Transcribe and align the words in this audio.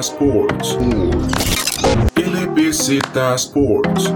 Sports. 0.00 0.76
Sports. 3.36 4.14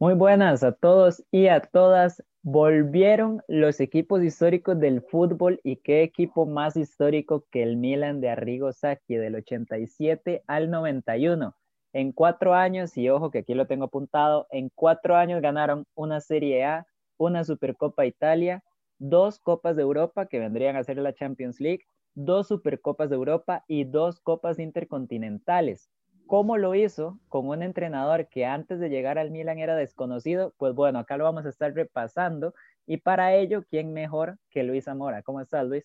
Muy 0.00 0.14
buenas 0.14 0.64
a 0.64 0.72
todos 0.72 1.22
y 1.30 1.46
a 1.46 1.60
todas. 1.60 2.20
Volvieron 2.42 3.42
los 3.46 3.78
equipos 3.78 4.24
históricos 4.24 4.80
del 4.80 5.02
fútbol 5.02 5.60
y 5.62 5.76
qué 5.76 6.02
equipo 6.02 6.46
más 6.46 6.76
histórico 6.76 7.44
que 7.52 7.62
el 7.62 7.76
Milan 7.76 8.20
de 8.20 8.30
Arrigo 8.30 8.72
Sacchi 8.72 9.14
del 9.14 9.36
87 9.36 10.42
al 10.48 10.70
91. 10.70 11.54
En 11.92 12.10
cuatro 12.10 12.54
años, 12.54 12.96
y 12.96 13.08
ojo 13.08 13.30
que 13.30 13.38
aquí 13.38 13.54
lo 13.54 13.68
tengo 13.68 13.84
apuntado, 13.84 14.48
en 14.50 14.68
cuatro 14.74 15.14
años 15.14 15.40
ganaron 15.40 15.86
una 15.94 16.20
Serie 16.20 16.64
A, 16.64 16.86
una 17.18 17.44
Supercopa 17.44 18.04
Italia, 18.04 18.64
dos 19.00 19.40
Copas 19.40 19.74
de 19.76 19.82
Europa 19.82 20.26
que 20.26 20.38
vendrían 20.38 20.76
a 20.76 20.84
ser 20.84 20.98
la 20.98 21.14
Champions 21.14 21.58
League, 21.58 21.86
dos 22.14 22.48
Supercopas 22.48 23.10
de 23.10 23.16
Europa 23.16 23.64
y 23.66 23.84
dos 23.84 24.20
Copas 24.20 24.58
Intercontinentales. 24.58 25.90
¿Cómo 26.26 26.58
lo 26.58 26.76
hizo 26.76 27.18
con 27.28 27.48
un 27.48 27.62
entrenador 27.64 28.28
que 28.28 28.46
antes 28.46 28.78
de 28.78 28.88
llegar 28.88 29.18
al 29.18 29.32
Milan 29.32 29.58
era 29.58 29.74
desconocido? 29.74 30.54
Pues 30.58 30.74
bueno, 30.74 31.00
acá 31.00 31.16
lo 31.16 31.24
vamos 31.24 31.44
a 31.46 31.48
estar 31.48 31.74
repasando 31.74 32.54
y 32.86 32.98
para 32.98 33.34
ello, 33.34 33.64
¿quién 33.68 33.92
mejor 33.92 34.38
que 34.50 34.62
Luis 34.62 34.84
Zamora? 34.84 35.22
¿Cómo 35.22 35.40
estás, 35.40 35.66
Luis? 35.66 35.84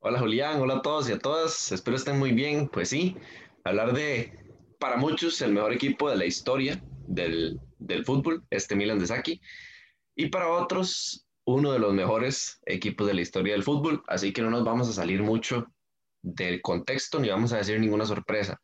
Hola 0.00 0.18
Julián, 0.18 0.60
hola 0.60 0.74
a 0.74 0.82
todos 0.82 1.08
y 1.08 1.12
a 1.12 1.18
todas, 1.18 1.72
espero 1.72 1.96
estén 1.96 2.18
muy 2.18 2.32
bien. 2.32 2.68
Pues 2.68 2.90
sí, 2.90 3.16
hablar 3.64 3.92
de, 3.92 4.32
para 4.78 4.96
muchos, 4.96 5.40
el 5.40 5.52
mejor 5.52 5.72
equipo 5.72 6.10
de 6.10 6.16
la 6.16 6.26
historia 6.26 6.82
del, 7.06 7.60
del 7.78 8.04
fútbol, 8.04 8.44
este 8.50 8.76
Milan 8.76 8.98
de 8.98 9.06
Saki, 9.06 9.40
y 10.14 10.28
para 10.28 10.48
otros, 10.48 11.25
uno 11.46 11.72
de 11.72 11.78
los 11.78 11.94
mejores 11.94 12.60
equipos 12.66 13.06
de 13.06 13.14
la 13.14 13.20
historia 13.20 13.54
del 13.54 13.62
fútbol, 13.62 14.02
así 14.08 14.32
que 14.32 14.42
no 14.42 14.50
nos 14.50 14.64
vamos 14.64 14.88
a 14.88 14.92
salir 14.92 15.22
mucho 15.22 15.66
del 16.20 16.60
contexto 16.60 17.20
ni 17.20 17.28
vamos 17.28 17.52
a 17.52 17.58
decir 17.58 17.78
ninguna 17.78 18.04
sorpresa. 18.04 18.60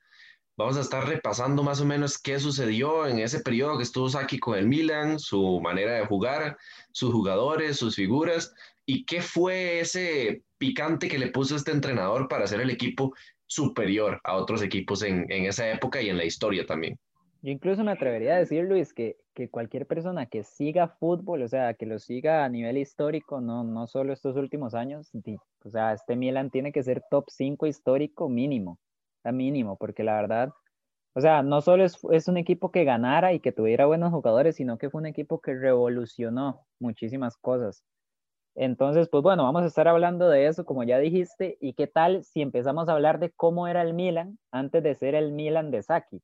Vamos 0.57 0.77
a 0.77 0.81
estar 0.81 1.07
repasando 1.09 1.63
más 1.63 1.81
o 1.81 1.87
menos 1.87 2.19
qué 2.19 2.39
sucedió 2.41 3.07
en 3.07 3.21
ese 3.21 3.41
periodo 3.41 3.79
que 3.79 3.85
estuvo 3.85 4.09
Saki 4.09 4.39
con 4.39 4.59
el 4.59 4.67
Milan, 4.67 5.19
su 5.19 5.61
manera 5.63 5.93
de 5.93 6.07
jugar, 6.07 6.59
sus 6.93 7.13
jugadores, 7.13 7.79
sus 7.79 7.95
figuras 7.95 8.53
y 8.85 9.05
qué 9.05 9.23
fue 9.23 9.81
ese 9.81 10.43
picante 10.59 11.09
que 11.09 11.19
le 11.19 11.29
puso 11.29 11.55
este 11.55 11.71
entrenador 11.71 12.27
para 12.29 12.45
hacer 12.45 12.61
el 12.61 12.71
equipo 12.71 13.15
superior 13.47 14.21
a 14.25 14.35
otros 14.35 14.61
equipos 14.61 15.03
en, 15.03 15.25
en 15.31 15.47
esa 15.47 15.71
época 15.71 16.03
y 16.03 16.09
en 16.09 16.17
la 16.17 16.25
historia 16.25 16.67
también. 16.67 16.99
Yo 17.43 17.51
incluso 17.51 17.83
me 17.85 17.93
atrevería 17.93 18.35
a 18.35 18.39
decir, 18.39 18.65
Luis, 18.65 18.95
que, 18.95 19.17
que 19.35 19.51
cualquier 19.51 19.87
persona 19.87 20.27
que 20.27 20.45
siga 20.45 20.89
fútbol, 20.89 21.43
o 21.43 21.49
sea, 21.49 21.75
que 21.75 21.87
lo 21.87 21.99
siga 21.99 22.45
a 22.45 22.49
nivel 22.49 22.79
histórico, 22.79 23.41
no, 23.41 23.65
no 23.65 23.87
solo 23.89 24.13
estos 24.13 24.37
últimos 24.37 24.75
años, 24.75 25.11
o 25.65 25.71
sea, 25.71 25.93
este 25.93 26.17
Milan 26.17 26.51
tiene 26.51 26.73
que 26.73 26.83
ser 26.83 27.03
top 27.11 27.27
5 27.29 27.67
histórico 27.67 28.29
mínimo 28.29 28.79
mínimo, 29.31 29.77
porque 29.77 30.03
la 30.03 30.17
verdad, 30.17 30.51
o 31.15 31.21
sea, 31.21 31.43
no 31.43 31.61
solo 31.61 31.85
es, 31.85 31.99
es, 32.11 32.27
un 32.27 32.39
equipo 32.39 32.73
que 32.73 32.85
ganara 32.85 33.33
y 33.33 33.41
que 33.41 33.53
tuviera 33.53 33.87
buenos 33.87 34.11
jugadores, 34.11 34.57
sino 34.57 34.79
que 34.79 34.91
fue 34.91 35.01
un 35.01 35.07
equipo 35.07 35.41
que 35.41 35.55
revolucionó 35.55 36.67
muchísimas 36.81 37.37
cosas. 37.37 37.85
Entonces, 38.55 39.09
pues 39.09 39.23
bueno, 39.23 39.45
vamos 39.45 39.63
a 39.63 39.67
estar 39.67 39.89
hablando 39.89 40.29
de 40.29 40.47
eso, 40.47 40.65
como 40.65 40.83
ya 40.83 40.99
dijiste, 40.99 41.57
y 41.61 41.75
qué 41.75 41.87
tal 41.87 42.25
si 42.25 42.43
empezamos 42.43 42.89
a 42.89 42.93
hablar 42.93 43.19
de 43.19 43.31
cómo 43.31 43.69
era 43.69 43.83
el 43.83 43.95
Milan 43.95 44.39
antes 44.51 44.83
de 44.83 44.95
ser 44.95 45.15
el 45.15 45.33
Milan 45.33 45.71
de 45.71 45.83
Saki. 45.83 46.21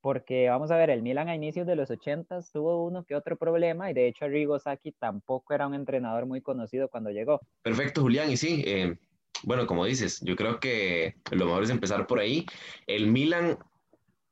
Porque 0.00 0.48
vamos 0.48 0.70
a 0.70 0.76
ver, 0.76 0.90
el 0.90 1.02
Milan 1.02 1.28
a 1.28 1.34
inicios 1.34 1.66
de 1.66 1.76
los 1.76 1.90
80 1.90 2.40
tuvo 2.52 2.84
uno 2.84 3.04
que 3.04 3.14
otro 3.14 3.36
problema 3.36 3.90
y 3.90 3.94
de 3.94 4.08
hecho 4.08 4.28
Rigo 4.28 4.58
Saki 4.58 4.92
tampoco 4.92 5.52
era 5.52 5.66
un 5.66 5.74
entrenador 5.74 6.26
muy 6.26 6.40
conocido 6.40 6.88
cuando 6.88 7.10
llegó. 7.10 7.40
Perfecto, 7.62 8.00
Julián, 8.00 8.30
y 8.30 8.36
sí, 8.36 8.62
eh, 8.66 8.96
bueno, 9.42 9.66
como 9.66 9.84
dices, 9.84 10.20
yo 10.22 10.36
creo 10.36 10.58
que 10.60 11.16
lo 11.30 11.46
mejor 11.46 11.64
es 11.64 11.70
empezar 11.70 12.06
por 12.06 12.18
ahí. 12.18 12.46
El 12.86 13.08
Milan 13.08 13.58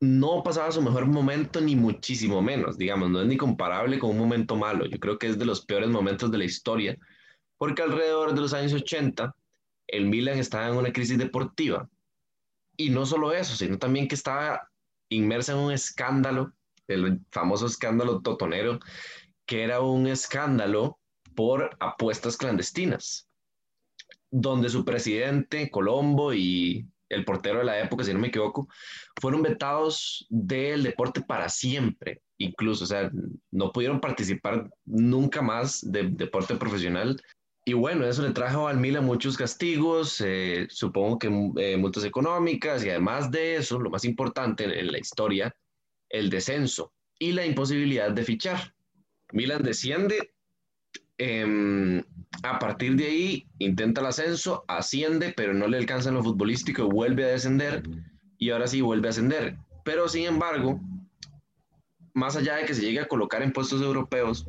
no 0.01 0.43
pasaba 0.43 0.71
su 0.71 0.83
mejor 0.83 1.07
momento, 1.07 1.61
ni 1.61 1.75
muchísimo 1.75 2.41
menos, 2.41 2.79
digamos, 2.79 3.11
no 3.11 3.21
es 3.21 3.27
ni 3.27 3.37
comparable 3.37 3.99
con 3.99 4.11
un 4.11 4.19
momento 4.19 4.57
malo. 4.57 4.87
Yo 4.87 4.99
creo 4.99 5.19
que 5.19 5.27
es 5.27 5.39
de 5.39 5.45
los 5.45 5.65
peores 5.65 5.89
momentos 5.89 6.31
de 6.31 6.39
la 6.39 6.45
historia, 6.45 6.97
porque 7.57 7.83
alrededor 7.83 8.35
de 8.35 8.41
los 8.41 8.55
años 8.55 8.73
80, 8.73 9.35
el 9.89 10.07
Milan 10.07 10.39
estaba 10.39 10.69
en 10.69 10.77
una 10.77 10.93
crisis 10.93 11.19
deportiva. 11.19 11.89
Y 12.77 12.91
no 12.91 13.07
solo 13.07 13.33
eso, 13.33 13.57
sino 13.57 13.77
también 13.79 14.07
que 14.07 14.15
estaba 14.15 14.69
inmersa 15.09 15.53
en 15.53 15.59
un 15.59 15.73
escándalo, 15.73 16.53
el 16.87 17.21
famoso 17.31 17.67
escándalo 17.67 18.21
totonero, 18.23 18.79
que 19.47 19.63
era 19.63 19.81
un 19.81 20.07
escándalo 20.07 20.99
por 21.35 21.77
apuestas 21.81 22.37
clandestinas 22.37 23.29
donde 24.31 24.69
su 24.69 24.85
presidente, 24.85 25.71
Colombo, 25.71 26.35
y 26.35 26.87
el 27.09 27.25
portero 27.25 27.61
de 27.61 27.65
la 27.65 27.81
época, 27.81 28.05
si 28.05 28.13
no 28.13 28.19
me 28.19 28.29
equivoco, 28.29 28.69
fueron 29.21 29.43
vetados 29.43 30.27
del 30.29 30.83
deporte 30.83 31.23
para 31.23 31.49
siempre, 31.49 32.23
incluso, 32.37 32.85
o 32.85 32.87
sea, 32.87 33.11
no 33.51 33.73
pudieron 33.73 34.01
participar 34.01 34.69
nunca 34.85 35.41
más 35.41 35.81
del 35.91 36.17
deporte 36.17 36.57
profesional. 36.57 37.21
Y 37.69 37.75
bueno, 37.75 38.07
eso 38.07 38.23
le 38.23 38.33
trajo 38.33 38.67
al 38.67 38.79
Milan 38.79 39.05
muchos 39.05 39.37
castigos, 39.37 40.23
eh, 40.25 40.67
supongo 40.71 41.19
que 41.19 41.27
eh, 41.59 41.77
multas 41.77 42.05
económicas 42.05 42.83
y 42.85 42.91
además 42.91 43.31
de 43.31 43.57
eso, 43.57 43.79
lo 43.79 43.91
más 43.91 44.05
importante 44.05 44.65
en 44.81 44.91
la 44.91 44.99
historia, 44.99 45.55
el 46.09 46.31
descenso 46.31 46.95
y 47.19 47.33
la 47.33 47.45
imposibilidad 47.45 48.11
de 48.11 48.25
fichar. 48.25 48.75
Milan 49.33 49.63
desciende 49.63 50.33
Em, 51.21 52.05
a 52.45 52.61
partir 52.61 52.95
de 52.95 53.07
ahí 53.07 53.49
intenta 53.59 54.01
el 54.01 54.07
ascenso, 54.07 54.65
asciende, 54.69 55.35
pero 55.37 55.53
no 55.53 55.67
le 55.67 55.77
alcanza 55.77 56.11
en 56.11 56.15
lo 56.15 56.23
futbolístico, 56.23 56.89
vuelve 56.89 57.25
a 57.25 57.29
descender 57.29 57.83
y 58.39 58.51
ahora 58.51 58.69
sí 58.69 58.81
vuelve 58.81 59.09
a 59.09 59.11
ascender. 59.11 59.57
Pero 59.85 60.09
sin 60.09 60.27
embargo, 60.27 60.81
más 62.15 62.37
allá 62.37 62.57
de 62.57 62.67
que 62.67 62.75
se 62.75 62.83
llegue 62.83 63.01
a 63.01 63.09
colocar 63.09 63.43
en 63.43 63.53
puestos 63.53 63.83
europeos, 63.83 64.47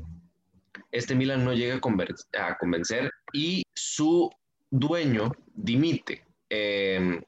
este 0.91 1.15
Milan 1.15 1.45
no 1.45 1.53
llega 1.53 1.75
a, 1.75 2.57
convencer 2.57 3.11
y 3.33 3.63
su 3.73 4.29
dueño 4.71 5.31
dimite 5.53 6.25
em, 6.49 7.21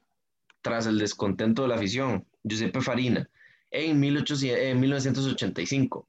tras 0.60 0.86
el 0.86 0.98
descontento 0.98 1.62
de 1.62 1.68
la 1.68 1.74
afición, 1.76 2.26
Giuseppe 2.42 2.80
Farina, 2.80 3.28
en, 3.70 3.98
1800, 4.00 4.58
en 4.58 4.80
1985. 4.80 6.08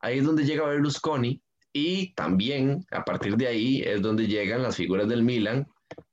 Ahí 0.00 0.18
es 0.18 0.24
donde 0.24 0.44
llega 0.44 0.66
Berlusconi 0.66 1.40
y 1.72 2.12
también 2.14 2.84
a 2.90 3.04
partir 3.04 3.36
de 3.36 3.46
ahí 3.46 3.82
es 3.82 4.02
donde 4.02 4.26
llegan 4.26 4.62
las 4.62 4.76
figuras 4.76 5.08
del 5.08 5.22
Milan, 5.22 5.66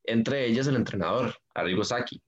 entre 0.03 0.45
ellas 0.45 0.67
el 0.67 0.75
entrenador, 0.75 1.35
Arrigo 1.53 1.83
Sacchi. 1.83 2.21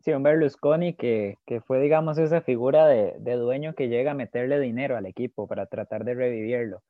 Sí, 0.00 0.12
un 0.12 0.24
Berlusconi 0.24 0.94
que, 0.94 1.38
que 1.46 1.60
fue, 1.60 1.80
digamos, 1.80 2.18
esa 2.18 2.40
figura 2.40 2.88
de, 2.88 3.14
de, 3.20 3.34
dueño 3.34 3.74
que 3.74 3.88
llega 3.88 4.10
a 4.10 4.14
meterle 4.14 4.58
dinero 4.58 4.96
al 4.96 5.06
equipo 5.06 5.46
para 5.46 5.66
tratar 5.66 6.04
de 6.04 6.14
revivirlo. 6.14 6.82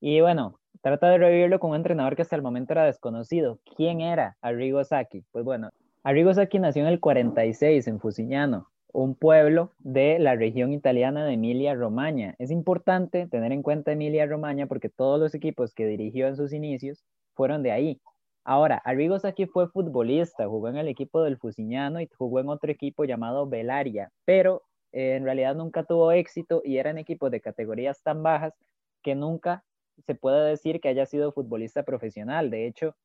Y 0.00 0.20
bueno, 0.20 0.58
trata 0.82 1.08
de 1.08 1.18
revivirlo 1.18 1.58
con 1.58 1.70
un 1.70 1.76
entrenador 1.76 2.16
que 2.16 2.22
hasta 2.22 2.36
el 2.36 2.42
momento 2.42 2.72
era 2.72 2.84
desconocido. 2.84 3.58
¿Quién 3.76 4.00
era 4.00 4.36
Arrigo 4.40 4.84
Sacchi? 4.84 5.24
Pues 5.32 5.44
bueno, 5.44 5.70
Arrigo 6.02 6.32
Sacchi 6.32 6.58
nació 6.58 6.82
en 6.82 6.88
el 6.88 7.00
46 7.00 7.88
en 7.88 7.98
Fusignano, 7.98 8.68
un 8.92 9.14
pueblo 9.14 9.72
de 9.78 10.18
la 10.18 10.36
región 10.36 10.72
italiana 10.72 11.24
de 11.24 11.34
Emilia-Romagna. 11.34 12.34
Es 12.38 12.50
importante 12.50 13.26
tener 13.26 13.52
en 13.52 13.62
cuenta 13.62 13.92
Emilia-Romagna 13.92 14.66
porque 14.66 14.88
todos 14.88 15.18
los 15.18 15.34
equipos 15.34 15.74
que 15.74 15.86
dirigió 15.86 16.28
en 16.28 16.36
sus 16.36 16.52
inicios 16.52 17.04
fueron 17.34 17.62
de 17.62 17.72
ahí. 17.72 18.00
Ahora, 18.44 18.76
Arrigo 18.84 19.18
Sacchi 19.18 19.46
fue 19.46 19.68
futbolista, 19.68 20.46
jugó 20.46 20.68
en 20.68 20.76
el 20.76 20.86
equipo 20.86 21.22
del 21.22 21.36
Fusignano 21.36 22.00
y 22.00 22.08
jugó 22.16 22.38
en 22.38 22.48
otro 22.48 22.70
equipo 22.70 23.04
llamado 23.04 23.48
Belaria, 23.48 24.12
pero 24.24 24.62
eh, 24.92 25.16
en 25.16 25.24
realidad 25.24 25.56
nunca 25.56 25.82
tuvo 25.82 26.12
éxito 26.12 26.62
y 26.64 26.76
eran 26.76 26.96
equipos 26.96 27.30
de 27.32 27.40
categorías 27.40 28.02
tan 28.04 28.22
bajas 28.22 28.54
que 29.02 29.16
nunca 29.16 29.64
se 30.04 30.14
puede 30.14 30.48
decir 30.50 30.80
que 30.80 30.88
haya 30.88 31.06
sido 31.06 31.32
futbolista 31.32 31.82
profesional. 31.82 32.50
De 32.50 32.66
hecho, 32.66 32.96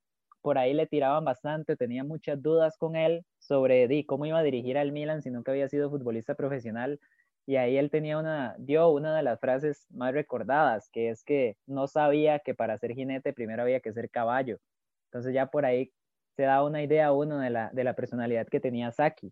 por 0.41 0.58
ahí 0.58 0.73
le 0.73 0.88
tiraban 0.88 1.23
bastante, 1.26 1.76
tenía 1.76 2.03
muchas 2.03 2.41
dudas 2.41 2.78
con 2.78 2.96
él 2.96 3.26
sobre 3.40 3.88
di, 3.88 4.05
cómo 4.05 4.26
iba 4.26 4.40
a 4.40 4.43
dirigir 4.43 4.78
al 4.78 4.91
Milan 4.91 5.22
si 5.22 5.29
nunca 5.32 5.52
había 5.52 5.70
sido 5.70 5.90
futbolista 5.90 6.35
profesional. 6.35 6.99
Y 7.47 7.55
ahí 7.55 7.78
él 7.78 7.90
tenía 7.90 8.17
una, 8.20 8.55
dio 8.59 8.90
una 8.90 9.16
de 9.16 9.23
las 9.23 9.40
frases 9.40 9.88
más 9.91 10.14
recordadas, 10.14 10.90
que 10.91 11.09
es 11.09 11.23
que 11.23 11.58
no 11.66 11.88
sabía 11.88 12.40
que 12.40 12.53
para 12.53 12.78
ser 12.78 12.93
jinete 12.93 13.34
primero 13.34 13.64
había 13.64 13.79
que 13.79 13.93
ser 13.93 14.09
caballo. 14.09 14.59
Entonces 15.05 15.34
ya 15.34 15.47
por 15.47 15.66
ahí 15.66 15.91
se 16.35 16.43
da 16.43 16.64
una 16.64 16.84
idea 16.84 17.11
uno 17.11 17.40
de 17.40 17.49
la, 17.49 17.70
de 17.73 17.84
la 17.84 17.93
personalidad 17.96 18.47
que 18.47 18.59
tenía 18.59 18.91
Saki. 18.91 19.32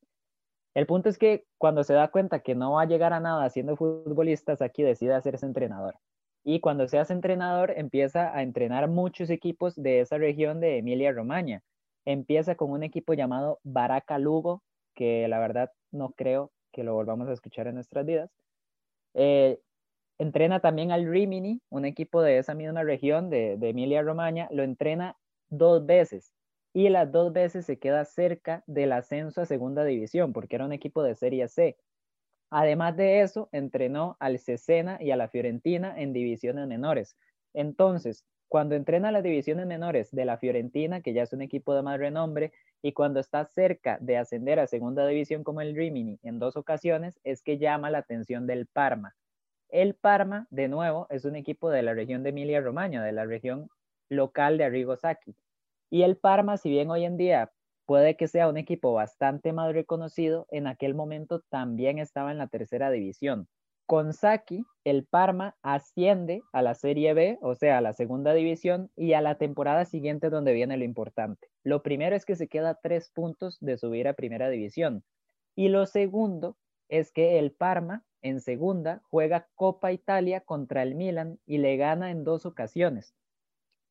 El 0.76 0.86
punto 0.86 1.10
es 1.10 1.18
que 1.18 1.46
cuando 1.58 1.84
se 1.84 1.94
da 1.94 2.10
cuenta 2.10 2.40
que 2.42 2.56
no 2.56 2.74
va 2.74 2.84
a 2.84 2.86
llegar 2.86 3.14
a 3.14 3.20
nada 3.20 3.50
siendo 3.50 3.76
futbolista, 3.76 4.56
Saki 4.56 4.84
decide 4.84 5.14
hacerse 5.14 5.46
entrenador 5.46 5.96
y 6.44 6.60
cuando 6.60 6.88
seas 6.88 7.12
entrenador 7.12 7.74
empieza 7.76 8.36
a 8.36 8.42
entrenar 8.44 8.88
muchos 8.90 9.30
equipos 9.30 9.76
de 9.76 10.02
esa 10.02 10.18
región 10.18 10.60
de 10.60 10.78
Emilia-Romagna. 10.78 11.64
Empieza 12.06 12.56
con 12.56 12.72
un 12.72 12.84
equipo 12.84 13.14
llamado 13.14 13.60
Baraca 13.64 14.18
Lugo, 14.18 14.64
que 14.96 15.28
la 15.28 15.40
verdad 15.40 15.72
no 15.92 16.12
creo 16.12 16.52
que 16.72 16.84
lo 16.84 16.94
volvamos 16.94 17.28
a 17.30 17.34
escuchar 17.34 17.68
en 17.68 17.76
nuestras 17.76 18.06
vidas. 18.06 18.32
Eh, 19.14 19.60
entrena 20.18 20.60
también 20.60 20.92
al 20.92 21.10
Rimini, 21.10 21.62
un 21.70 21.86
equipo 21.86 22.22
de 22.22 22.38
esa 22.38 22.54
misma 22.54 22.84
región 22.84 23.30
de, 23.30 23.58
de 23.58 23.70
Emilia 23.70 24.02
Romagna, 24.02 24.48
lo 24.52 24.64
entrena 24.64 25.18
dos 25.50 25.86
veces 25.86 26.34
y 26.74 26.90
las 26.90 27.12
dos 27.12 27.34
veces 27.34 27.66
se 27.66 27.80
queda 27.80 28.06
cerca 28.06 28.64
del 28.68 28.92
ascenso 28.92 29.42
a 29.42 29.46
segunda 29.46 29.84
división 29.84 30.34
porque 30.34 30.56
era 30.56 30.66
un 30.66 30.74
equipo 30.74 31.04
de 31.04 31.16
Serie 31.16 31.48
C. 31.48 31.78
Además 32.50 32.98
de 32.98 33.22
eso, 33.22 33.50
entrenó 33.52 34.18
al 34.20 34.40
Cesena 34.40 34.98
y 35.02 35.12
a 35.12 35.18
la 35.18 35.28
Fiorentina 35.28 36.00
en 36.00 36.14
divisiones 36.14 36.68
menores. 36.68 37.16
Entonces, 37.54 38.26
cuando 38.48 38.76
entrena 38.76 39.12
las 39.12 39.22
divisiones 39.22 39.68
menores 39.68 40.10
de 40.12 40.26
la 40.26 40.38
Fiorentina, 40.38 41.02
que 41.02 41.14
ya 41.14 41.22
es 41.24 41.34
un 41.34 41.44
equipo 41.44 41.76
de 41.76 41.84
más 41.84 42.00
renombre, 42.00 42.52
y 42.82 42.94
cuando 42.94 43.20
está 43.20 43.46
cerca 43.46 44.00
de 44.02 44.18
ascender 44.18 44.60
a 44.60 44.66
segunda 44.66 45.06
división 45.06 45.44
como 45.44 45.62
el 45.62 45.76
Rimini 45.76 46.20
en 46.24 46.40
dos 46.40 46.58
ocasiones, 46.58 47.20
es 47.24 47.44
que 47.44 47.60
llama 47.60 47.92
la 47.92 48.00
atención 48.00 48.48
del 48.48 48.66
Parma. 48.66 49.16
El 49.70 49.94
Parma, 49.94 50.48
de 50.50 50.68
nuevo, 50.68 51.06
es 51.12 51.26
un 51.26 51.36
equipo 51.36 51.70
de 51.70 51.84
la 51.84 51.94
región 51.94 52.24
de 52.24 52.30
Emilia-Romagna, 52.30 53.04
de 53.04 53.12
la 53.12 53.26
región 53.26 53.70
local 54.10 54.58
de 54.58 54.64
Arrigo 54.64 54.96
Sacchi. 54.96 55.36
Y 55.92 56.02
el 56.02 56.18
Parma, 56.18 56.58
si 56.58 56.70
bien 56.70 56.90
hoy 56.90 57.06
en 57.06 57.18
día 57.18 57.52
puede 57.90 58.16
que 58.16 58.28
sea 58.28 58.48
un 58.48 58.58
equipo 58.58 58.94
bastante 58.94 59.52
más 59.52 59.74
reconocido, 59.74 60.46
en 60.52 60.68
aquel 60.68 60.94
momento 60.94 61.42
también 61.50 61.98
estaba 61.98 62.30
en 62.30 62.38
la 62.38 62.46
tercera 62.46 62.92
división. 62.92 63.48
Con 63.88 64.14
Saki, 64.14 64.64
el 64.84 65.08
Parma 65.08 65.58
asciende 65.64 66.44
a 66.54 66.62
la 66.62 66.76
Serie 66.76 67.16
B, 67.16 67.40
o 67.42 67.56
sea, 67.56 67.80
a 67.80 67.82
la 67.82 67.94
segunda 67.94 68.36
división, 68.36 68.92
y 68.96 69.14
a 69.14 69.22
la 69.22 69.40
temporada 69.40 69.86
siguiente 69.86 70.30
donde 70.30 70.54
viene 70.54 70.78
lo 70.78 70.84
importante. 70.84 71.48
Lo 71.64 71.82
primero 71.82 72.16
es 72.16 72.26
que 72.26 72.36
se 72.36 72.48
queda 72.48 72.78
tres 72.80 73.10
puntos 73.10 73.58
de 73.60 73.76
subir 73.76 74.08
a 74.08 74.14
primera 74.14 74.50
división. 74.50 75.04
Y 75.56 75.70
lo 75.70 75.88
segundo 75.88 76.58
es 76.90 77.12
que 77.12 77.40
el 77.40 77.54
Parma 77.54 78.04
en 78.22 78.40
segunda 78.40 79.02
juega 79.10 79.48
Copa 79.56 79.92
Italia 79.92 80.42
contra 80.42 80.84
el 80.84 80.94
Milan 80.94 81.40
y 81.48 81.58
le 81.58 81.76
gana 81.78 82.12
en 82.12 82.24
dos 82.24 82.46
ocasiones. 82.46 83.16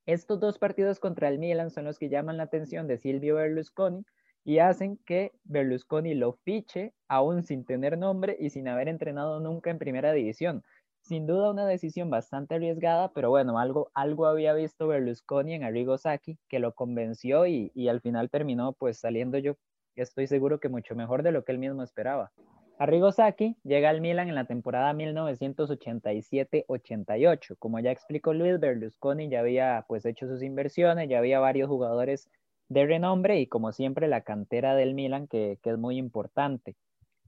Estos 0.08 0.40
dos 0.40 0.58
partidos 0.58 1.00
contra 1.00 1.28
el 1.28 1.38
Milan 1.38 1.70
son 1.70 1.84
los 1.84 1.98
que 1.98 2.08
llaman 2.08 2.38
la 2.38 2.44
atención 2.44 2.86
de 2.86 2.96
Silvio 2.96 3.34
Berlusconi 3.34 4.06
y 4.42 4.58
hacen 4.58 4.96
que 5.04 5.32
Berlusconi 5.44 6.14
lo 6.14 6.32
fiche 6.32 6.94
aún 7.08 7.42
sin 7.42 7.66
tener 7.66 7.98
nombre 7.98 8.34
y 8.40 8.48
sin 8.48 8.68
haber 8.68 8.88
entrenado 8.88 9.38
nunca 9.38 9.68
en 9.68 9.78
primera 9.78 10.10
división. 10.12 10.64
Sin 11.02 11.26
duda 11.26 11.50
una 11.50 11.66
decisión 11.66 12.08
bastante 12.08 12.54
arriesgada, 12.54 13.12
pero 13.12 13.28
bueno, 13.28 13.58
algo, 13.58 13.90
algo 13.92 14.24
había 14.24 14.54
visto 14.54 14.88
Berlusconi 14.88 15.52
en 15.52 15.64
Arrigo 15.64 15.98
Sacchi 15.98 16.38
que 16.48 16.58
lo 16.58 16.72
convenció 16.72 17.46
y, 17.46 17.70
y 17.74 17.88
al 17.88 18.00
final 18.00 18.30
terminó 18.30 18.72
pues 18.72 18.96
saliendo 18.96 19.36
yo 19.36 19.56
estoy 19.94 20.26
seguro 20.26 20.58
que 20.58 20.70
mucho 20.70 20.94
mejor 20.94 21.22
de 21.22 21.32
lo 21.32 21.44
que 21.44 21.52
él 21.52 21.58
mismo 21.58 21.82
esperaba. 21.82 22.32
Arrigo 22.80 23.10
Sacchi 23.10 23.56
llega 23.64 23.90
al 23.90 24.00
Milan 24.00 24.28
en 24.28 24.36
la 24.36 24.44
temporada 24.44 24.92
1987-88. 24.92 27.56
Como 27.58 27.80
ya 27.80 27.90
explicó 27.90 28.32
Luis, 28.32 28.60
Berlusconi 28.60 29.28
ya 29.28 29.40
había 29.40 29.84
pues 29.88 30.06
hecho 30.06 30.28
sus 30.28 30.44
inversiones, 30.44 31.08
ya 31.08 31.18
había 31.18 31.40
varios 31.40 31.68
jugadores 31.68 32.30
de 32.68 32.86
renombre 32.86 33.40
y 33.40 33.48
como 33.48 33.72
siempre 33.72 34.06
la 34.06 34.20
cantera 34.20 34.76
del 34.76 34.94
Milan 34.94 35.26
que, 35.26 35.58
es 35.60 35.78
muy 35.78 35.98
importante. 35.98 36.76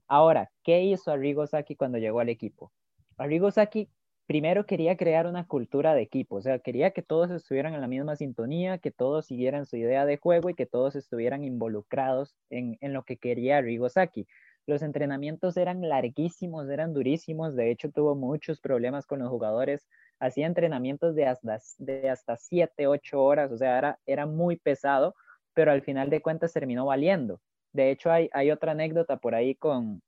Ahora, 0.07 0.51
¿qué 0.63 0.85
hizo 0.85 1.11
Arrigo 1.11 1.45
Sacchi 1.45 1.75
cuando 1.75 1.97
llegó 1.97 2.21
al 2.21 2.29
equipo? 2.29 2.71
Arrigo 3.17 3.51
Sacchi 3.51 3.89
primero 4.27 4.65
quería 4.65 4.95
crear 4.95 5.27
una 5.27 5.47
cultura 5.47 5.93
de 5.93 6.03
equipo, 6.03 6.37
o 6.37 6.41
sea, 6.41 6.59
quería 6.59 6.91
que 6.91 7.01
todos 7.01 7.29
estuvieran 7.29 7.73
en 7.73 7.81
la 7.81 7.87
misma 7.87 8.15
sintonía, 8.15 8.77
que 8.77 8.91
todos 8.91 9.25
siguieran 9.25 9.65
su 9.65 9.75
idea 9.75 10.05
de 10.05 10.15
juego 10.15 10.49
y 10.49 10.53
que 10.53 10.65
todos 10.65 10.95
estuvieran 10.95 11.43
involucrados 11.43 12.37
en, 12.49 12.77
en 12.79 12.93
lo 12.93 13.03
que 13.03 13.17
quería 13.17 13.57
Arrigo 13.57 13.89
Sacchi. 13.89 14.25
Los 14.71 14.83
entrenamientos 14.83 15.57
eran 15.57 15.89
larguísimos, 15.89 16.69
eran 16.69 16.93
durísimos, 16.93 17.57
de 17.57 17.71
hecho 17.71 17.91
tuvo 17.91 18.15
muchos 18.15 18.61
problemas 18.61 19.05
con 19.05 19.19
los 19.19 19.27
jugadores, 19.27 19.85
hacía 20.17 20.47
entrenamientos 20.47 21.13
de 21.13 21.25
hasta, 21.25 21.59
de 21.77 22.09
hasta 22.09 22.37
7, 22.37 22.87
8 22.87 23.21
horas, 23.21 23.51
o 23.51 23.57
sea, 23.57 23.77
era, 23.77 23.99
era 24.05 24.25
muy 24.25 24.55
pesado, 24.55 25.13
pero 25.53 25.73
al 25.73 25.81
final 25.81 26.09
de 26.09 26.21
cuentas 26.21 26.53
terminó 26.53 26.85
valiendo. 26.85 27.41
De 27.73 27.91
hecho, 27.91 28.13
hay, 28.13 28.29
hay 28.31 28.49
otra 28.49 28.71
anécdota 28.71 29.17
por 29.17 29.35
ahí 29.35 29.55
con, 29.55 30.01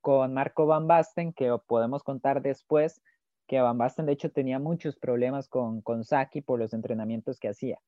con 0.00 0.34
Marco 0.34 0.66
Van 0.66 0.88
Basten 0.88 1.32
que 1.32 1.56
podemos 1.68 2.02
contar 2.02 2.42
después, 2.42 3.00
que 3.46 3.60
Van 3.60 3.78
Basten 3.78 4.06
de 4.06 4.14
hecho 4.14 4.32
tenía 4.32 4.58
muchos 4.58 4.96
problemas 4.96 5.46
con, 5.48 5.80
con 5.80 6.02
Saki 6.02 6.40
por 6.40 6.58
los 6.58 6.72
entrenamientos 6.72 7.38
que 7.38 7.50
hacía. 7.50 7.78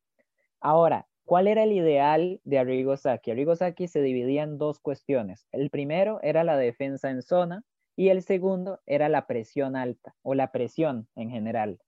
Ahora, 0.61 1.09
¿Cuál 1.29 1.47
era 1.47 1.65
el 1.65 1.73
ideal 1.73 2.41
de 2.45 2.59
Arrigo 2.59 2.97
Sacchi? 2.97 3.33
Arrigo 3.33 3.55
Sacchi 3.55 3.87
se 3.87 4.01
dividía 4.01 4.45
en 4.45 4.57
dos 4.57 4.81
cuestiones. 4.81 5.47
El 5.53 5.69
primero 5.69 6.21
era 6.23 6.43
la 6.43 6.57
defensa 6.57 7.11
en 7.11 7.21
zona 7.21 7.65
y 7.97 8.09
el 8.09 8.23
segundo 8.23 8.81
era 8.87 9.11
la 9.11 9.27
presión 9.27 9.77
alta 9.77 10.15
o 10.23 10.33
la 10.33 10.53
presión 10.53 11.07
en 11.17 11.29
general. 11.29 11.81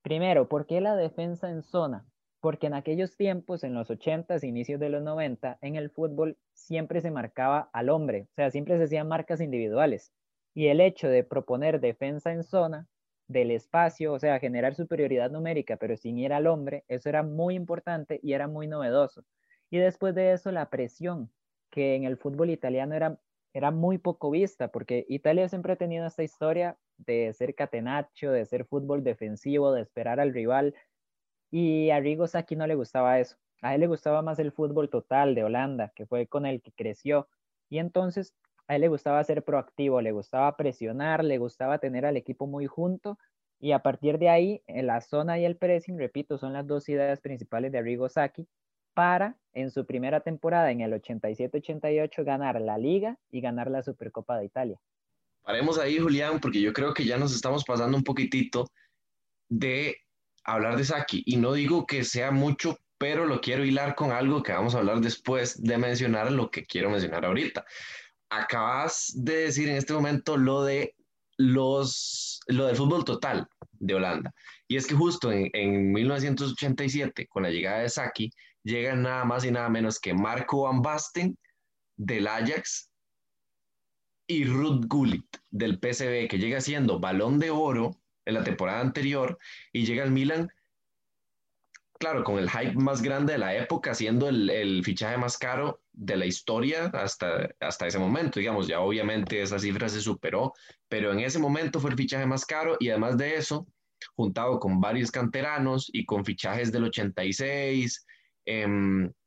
Primero, 0.00 0.48
¿por 0.48 0.64
qué 0.64 0.80
la 0.80 0.96
defensa 0.96 1.50
en 1.50 1.62
zona? 1.62 2.06
Porque 2.40 2.68
en 2.68 2.72
aquellos 2.72 3.18
tiempos, 3.18 3.64
en 3.64 3.74
los 3.74 3.90
80 3.90 4.38
inicios 4.46 4.80
de 4.80 4.88
los 4.88 5.02
90, 5.02 5.58
en 5.60 5.76
el 5.76 5.90
fútbol 5.90 6.38
siempre 6.54 7.02
se 7.02 7.10
marcaba 7.10 7.68
al 7.74 7.90
hombre, 7.90 8.28
o 8.30 8.34
sea, 8.34 8.50
siempre 8.50 8.78
se 8.78 8.84
hacían 8.84 9.08
marcas 9.08 9.42
individuales. 9.42 10.10
Y 10.54 10.68
el 10.68 10.80
hecho 10.80 11.06
de 11.06 11.22
proponer 11.22 11.80
defensa 11.80 12.32
en 12.32 12.44
zona 12.44 12.88
del 13.30 13.52
espacio, 13.52 14.12
o 14.12 14.18
sea, 14.18 14.40
generar 14.40 14.74
superioridad 14.74 15.30
numérica, 15.30 15.76
pero 15.76 15.96
sin 15.96 16.18
ir 16.18 16.32
al 16.32 16.48
hombre, 16.48 16.84
eso 16.88 17.08
era 17.08 17.22
muy 17.22 17.54
importante 17.54 18.18
y 18.22 18.32
era 18.32 18.48
muy 18.48 18.66
novedoso. 18.66 19.24
Y 19.70 19.78
después 19.78 20.16
de 20.16 20.32
eso, 20.32 20.50
la 20.50 20.68
presión, 20.68 21.30
que 21.70 21.94
en 21.94 22.04
el 22.04 22.16
fútbol 22.16 22.50
italiano 22.50 22.94
era, 22.94 23.20
era 23.52 23.70
muy 23.70 23.98
poco 23.98 24.30
vista, 24.30 24.68
porque 24.72 25.06
Italia 25.08 25.48
siempre 25.48 25.74
ha 25.74 25.76
tenido 25.76 26.06
esta 26.06 26.24
historia 26.24 26.76
de 26.96 27.32
ser 27.32 27.54
catenaccio, 27.54 28.32
de 28.32 28.44
ser 28.46 28.64
fútbol 28.64 29.04
defensivo, 29.04 29.72
de 29.72 29.82
esperar 29.82 30.18
al 30.18 30.34
rival, 30.34 30.74
y 31.52 31.90
a 31.90 32.00
Rigos 32.00 32.34
aquí 32.34 32.56
no 32.56 32.66
le 32.66 32.74
gustaba 32.74 33.20
eso. 33.20 33.36
A 33.62 33.74
él 33.74 33.82
le 33.82 33.86
gustaba 33.86 34.22
más 34.22 34.40
el 34.40 34.50
fútbol 34.52 34.90
total 34.90 35.36
de 35.36 35.44
Holanda, 35.44 35.92
que 35.94 36.06
fue 36.06 36.26
con 36.26 36.46
el 36.46 36.62
que 36.62 36.72
creció. 36.72 37.28
Y 37.68 37.78
entonces 37.78 38.34
a 38.70 38.76
él 38.76 38.82
le 38.82 38.88
gustaba 38.88 39.24
ser 39.24 39.42
proactivo, 39.42 40.00
le 40.00 40.12
gustaba 40.12 40.56
presionar, 40.56 41.24
le 41.24 41.38
gustaba 41.38 41.78
tener 41.78 42.06
al 42.06 42.16
equipo 42.16 42.46
muy 42.46 42.68
junto 42.68 43.18
y 43.58 43.72
a 43.72 43.80
partir 43.80 44.16
de 44.18 44.28
ahí, 44.28 44.62
la 44.68 45.00
zona 45.00 45.40
y 45.40 45.44
el 45.44 45.56
pressing, 45.56 45.98
repito, 45.98 46.38
son 46.38 46.52
las 46.52 46.68
dos 46.68 46.88
ideas 46.88 47.20
principales 47.20 47.72
de 47.72 47.78
Arrigo 47.78 48.08
Sacchi 48.08 48.46
para 48.94 49.36
en 49.54 49.72
su 49.72 49.84
primera 49.86 50.20
temporada 50.20 50.70
en 50.70 50.82
el 50.82 50.92
87-88 50.92 52.24
ganar 52.24 52.60
la 52.60 52.78
liga 52.78 53.18
y 53.32 53.40
ganar 53.40 53.68
la 53.72 53.82
Supercopa 53.82 54.38
de 54.38 54.44
Italia. 54.44 54.80
Paremos 55.42 55.76
ahí, 55.76 55.98
Julián, 55.98 56.38
porque 56.38 56.60
yo 56.60 56.72
creo 56.72 56.94
que 56.94 57.04
ya 57.04 57.18
nos 57.18 57.34
estamos 57.34 57.64
pasando 57.64 57.96
un 57.96 58.04
poquitito 58.04 58.68
de 59.48 59.96
hablar 60.44 60.76
de 60.76 60.84
Saki. 60.84 61.24
Y 61.26 61.38
no 61.38 61.54
digo 61.54 61.86
que 61.86 62.04
sea 62.04 62.30
mucho, 62.30 62.78
pero 62.98 63.26
lo 63.26 63.40
quiero 63.40 63.64
hilar 63.64 63.96
con 63.96 64.12
algo 64.12 64.44
que 64.44 64.52
vamos 64.52 64.76
a 64.76 64.78
hablar 64.78 65.00
después 65.00 65.60
de 65.60 65.76
mencionar 65.76 66.30
lo 66.30 66.52
que 66.52 66.64
quiero 66.64 66.88
mencionar 66.88 67.24
ahorita 67.24 67.64
acabas 68.30 69.12
de 69.14 69.36
decir 69.36 69.68
en 69.68 69.76
este 69.76 69.92
momento 69.92 70.36
lo 70.36 70.62
de 70.62 70.94
los, 71.36 72.40
lo 72.46 72.66
del 72.66 72.76
fútbol 72.76 73.04
total 73.04 73.46
de 73.72 73.94
Holanda. 73.94 74.32
Y 74.68 74.76
es 74.76 74.86
que 74.86 74.94
justo 74.94 75.32
en, 75.32 75.50
en 75.52 75.92
1987, 75.92 77.26
con 77.28 77.42
la 77.42 77.50
llegada 77.50 77.80
de 77.80 77.88
Saki, 77.88 78.30
llegan 78.62 79.02
nada 79.02 79.24
más 79.24 79.44
y 79.44 79.50
nada 79.50 79.68
menos 79.68 79.98
que 79.98 80.14
Marco 80.14 80.62
Van 80.62 80.82
Basten 80.82 81.36
del 81.96 82.26
Ajax 82.26 82.90
y 84.26 84.44
Ruth 84.44 84.84
Gullit 84.86 85.36
del 85.50 85.78
PSV, 85.78 86.28
que 86.28 86.38
llega 86.38 86.60
siendo 86.60 87.00
balón 87.00 87.38
de 87.38 87.50
oro 87.50 88.00
en 88.24 88.34
la 88.34 88.44
temporada 88.44 88.80
anterior 88.80 89.38
y 89.72 89.84
llega 89.84 90.04
al 90.04 90.12
Milan 90.12 90.50
claro, 92.00 92.24
con 92.24 92.38
el 92.38 92.50
hype 92.50 92.74
más 92.76 93.02
grande 93.02 93.34
de 93.34 93.38
la 93.38 93.54
época, 93.54 93.94
siendo 93.94 94.28
el, 94.28 94.48
el, 94.48 94.82
fichaje 94.82 95.18
más 95.18 95.36
caro 95.36 95.82
de 95.92 96.16
la 96.16 96.24
historia 96.24 96.86
hasta, 96.94 97.50
hasta 97.60 97.86
ese 97.86 97.98
momento, 97.98 98.40
digamos, 98.40 98.66
ya 98.66 98.80
obviamente 98.80 99.42
esa 99.42 99.58
cifra 99.58 99.86
se 99.88 100.00
superó, 100.00 100.54
pero 100.88 101.12
en 101.12 101.20
ese 101.20 101.38
momento 101.38 101.78
fue 101.78 101.90
el 101.90 101.96
fichaje 101.96 102.24
más 102.24 102.46
caro 102.46 102.76
y 102.80 102.88
además 102.88 103.18
de 103.18 103.36
eso, 103.36 103.66
juntado 104.16 104.58
con 104.58 104.80
varios 104.80 105.10
canteranos 105.10 105.90
y 105.92 106.06
con 106.06 106.24
fichajes 106.24 106.72
del 106.72 106.84
86, 106.84 108.06
eh, 108.46 108.66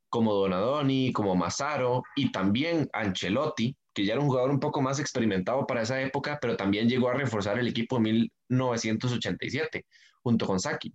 como 0.09 0.33
Donadoni, 0.33 1.13
como 1.13 1.35
Massaro 1.35 2.01
y 2.15 2.31
también 2.31 2.89
Ancelotti, 2.91 3.77
que 3.93 4.03
ya 4.03 4.13
era 4.13 4.21
un 4.21 4.29
jugador 4.29 4.49
un 4.49 4.59
poco 4.59 4.81
más 4.81 4.99
experimentado 4.99 5.67
para 5.67 5.83
esa 5.83 6.01
época, 6.01 6.39
pero 6.41 6.57
también 6.57 6.89
llegó 6.89 7.09
a 7.09 7.13
reforzar 7.13 7.59
el 7.59 7.67
equipo 7.67 7.97
en 7.97 8.29
1987 8.49 9.85
junto 10.23 10.47
con 10.47 10.59
Saki. 10.59 10.91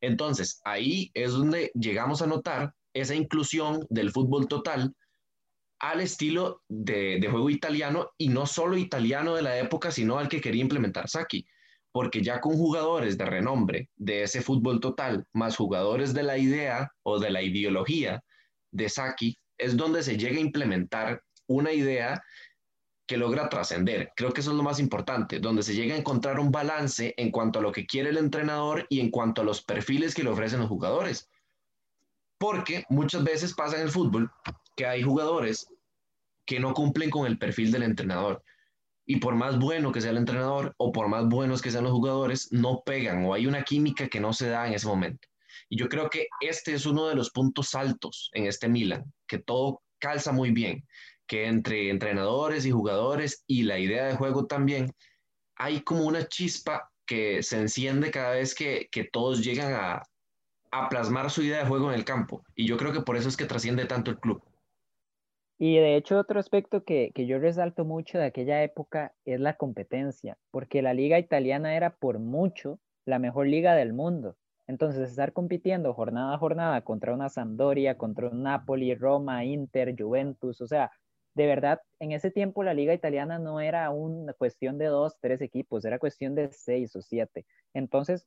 Entonces, 0.00 0.60
ahí 0.64 1.10
es 1.14 1.32
donde 1.32 1.70
llegamos 1.74 2.22
a 2.22 2.26
notar 2.26 2.74
esa 2.92 3.14
inclusión 3.14 3.86
del 3.88 4.10
fútbol 4.10 4.48
total 4.48 4.94
al 5.80 6.00
estilo 6.00 6.62
de, 6.68 7.26
juego 7.30 7.50
italiano 7.50 8.10
y 8.18 8.28
no 8.28 8.46
solo 8.46 8.76
italiano 8.76 9.34
de 9.34 9.42
la 9.42 9.58
época, 9.58 9.90
sino 9.90 10.18
al 10.18 10.28
que 10.28 10.40
quería 10.40 10.62
implementar 10.62 11.08
Saki. 11.08 11.46
Porque 11.92 12.22
ya 12.22 12.40
con 12.40 12.56
jugadores 12.56 13.18
de 13.18 13.24
renombre 13.24 13.88
de 13.96 14.22
ese 14.22 14.42
fútbol 14.42 14.78
total, 14.78 15.24
más 15.32 15.56
jugadores 15.56 16.14
de 16.14 16.22
la 16.22 16.38
idea 16.38 16.92
o 17.02 17.18
de 17.18 17.30
la 17.30 17.42
ideología 17.42 18.22
de 18.70 18.88
Saki, 18.88 19.36
es 19.58 19.76
donde 19.76 20.02
se 20.02 20.16
llega 20.16 20.36
a 20.36 20.40
implementar 20.40 21.22
una 21.46 21.72
idea 21.72 22.22
que 23.10 23.16
logra 23.16 23.48
trascender. 23.48 24.12
Creo 24.14 24.32
que 24.32 24.40
eso 24.40 24.52
es 24.52 24.56
lo 24.56 24.62
más 24.62 24.78
importante, 24.78 25.40
donde 25.40 25.64
se 25.64 25.74
llega 25.74 25.96
a 25.96 25.98
encontrar 25.98 26.38
un 26.38 26.52
balance 26.52 27.12
en 27.16 27.32
cuanto 27.32 27.58
a 27.58 27.62
lo 27.62 27.72
que 27.72 27.84
quiere 27.84 28.10
el 28.10 28.18
entrenador 28.18 28.86
y 28.88 29.00
en 29.00 29.10
cuanto 29.10 29.42
a 29.42 29.44
los 29.44 29.62
perfiles 29.62 30.14
que 30.14 30.22
le 30.22 30.30
ofrecen 30.30 30.60
los 30.60 30.68
jugadores. 30.68 31.28
Porque 32.38 32.84
muchas 32.88 33.24
veces 33.24 33.52
pasa 33.52 33.74
en 33.74 33.82
el 33.82 33.90
fútbol 33.90 34.30
que 34.76 34.86
hay 34.86 35.02
jugadores 35.02 35.66
que 36.46 36.60
no 36.60 36.72
cumplen 36.72 37.10
con 37.10 37.26
el 37.26 37.36
perfil 37.36 37.72
del 37.72 37.82
entrenador. 37.82 38.44
Y 39.04 39.16
por 39.16 39.34
más 39.34 39.58
bueno 39.58 39.90
que 39.90 40.00
sea 40.00 40.12
el 40.12 40.16
entrenador 40.16 40.72
o 40.76 40.92
por 40.92 41.08
más 41.08 41.26
buenos 41.26 41.60
que 41.60 41.72
sean 41.72 41.82
los 41.82 41.92
jugadores, 41.92 42.52
no 42.52 42.84
pegan 42.86 43.24
o 43.24 43.34
hay 43.34 43.48
una 43.48 43.64
química 43.64 44.06
que 44.06 44.20
no 44.20 44.32
se 44.32 44.50
da 44.50 44.68
en 44.68 44.74
ese 44.74 44.86
momento. 44.86 45.26
Y 45.68 45.76
yo 45.80 45.88
creo 45.88 46.08
que 46.08 46.28
este 46.40 46.74
es 46.74 46.86
uno 46.86 47.08
de 47.08 47.16
los 47.16 47.30
puntos 47.30 47.74
altos 47.74 48.30
en 48.34 48.46
este 48.46 48.68
Milan, 48.68 49.12
que 49.26 49.40
todo 49.40 49.82
calza 49.98 50.30
muy 50.30 50.52
bien 50.52 50.86
que 51.30 51.46
entre 51.46 51.90
entrenadores 51.90 52.66
y 52.66 52.72
jugadores 52.72 53.44
y 53.46 53.62
la 53.62 53.78
idea 53.78 54.04
de 54.06 54.16
juego 54.16 54.46
también, 54.46 54.90
hay 55.54 55.82
como 55.82 56.02
una 56.02 56.26
chispa 56.26 56.90
que 57.06 57.44
se 57.44 57.56
enciende 57.56 58.10
cada 58.10 58.32
vez 58.32 58.52
que, 58.52 58.88
que 58.90 59.04
todos 59.04 59.44
llegan 59.44 59.72
a, 59.72 60.02
a 60.72 60.88
plasmar 60.88 61.30
su 61.30 61.44
idea 61.44 61.58
de 61.58 61.68
juego 61.68 61.92
en 61.92 61.94
el 61.96 62.04
campo. 62.04 62.42
Y 62.56 62.66
yo 62.66 62.76
creo 62.76 62.92
que 62.92 63.02
por 63.02 63.16
eso 63.16 63.28
es 63.28 63.36
que 63.36 63.44
trasciende 63.44 63.84
tanto 63.84 64.10
el 64.10 64.18
club. 64.18 64.42
Y 65.56 65.76
de 65.76 65.94
hecho 65.94 66.18
otro 66.18 66.40
aspecto 66.40 66.82
que, 66.82 67.12
que, 67.14 67.26
yo 67.26 67.38
resalto 67.38 67.84
mucho 67.84 68.18
de 68.18 68.24
aquella 68.24 68.64
época 68.64 69.14
es 69.24 69.38
la 69.38 69.56
competencia, 69.56 70.36
porque 70.50 70.82
la 70.82 70.94
liga 70.94 71.20
italiana 71.20 71.76
era 71.76 71.94
por 71.94 72.18
mucho 72.18 72.80
la 73.04 73.20
mejor 73.20 73.46
liga 73.46 73.76
del 73.76 73.92
mundo. 73.92 74.36
Entonces 74.66 75.08
estar 75.08 75.32
compitiendo 75.32 75.94
jornada 75.94 76.34
a 76.34 76.38
jornada 76.38 76.80
contra 76.80 77.14
una 77.14 77.28
Sampdoria, 77.28 77.96
contra 77.96 78.30
un 78.30 78.42
Napoli, 78.42 78.96
Roma, 78.96 79.44
Inter, 79.44 79.94
Juventus, 79.96 80.60
o 80.60 80.66
sea, 80.66 80.90
de 81.34 81.46
verdad, 81.46 81.80
en 81.98 82.12
ese 82.12 82.30
tiempo 82.30 82.62
la 82.62 82.74
liga 82.74 82.94
italiana 82.94 83.38
no 83.38 83.60
era 83.60 83.90
una 83.90 84.32
cuestión 84.34 84.78
de 84.78 84.86
dos, 84.86 85.16
tres 85.20 85.40
equipos, 85.40 85.84
era 85.84 85.98
cuestión 85.98 86.34
de 86.34 86.50
seis 86.50 86.94
o 86.96 87.02
siete. 87.02 87.46
Entonces, 87.74 88.26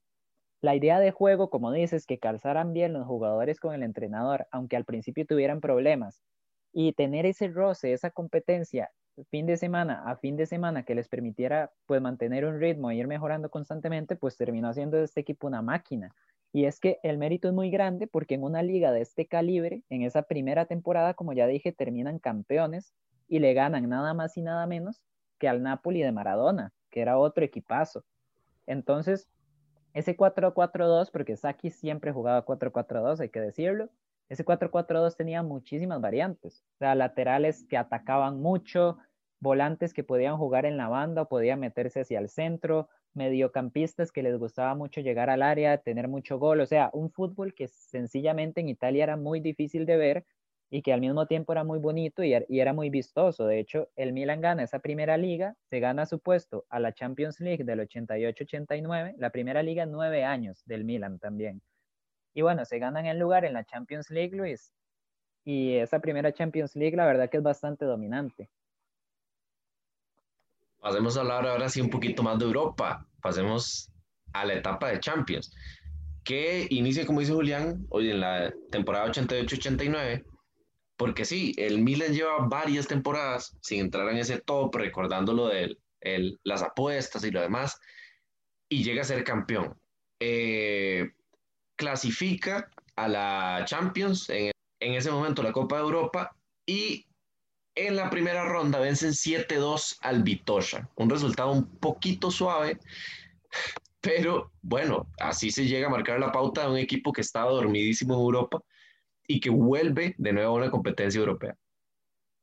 la 0.61 0.75
idea 0.75 0.99
de 0.99 1.11
juego, 1.11 1.49
como 1.49 1.71
dices, 1.71 2.05
que 2.05 2.19
calzaran 2.19 2.73
bien 2.73 2.93
los 2.93 3.05
jugadores 3.05 3.59
con 3.59 3.73
el 3.73 3.83
entrenador, 3.83 4.47
aunque 4.51 4.77
al 4.77 4.85
principio 4.85 5.25
tuvieran 5.25 5.61
problemas, 5.61 6.21
y 6.71 6.93
tener 6.93 7.25
ese 7.25 7.49
roce, 7.49 7.93
esa 7.93 8.09
competencia 8.09 8.91
fin 9.29 9.45
de 9.45 9.57
semana 9.57 10.03
a 10.05 10.15
fin 10.15 10.35
de 10.35 10.45
semana 10.45 10.83
que 10.83 10.95
les 10.95 11.07
permitiera 11.07 11.71
pues 11.85 12.01
mantener 12.01 12.45
un 12.45 12.59
ritmo 12.59 12.89
e 12.89 12.95
ir 12.95 13.07
mejorando 13.07 13.49
constantemente, 13.49 14.15
pues 14.15 14.37
terminó 14.37 14.69
haciendo 14.69 14.97
de 14.97 15.03
este 15.03 15.21
equipo 15.21 15.47
una 15.47 15.61
máquina. 15.61 16.15
Y 16.53 16.65
es 16.65 16.79
que 16.79 16.99
el 17.01 17.17
mérito 17.17 17.47
es 17.47 17.53
muy 17.53 17.71
grande 17.71 18.05
porque 18.05 18.35
en 18.35 18.43
una 18.43 18.61
liga 18.61 18.91
de 18.91 19.01
este 19.01 19.27
calibre, 19.27 19.83
en 19.89 20.03
esa 20.03 20.21
primera 20.21 20.67
temporada, 20.67 21.15
como 21.15 21.33
ya 21.33 21.47
dije, 21.47 21.71
terminan 21.71 22.19
campeones 22.19 22.93
y 23.27 23.39
le 23.39 23.55
ganan 23.55 23.89
nada 23.89 24.13
más 24.13 24.37
y 24.37 24.43
nada 24.43 24.67
menos 24.67 25.01
que 25.39 25.49
al 25.49 25.63
Napoli 25.63 26.03
de 26.03 26.11
Maradona, 26.11 26.71
que 26.91 27.01
era 27.01 27.17
otro 27.17 27.43
equipazo. 27.43 28.05
Entonces, 28.67 29.27
ese 29.93 30.15
4-4-2, 30.15 31.09
porque 31.11 31.35
Saki 31.35 31.71
siempre 31.71 32.11
jugaba 32.11 32.45
4-4-2, 32.45 33.19
hay 33.19 33.29
que 33.29 33.41
decirlo, 33.41 33.89
ese 34.29 34.45
4-4-2 34.45 35.15
tenía 35.15 35.41
muchísimas 35.41 36.01
variantes. 36.01 36.63
Laterales 36.79 37.65
que 37.67 37.77
atacaban 37.77 38.39
mucho, 38.41 38.99
volantes 39.39 39.93
que 39.93 40.03
podían 40.03 40.37
jugar 40.37 40.65
en 40.65 40.77
la 40.77 40.87
banda 40.87 41.23
o 41.23 41.29
podían 41.29 41.59
meterse 41.59 42.01
hacia 42.01 42.19
el 42.19 42.29
centro, 42.29 42.89
mediocampistas 43.13 44.11
que 44.11 44.23
les 44.23 44.37
gustaba 44.37 44.75
mucho 44.75 45.01
llegar 45.01 45.29
al 45.29 45.41
área, 45.41 45.77
tener 45.77 46.07
mucho 46.07 46.39
gol, 46.39 46.61
o 46.61 46.65
sea, 46.65 46.89
un 46.93 47.11
fútbol 47.11 47.53
que 47.53 47.67
sencillamente 47.67 48.61
en 48.61 48.69
Italia 48.69 49.03
era 49.03 49.17
muy 49.17 49.39
difícil 49.39 49.85
de 49.85 49.97
ver 49.97 50.25
y 50.69 50.81
que 50.81 50.91
al 50.91 51.01
mismo 51.01 51.27
tiempo 51.27 51.51
era 51.51 51.63
muy 51.63 51.77
bonito 51.77 52.23
y, 52.23 52.33
er, 52.33 52.47
era 52.49 52.73
muy 52.73 52.89
vistoso. 52.89 53.45
De 53.45 53.59
hecho, 53.59 53.89
el 53.95 54.11
Milan 54.11 54.41
gana 54.41 54.63
esa 54.63 54.79
primera 54.79 55.17
liga, 55.17 55.55
se 55.69 55.79
gana 55.79 56.07
su 56.07 56.19
puesto 56.19 56.65
a 56.69 56.79
la 56.79 56.93
Champions 56.93 57.39
League 57.39 57.63
del 57.63 57.79
88-89, 57.81 59.13
la 59.17 59.29
primera 59.29 59.61
liga 59.61 59.85
nueve 59.85 60.23
años 60.23 60.63
del 60.65 60.83
Milan 60.83 61.19
también. 61.19 61.61
Y 62.33 62.41
bueno, 62.41 62.65
se 62.65 62.79
ganan 62.79 63.05
el 63.05 63.19
lugar 63.19 63.45
en 63.45 63.53
la 63.53 63.65
Champions 63.65 64.09
League, 64.09 64.35
Luis. 64.35 64.73
Y 65.45 65.75
esa 65.75 65.99
primera 65.99 66.33
Champions 66.33 66.75
League, 66.75 66.97
la 66.97 67.05
verdad 67.05 67.29
que 67.29 67.37
es 67.37 67.43
bastante 67.43 67.85
dominante. 67.85 68.49
Pasemos 70.83 71.15
a 71.15 71.21
hablar 71.21 71.47
ahora 71.47 71.69
sí 71.69 71.79
un 71.79 71.89
poquito 71.89 72.23
más 72.23 72.37
de 72.37 72.43
Europa. 72.43 73.07
Pasemos 73.21 73.89
a 74.33 74.43
la 74.43 74.55
etapa 74.55 74.89
de 74.89 74.99
Champions, 74.99 75.55
que 76.25 76.67
inicia, 76.71 77.05
como 77.05 77.21
dice 77.21 77.31
Julián, 77.31 77.85
hoy 77.87 78.09
en 78.09 78.19
la 78.19 78.53
temporada 78.69 79.07
88-89, 79.07 80.25
porque 80.97 81.23
sí, 81.23 81.53
el 81.55 81.81
Milan 81.81 82.11
lleva 82.11 82.47
varias 82.49 82.85
temporadas 82.85 83.55
sin 83.61 83.79
entrar 83.79 84.09
en 84.09 84.17
ese 84.17 84.41
top, 84.41 84.75
recordando 84.75 85.31
lo 85.31 85.47
de 85.47 85.77
el, 86.01 86.37
las 86.43 86.61
apuestas 86.61 87.23
y 87.23 87.31
lo 87.31 87.39
demás, 87.39 87.79
y 88.67 88.83
llega 88.83 89.03
a 89.03 89.05
ser 89.05 89.23
campeón. 89.23 89.79
Eh, 90.19 91.11
clasifica 91.77 92.69
a 92.97 93.07
la 93.07 93.63
Champions, 93.63 94.29
en, 94.29 94.51
en 94.81 94.93
ese 94.95 95.11
momento 95.11 95.43
la 95.43 95.53
Copa 95.53 95.77
de 95.77 95.83
Europa, 95.83 96.35
y 96.65 97.07
en 97.75 97.95
la 97.95 98.09
primera 98.09 98.45
ronda 98.45 98.79
vencen 98.79 99.11
7-2 99.11 99.97
al 100.01 100.23
Vitoria, 100.23 100.89
un 100.95 101.09
resultado 101.09 101.51
un 101.51 101.65
poquito 101.65 102.29
suave, 102.29 102.79
pero 104.01 104.51
bueno, 104.61 105.07
así 105.19 105.49
se 105.51 105.65
llega 105.65 105.87
a 105.87 105.91
marcar 105.91 106.19
la 106.19 106.31
pauta 106.31 106.63
de 106.63 106.71
un 106.71 106.77
equipo 106.77 107.11
que 107.11 107.21
estaba 107.21 107.51
dormidísimo 107.51 108.13
en 108.13 108.19
Europa 108.19 108.61
y 109.27 109.39
que 109.39 109.49
vuelve 109.49 110.13
de 110.17 110.33
nuevo 110.33 110.55
a 110.55 110.57
una 110.57 110.71
competencia 110.71 111.19
europea. 111.19 111.55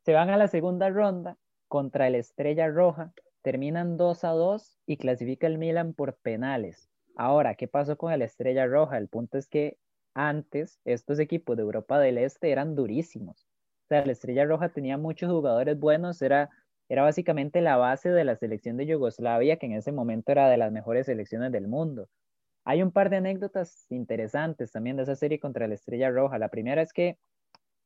Se 0.05 0.15
van 0.15 0.31
a 0.31 0.37
la 0.37 0.49
segunda 0.49 0.89
ronda 0.89 1.37
contra 1.69 2.07
el 2.09 2.15
Estrella 2.15 2.69
Roja, 2.69 3.13
terminan 3.43 3.97
2 3.97 4.25
a 4.25 4.31
2 4.31 4.79
y 4.87 4.97
clasifica 4.97 5.47
el 5.47 5.59
Milan 5.59 5.93
por 5.93 6.17
penales. 6.17 6.89
Ahora, 7.17 7.55
¿qué 7.55 7.69
pasó 7.69 7.97
con 7.97 8.13
el 8.13 8.23
Estrella 8.23 8.67
Roja? 8.67 8.97
El 8.97 9.09
punto 9.09 9.37
es 9.37 9.47
que 9.47 9.79
antes 10.15 10.81
estos 10.85 11.19
equipos 11.19 11.57
de 11.57 11.63
Europa 11.63 11.99
del 11.99 12.19
Este 12.19 12.51
eran 12.51 12.75
durísimos 12.75 13.50
la 13.91 14.13
Estrella 14.13 14.45
Roja 14.45 14.71
tenía 14.71 14.97
muchos 14.97 15.31
jugadores 15.31 15.79
buenos, 15.79 16.23
era, 16.23 16.51
era 16.89 17.03
básicamente 17.03 17.61
la 17.61 17.77
base 17.77 18.11
de 18.11 18.25
la 18.25 18.37
selección 18.37 18.77
de 18.77 18.87
Yugoslavia, 18.87 19.57
que 19.59 19.67
en 19.67 19.73
ese 19.73 19.93
momento 19.93 20.33
era 20.33 20.49
de 20.49 20.57
las 20.57 20.73
mejores 20.73 21.07
selecciones 21.07 21.53
del 21.53 21.69
mundo. 21.69 22.09
Hay 22.65 22.83
un 22.83 22.93
par 22.93 23.11
de 23.11 23.17
anécdotas 23.17 23.87
interesantes 23.91 24.73
también 24.73 24.97
de 24.97 25.05
esa 25.05 25.17
serie 25.17 25.41
contra 25.41 25.67
la 25.67 25.75
Estrella 25.75 26.11
Roja. 26.11 26.39
La 26.39 26.49
primera 26.49 26.83
es 26.83 26.93
que, 26.93 27.19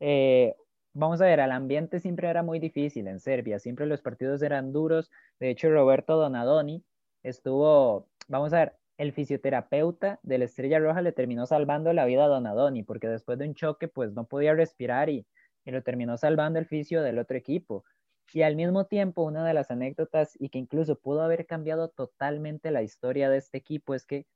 eh, 0.00 0.54
vamos 0.92 1.20
a 1.20 1.26
ver, 1.26 1.40
el 1.40 1.52
ambiente 1.52 2.00
siempre 2.00 2.28
era 2.28 2.42
muy 2.42 2.58
difícil 2.58 3.08
en 3.08 3.20
Serbia, 3.20 3.58
siempre 3.58 3.87
los 3.87 4.02
partidos 4.02 4.42
eran 4.42 4.73
duros. 4.73 5.11
De 5.40 5.50
hecho, 5.50 5.70
Roberto 5.70 6.16
Donadoni 6.16 6.84
estuvo, 7.23 8.08
vamos 8.28 8.52
a 8.52 8.58
ver, 8.58 8.76
el 8.99 9.12
fisioterapeuta 9.12 10.20
de 10.23 10.38
la 10.38 10.44
Estrella 10.44 10.78
Roja 10.78 11.02
le 11.02 11.12
terminó 11.12 11.46
salvando 11.46 11.92
la 11.92 12.04
vida 12.04 12.25
a 12.25 12.28
Donadoni, 12.28 12.82
porque 12.84 13.08
después 13.08 13.38
de 13.38 13.49
un 13.49 13.54
choque, 13.54 13.88
pues 13.88 14.12
no 14.12 14.26
podía 14.26 14.54
respirar 14.54 15.08
y 15.11 15.26
y 15.64 15.71
lo 15.71 15.83
terminó 15.83 16.16
salvando 16.16 16.59
el 16.59 16.66
fisio 16.66 17.02
del 17.02 17.18
otro 17.18 17.37
equipo. 17.37 17.85
Y 18.33 18.42
al 18.42 18.56
mismo 18.56 18.87
tiempo, 18.87 19.23
una 19.23 19.47
de 19.47 19.54
las 19.54 19.71
anécdotas 19.71 20.37
y 20.40 20.49
que 20.49 20.59
incluso 20.59 20.99
pudo 20.99 21.23
haber 21.23 21.47
cambiado 21.47 21.88
totalmente 21.88 22.71
la 22.71 22.83
historia 22.83 23.30
de 23.30 23.38
este 23.38 23.59
equipo 23.59 23.94
es 23.94 24.04
que 24.04 24.26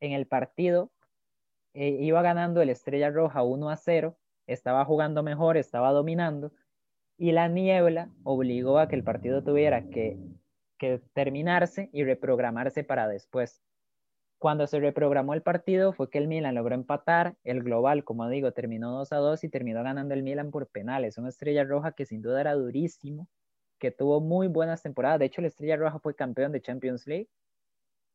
en 0.00 0.12
el 0.12 0.26
partido 0.26 0.90
eh, 1.74 1.96
iba 2.00 2.22
ganando 2.22 2.62
el 2.62 2.70
Estrella 2.70 3.10
Roja 3.10 3.42
1 3.42 3.70
a 3.70 3.76
0, 3.76 4.16
estaba 4.46 4.84
jugando 4.84 5.22
mejor, 5.22 5.56
estaba 5.56 5.92
dominando, 5.92 6.52
y 7.16 7.32
la 7.32 7.48
niebla 7.48 8.10
obligó 8.24 8.78
a 8.78 8.88
que 8.88 8.96
el 8.96 9.04
partido 9.04 9.42
tuviera 9.42 9.88
que, 9.90 10.18
que 10.78 11.00
terminarse 11.12 11.90
y 11.92 12.04
reprogramarse 12.04 12.82
para 12.82 13.08
después. 13.08 13.62
Cuando 14.40 14.66
se 14.66 14.80
reprogramó 14.80 15.34
el 15.34 15.42
partido 15.42 15.92
fue 15.92 16.08
que 16.08 16.16
el 16.16 16.26
Milan 16.26 16.54
logró 16.54 16.74
empatar, 16.74 17.36
el 17.44 17.62
global, 17.62 18.04
como 18.04 18.26
digo, 18.26 18.52
terminó 18.52 18.90
2 18.90 19.12
a 19.12 19.16
2 19.16 19.44
y 19.44 19.50
terminó 19.50 19.82
ganando 19.82 20.14
el 20.14 20.22
Milan 20.22 20.50
por 20.50 20.66
penales. 20.66 21.18
Una 21.18 21.28
estrella 21.28 21.62
roja 21.62 21.92
que 21.92 22.06
sin 22.06 22.22
duda 22.22 22.40
era 22.40 22.54
durísimo, 22.54 23.28
que 23.78 23.90
tuvo 23.90 24.22
muy 24.22 24.48
buenas 24.48 24.82
temporadas. 24.82 25.18
De 25.18 25.26
hecho, 25.26 25.42
la 25.42 25.48
estrella 25.48 25.76
roja 25.76 25.98
fue 25.98 26.14
campeón 26.14 26.52
de 26.52 26.62
Champions 26.62 27.06
League. 27.06 27.28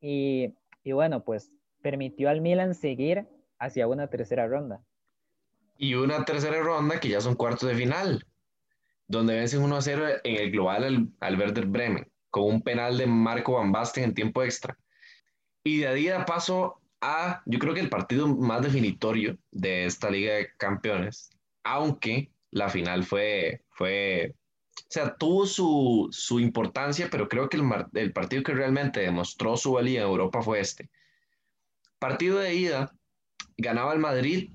Y, 0.02 0.56
y 0.84 0.94
bueno, 0.94 1.24
pues 1.24 1.52
permitió 1.84 2.28
al 2.32 2.42
Milan 2.42 2.74
seguir 2.74 3.28
hacia 3.60 3.88
una 3.88 4.08
tercera 4.08 4.48
ronda. 4.48 4.84
Y 5.78 5.94
una 5.94 6.26
tercera 6.26 6.60
ronda 6.60 7.00
que 7.00 7.10
ya 7.10 7.22
son 7.22 7.36
cuartos 7.36 7.70
de 7.70 7.76
final, 7.76 8.26
donde 9.08 9.36
vencen 9.36 9.62
1 9.62 9.76
a 9.76 9.82
0 9.84 10.06
en 10.24 10.42
el 10.42 10.50
global 10.50 10.86
al, 10.86 11.08
al 11.20 11.38
Werder 11.38 11.68
Bremen, 11.68 12.12
con 12.32 12.46
un 12.46 12.64
penal 12.64 12.98
de 12.98 13.06
Marco 13.06 13.54
Van 13.54 13.72
Basten 13.72 14.06
en 14.06 14.16
tiempo 14.16 14.42
extra. 14.42 14.76
Y 15.66 15.80
de 15.80 15.88
ahí 15.88 16.06
da 16.08 16.26
paso 16.26 16.80
a, 17.02 17.42
yo 17.46 17.58
creo 17.58 17.74
que 17.74 17.80
el 17.80 17.90
partido 17.90 18.28
más 18.28 18.62
definitorio 18.62 19.38
de 19.52 19.86
esta 19.86 20.12
Liga 20.12 20.36
de 20.36 20.50
Campeones, 20.58 21.32
aunque 21.64 22.32
la 22.52 22.70
final 22.70 23.04
fue, 23.04 23.64
fue 23.72 24.36
o 24.78 24.88
sea, 24.88 25.16
tuvo 25.16 25.48
su, 25.48 26.08
su 26.12 26.40
importancia, 26.40 27.08
pero 27.10 27.28
creo 27.28 27.50
que 27.50 27.58
el, 27.58 27.64
el, 27.94 28.14
partido 28.14 28.44
que 28.44 28.54
realmente 28.54 29.00
demostró 29.00 29.58
su 29.58 29.74
valía 29.74 30.02
en 30.02 30.08
Europa 30.08 30.44
fue 30.44 30.60
este. 30.60 30.92
Partido 31.98 32.38
de 32.38 32.54
ida, 32.54 32.94
ganaba 33.58 33.92
el 33.94 34.00
Madrid, 34.00 34.52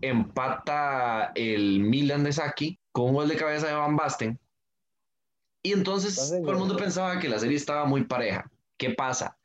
empata 0.00 1.30
el 1.34 1.80
Milan 1.80 2.24
de 2.24 2.32
Saki 2.32 2.80
con 2.90 3.10
un 3.10 3.14
gol 3.14 3.28
de 3.28 3.36
cabeza 3.36 3.66
de 3.66 3.74
Van 3.74 3.96
Basten. 3.96 4.40
Y 5.62 5.72
entonces, 5.72 6.16
todo 6.16 6.52
el 6.52 6.58
mundo 6.58 6.76
pensaba 6.76 7.18
que 7.18 7.28
la 7.28 7.38
serie 7.38 7.58
estaba 7.58 7.84
muy 7.84 8.04
pareja. 8.04 8.50
¿Qué 8.78 8.90
pasa? 8.90 9.36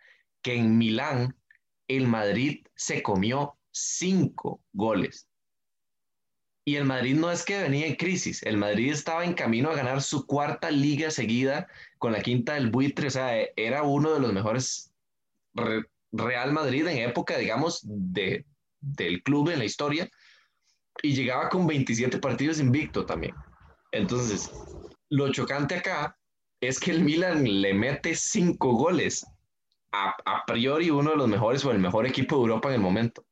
Que 0.41 0.55
en 0.55 0.77
Milán 0.77 1.35
el 1.87 2.07
Madrid 2.07 2.65
se 2.75 3.01
comió 3.03 3.57
cinco 3.71 4.61
goles. 4.73 5.27
Y 6.65 6.75
el 6.75 6.85
Madrid 6.85 7.15
no 7.15 7.31
es 7.31 7.43
que 7.43 7.59
venía 7.59 7.87
en 7.87 7.95
crisis, 7.95 8.43
el 8.43 8.57
Madrid 8.57 8.91
estaba 8.91 9.25
en 9.25 9.33
camino 9.33 9.71
a 9.71 9.75
ganar 9.75 10.03
su 10.03 10.27
cuarta 10.27 10.69
liga 10.69 11.09
seguida 11.09 11.67
con 11.97 12.11
la 12.11 12.21
quinta 12.21 12.53
del 12.53 12.69
buitre, 12.69 13.07
o 13.07 13.11
sea, 13.11 13.31
era 13.55 13.81
uno 13.81 14.13
de 14.13 14.19
los 14.19 14.31
mejores 14.33 14.93
Re- 15.55 15.89
Real 16.11 16.51
Madrid 16.51 16.85
en 16.85 17.09
época, 17.09 17.37
digamos, 17.37 17.79
de, 17.83 18.45
del 18.81 19.23
club 19.23 19.49
en 19.49 19.59
la 19.59 19.65
historia, 19.65 20.09
y 21.01 21.13
llegaba 21.15 21.49
con 21.49 21.65
27 21.65 22.19
partidos 22.19 22.59
invicto 22.59 23.03
también. 23.03 23.33
Entonces, 23.91 24.51
lo 25.09 25.31
chocante 25.31 25.75
acá 25.75 26.19
es 26.61 26.79
que 26.79 26.91
el 26.91 27.01
Milan 27.01 27.43
le 27.61 27.73
mete 27.73 28.13
cinco 28.13 28.73
goles, 28.73 29.25
a, 29.91 30.15
a 30.25 30.45
priori 30.45 30.89
uno 30.89 31.11
de 31.11 31.17
los 31.17 31.27
mejores 31.27 31.63
o 31.65 31.71
el 31.71 31.79
mejor 31.79 32.05
equipo 32.05 32.35
de 32.35 32.41
Europa 32.41 32.69
en 32.69 32.75
el 32.75 32.81
momento. 32.81 33.23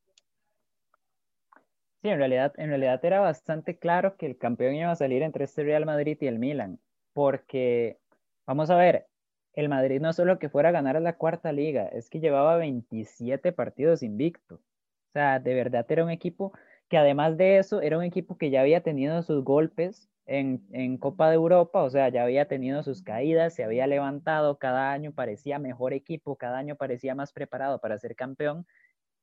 Sí, 2.01 2.09
en 2.09 2.19
realidad, 2.19 2.53
en 2.57 2.69
realidad 2.69 3.03
era 3.03 3.19
bastante 3.19 3.77
claro 3.77 4.17
que 4.17 4.27
el 4.27 4.37
campeón 4.37 4.75
iba 4.75 4.91
a 4.91 4.95
salir 4.95 5.23
entre 5.23 5.45
este 5.45 5.63
Real 5.63 5.85
Madrid 5.85 6.17
y 6.21 6.27
el 6.27 6.37
Milan, 6.37 6.79
porque, 7.13 7.97
vamos 8.45 8.69
a 8.69 8.75
ver, 8.75 9.07
el 9.53 9.69
Madrid 9.69 9.99
no 9.99 10.13
solo 10.13 10.37
que 10.37 10.49
fuera 10.49 10.69
a 10.69 10.71
ganar 10.71 11.01
la 11.01 11.17
cuarta 11.17 11.51
liga, 11.51 11.87
es 11.87 12.09
que 12.09 12.19
llevaba 12.19 12.57
27 12.57 13.51
partidos 13.51 14.03
invicto. 14.03 14.55
O 14.55 15.11
sea, 15.13 15.39
de 15.39 15.55
verdad 15.55 15.85
era 15.89 16.03
un 16.03 16.11
equipo 16.11 16.53
que 16.87 16.97
además 16.97 17.37
de 17.37 17.57
eso, 17.57 17.81
era 17.81 17.97
un 17.97 18.03
equipo 18.03 18.37
que 18.37 18.51
ya 18.51 18.61
había 18.61 18.83
tenido 18.83 19.21
sus 19.23 19.43
golpes 19.43 20.09
en, 20.27 20.97
Copa 20.97 21.29
de 21.29 21.35
Europa, 21.35 21.83
o 21.83 21.89
sea, 21.89 22.09
ya 22.09 22.23
había 22.23 22.47
tenido 22.47 22.83
sus 22.83 23.01
caídas, 23.01 23.53
se 23.55 23.63
había 23.63 23.87
levantado, 23.87 24.57
cada 24.59 24.91
año 24.91 25.13
parecía 25.13 25.57
mejor 25.59 25.93
equipo, 25.93 26.35
cada 26.35 26.57
año 26.57 26.75
parecía 26.75 27.15
más 27.15 27.31
preparado 27.33 27.79
para 27.79 27.97
ser 27.97 28.15
campeón, 28.15 28.67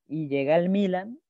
y 0.06 0.28
llega 0.28 0.56
el 0.56 0.68
Milan 0.70 1.20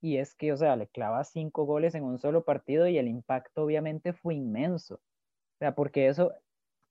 y 0.00 0.18
es 0.18 0.34
que, 0.34 0.52
o 0.52 0.56
sea, 0.56 0.76
le 0.76 0.88
clava 0.88 1.24
cinco 1.24 1.64
goles 1.64 1.94
en 1.94 2.04
un 2.04 2.18
solo 2.18 2.44
partido 2.44 2.86
y 2.86 2.98
el 2.98 3.08
impacto 3.08 3.64
obviamente 3.64 4.12
fue 4.12 4.34
inmenso. 4.34 4.96
O 4.96 5.58
sea, 5.58 5.74
porque 5.74 6.08
eso, 6.08 6.32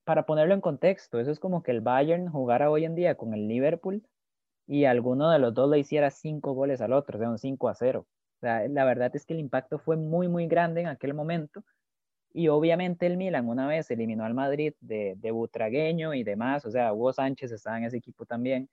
para 0.04 0.26
ponerlo 0.26 0.54
en 0.54 0.62
contexto, 0.62 1.20
eso 1.20 1.32
es 1.32 1.40
como 1.40 1.64
que 1.64 1.72
el 1.72 1.82
Bayern 1.82 2.30
jugara 2.30 2.70
hoy 2.72 2.86
en 2.86 2.96
día 2.96 3.16
con 3.16 3.34
el 3.34 3.48
Liverpool 3.48 4.04
y 4.68 4.86
alguno 4.86 5.32
de 5.32 5.40
los 5.40 5.54
dos 5.54 5.70
le 5.70 5.80
hiciera 5.80 6.12
cinco 6.12 6.54
goles 6.54 6.82
al 6.82 6.94
otro, 6.94 7.18
o 7.18 7.20
sea, 7.22 7.30
un 7.30 7.40
5 7.40 7.70
a 7.70 7.76
0. 7.76 8.06
O 8.38 8.40
sea, 8.42 8.68
la 8.68 8.86
verdad 8.86 9.16
es 9.16 9.26
que 9.26 9.34
el 9.34 9.40
impacto 9.40 9.80
fue 9.80 9.98
muy, 9.98 10.28
muy 10.28 10.48
grande 10.48 10.82
en 10.82 10.88
aquel 10.88 11.14
momento. 11.14 11.64
Y 12.34 12.50
obviamente 12.50 13.06
el 13.06 13.18
Milan 13.18 13.48
una 13.50 13.68
vez 13.68 13.90
eliminó 13.92 14.26
al 14.26 14.34
Madrid 14.34 14.74
de, 14.80 15.16
de 15.18 15.32
Butragueño 15.32 16.14
y 16.14 16.24
demás, 16.24 16.66
o 16.66 16.72
sea, 16.72 16.94
Hugo 16.94 17.14
Sánchez 17.14 17.52
estaba 17.52 17.78
en 17.78 17.86
ese 17.86 17.98
equipo 17.98 18.26
también, 18.26 18.70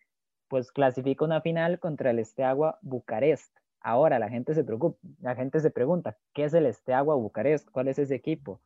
pues 0.49 0.71
clasifica 0.71 1.25
una 1.25 1.41
final 1.41 1.79
contra 1.79 2.11
el 2.11 2.25
Steaua 2.25 2.79
Bucarest. 2.83 3.57
Ahora 3.81 4.19
la 4.19 4.29
gente 4.29 4.55
se 4.55 4.65
preocupa, 4.65 4.99
la 5.21 5.35
gente 5.35 5.61
se 5.61 5.71
pregunta, 5.71 6.19
¿qué 6.33 6.45
es 6.45 6.55
el 6.55 6.73
Steaua 6.73 7.15
Bucarest? 7.17 7.71
¿Cuál 7.71 7.89
es 7.89 7.99
ese 7.99 8.15
equipo? 8.15 8.61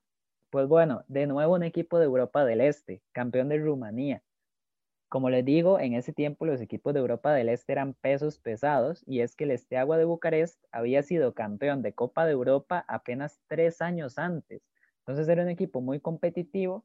Pues 0.50 0.66
bueno, 0.68 1.04
de 1.08 1.26
nuevo 1.26 1.54
un 1.54 1.62
equipo 1.62 1.98
de 1.98 2.06
Europa 2.06 2.44
del 2.44 2.60
Este, 2.60 3.02
campeón 3.12 3.48
de 3.48 3.58
Rumanía. 3.58 4.22
Como 5.08 5.30
les 5.30 5.44
digo, 5.44 5.80
en 5.80 5.94
ese 5.94 6.12
tiempo 6.12 6.44
los 6.44 6.60
equipos 6.60 6.92
de 6.92 7.00
Europa 7.00 7.32
del 7.32 7.48
Este 7.48 7.72
eran 7.72 7.94
pesos 7.94 8.38
pesados 8.38 9.02
y 9.06 9.20
es 9.20 9.34
que 9.34 9.44
el 9.44 9.58
Steaua 9.58 9.96
de 9.96 10.04
Bucarest 10.04 10.62
había 10.70 11.02
sido 11.02 11.34
campeón 11.34 11.82
de 11.82 11.94
Copa 11.94 12.26
de 12.26 12.32
Europa 12.32 12.84
apenas 12.88 13.40
tres 13.46 13.80
años 13.80 14.18
antes. 14.18 14.62
Entonces 15.08 15.26
era 15.30 15.42
un 15.42 15.48
equipo 15.48 15.80
muy 15.80 16.00
competitivo, 16.00 16.84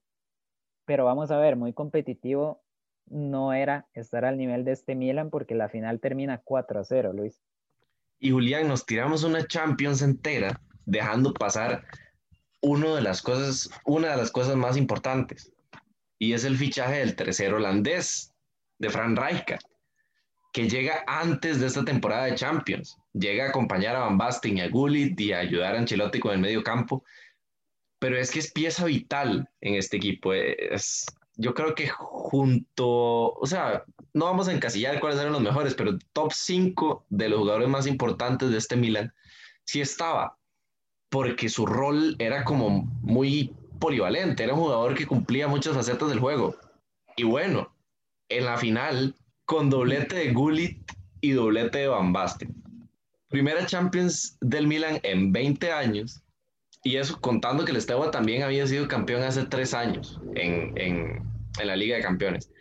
pero 0.85 1.03
vamos 1.03 1.29
a 1.29 1.37
ver, 1.37 1.57
muy 1.57 1.73
competitivo 1.73 2.63
no 3.07 3.51
era 3.51 3.89
estar 3.93 4.23
al 4.23 4.37
nivel 4.37 4.63
de 4.63 4.71
este 4.71 4.95
Milan 4.95 5.29
porque 5.29 5.55
la 5.55 5.67
final 5.67 5.99
termina 5.99 6.37
4 6.41 6.79
a 6.79 6.83
0, 6.85 7.11
Luis. 7.11 7.41
Y 8.19 8.31
Julián, 8.31 8.69
nos 8.69 8.85
tiramos 8.85 9.25
una 9.25 9.45
Champions 9.45 10.01
entera 10.01 10.57
dejando 10.85 11.33
pasar 11.33 11.83
uno 12.61 12.95
de 12.95 13.01
las 13.01 13.21
cosas, 13.21 13.69
una 13.83 14.11
de 14.11 14.15
las 14.15 14.31
cosas 14.31 14.55
más 14.55 14.77
importantes. 14.77 15.51
Y 16.17 16.31
es 16.31 16.45
el 16.45 16.55
fichaje 16.55 16.99
del 16.99 17.17
tercer 17.17 17.53
holandés, 17.53 18.33
de 18.79 18.89
Fran 18.89 19.17
Rijkaard, 19.17 19.63
que 20.53 20.69
llega 20.69 21.03
antes 21.07 21.59
de 21.59 21.67
esta 21.67 21.83
temporada 21.83 22.23
de 22.23 22.35
Champions. 22.35 22.97
Llega 23.11 23.47
a 23.47 23.49
acompañar 23.49 23.97
a 23.97 24.05
Van 24.05 24.17
Basten 24.17 24.59
y 24.59 24.61
a 24.61 24.69
Gullit 24.69 25.19
y 25.19 25.33
a 25.33 25.39
ayudar 25.39 25.75
a 25.75 25.79
Ancelotti 25.79 26.21
con 26.21 26.31
el 26.31 26.39
medio 26.39 26.63
campo. 26.63 27.03
Pero 28.03 28.17
es 28.17 28.31
que 28.31 28.39
es 28.39 28.51
pieza 28.51 28.83
vital 28.83 29.49
en 29.61 29.75
este 29.75 29.95
equipo. 29.95 30.33
Es, 30.33 31.05
yo 31.37 31.53
creo 31.53 31.73
que 31.73 31.87
junto, 31.87 33.29
o 33.31 33.45
sea, 33.45 33.85
no 34.13 34.25
vamos 34.25 34.49
a 34.49 34.51
encasillar 34.51 34.99
cuáles 34.99 35.21
eran 35.21 35.31
los 35.31 35.41
mejores, 35.41 35.73
pero 35.73 35.97
top 36.11 36.33
5 36.33 37.05
de 37.09 37.29
los 37.29 37.39
jugadores 37.39 37.69
más 37.69 37.87
importantes 37.87 38.51
de 38.51 38.57
este 38.57 38.75
Milan 38.75 39.13
sí 39.63 39.79
estaba, 39.79 40.37
porque 41.07 41.47
su 41.47 41.65
rol 41.65 42.17
era 42.19 42.43
como 42.43 42.91
muy 43.01 43.55
polivalente, 43.79 44.43
era 44.43 44.53
un 44.53 44.59
jugador 44.59 44.95
que 44.95 45.07
cumplía 45.07 45.47
muchas 45.47 45.73
facetas 45.73 46.09
del 46.09 46.19
juego. 46.19 46.57
Y 47.15 47.23
bueno, 47.23 47.73
en 48.27 48.43
la 48.43 48.57
final, 48.57 49.15
con 49.45 49.69
doblete 49.69 50.17
de 50.17 50.33
Gullit 50.33 50.91
y 51.21 51.31
doblete 51.31 51.77
de 51.77 51.87
Van 51.87 52.11
Basten. 52.11 52.53
Primera 53.29 53.65
Champions 53.65 54.37
del 54.41 54.67
Milan 54.67 54.99
en 55.03 55.31
20 55.31 55.71
años, 55.71 56.22
y 56.83 56.97
eso 56.97 57.19
contando 57.21 57.63
que 57.63 57.71
el 57.71 57.81
Steaua 57.81 58.11
también 58.11 58.43
había 58.43 58.67
sido 58.67 58.87
campeón 58.87 59.23
hace 59.23 59.45
tres 59.45 59.73
años 59.73 60.19
en, 60.35 60.77
en, 60.77 61.23
en 61.59 61.67
la 61.67 61.75
Liga 61.75 61.95
de 61.95 62.03
Campeones. 62.03 62.51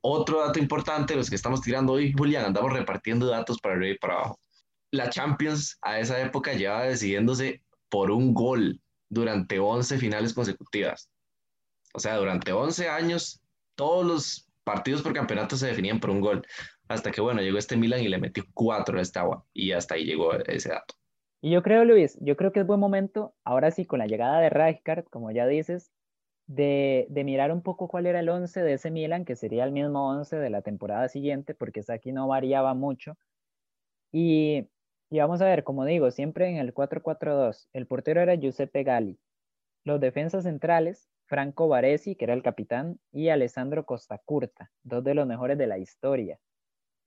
Otro 0.00 0.40
dato 0.40 0.58
importante, 0.58 1.16
los 1.16 1.30
que 1.30 1.36
estamos 1.36 1.60
tirando 1.60 1.92
hoy, 1.92 2.12
Julián, 2.12 2.44
andamos 2.44 2.72
repartiendo 2.72 3.26
datos 3.26 3.60
para 3.60 3.76
arriba 3.76 3.94
y 3.94 3.98
para 3.98 4.14
abajo. 4.14 4.40
La 4.90 5.10
Champions 5.10 5.78
a 5.82 5.98
esa 6.00 6.20
época 6.20 6.52
llevaba 6.52 6.84
decidiéndose 6.84 7.62
por 7.88 8.10
un 8.10 8.34
gol 8.34 8.80
durante 9.08 9.58
11 9.58 9.98
finales 9.98 10.32
consecutivas. 10.32 11.08
O 11.94 12.00
sea, 12.00 12.16
durante 12.16 12.52
11 12.52 12.88
años, 12.88 13.40
todos 13.74 14.04
los 14.04 14.48
partidos 14.64 15.02
por 15.02 15.12
campeonato 15.12 15.56
se 15.56 15.66
definían 15.66 16.00
por 16.00 16.10
un 16.10 16.20
gol. 16.20 16.46
Hasta 16.88 17.10
que, 17.10 17.20
bueno, 17.20 17.40
llegó 17.40 17.58
este 17.58 17.76
Milan 17.76 18.00
y 18.00 18.08
le 18.08 18.18
metió 18.18 18.44
cuatro 18.54 18.98
a 18.98 19.02
esta 19.02 19.20
agua. 19.20 19.44
Y 19.52 19.72
hasta 19.72 19.94
ahí 19.94 20.04
llegó 20.04 20.32
ese 20.34 20.70
dato. 20.70 20.97
Y 21.40 21.50
yo 21.50 21.62
creo, 21.62 21.84
Luis, 21.84 22.18
yo 22.20 22.36
creo 22.36 22.52
que 22.52 22.60
es 22.60 22.66
buen 22.66 22.80
momento, 22.80 23.34
ahora 23.44 23.70
sí, 23.70 23.86
con 23.86 24.00
la 24.00 24.06
llegada 24.06 24.40
de 24.40 24.50
Rijkaard, 24.50 25.04
como 25.04 25.30
ya 25.30 25.46
dices, 25.46 25.92
de, 26.48 27.06
de, 27.10 27.24
mirar 27.24 27.52
un 27.52 27.62
poco 27.62 27.88
cuál 27.88 28.06
era 28.06 28.20
el 28.20 28.28
11 28.28 28.62
de 28.62 28.72
ese 28.74 28.90
Milan, 28.90 29.24
que 29.24 29.36
sería 29.36 29.64
el 29.64 29.72
mismo 29.72 30.08
11 30.10 30.36
de 30.36 30.50
la 30.50 30.62
temporada 30.62 31.08
siguiente, 31.08 31.54
porque 31.54 31.82
aquí 31.88 32.12
no 32.12 32.26
variaba 32.26 32.74
mucho. 32.74 33.16
Y, 34.12 34.68
y 35.10 35.18
vamos 35.18 35.40
a 35.40 35.46
ver, 35.46 35.64
como 35.64 35.84
digo, 35.84 36.10
siempre 36.10 36.48
en 36.50 36.56
el 36.56 36.74
4-4-2, 36.74 37.68
el 37.72 37.86
portero 37.86 38.20
era 38.20 38.34
Giuseppe 38.34 38.82
Gali. 38.82 39.18
Los 39.84 40.00
defensas 40.00 40.44
centrales, 40.44 41.08
Franco 41.26 41.68
Baresi, 41.68 42.16
que 42.16 42.24
era 42.24 42.34
el 42.34 42.42
capitán, 42.42 42.98
y 43.12 43.28
Alessandro 43.28 43.84
Costacurta, 43.84 44.70
dos 44.82 45.04
de 45.04 45.14
los 45.14 45.26
mejores 45.26 45.58
de 45.58 45.66
la 45.66 45.78
historia. 45.78 46.38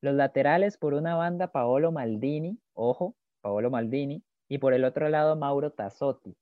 Los 0.01 0.15
laterales, 0.15 0.77
por 0.77 0.93
una 0.93 1.15
banda, 1.15 1.51
Paolo 1.51 1.91
Maldini, 1.91 2.59
ojo, 2.73 3.15
Paolo 3.41 3.69
Maldini, 3.69 4.23
y 4.47 4.57
por 4.57 4.73
el 4.73 4.83
otro 4.85 5.09
lado, 5.09 5.35
Mauro 5.35 5.71
Tassotti. 5.71 6.35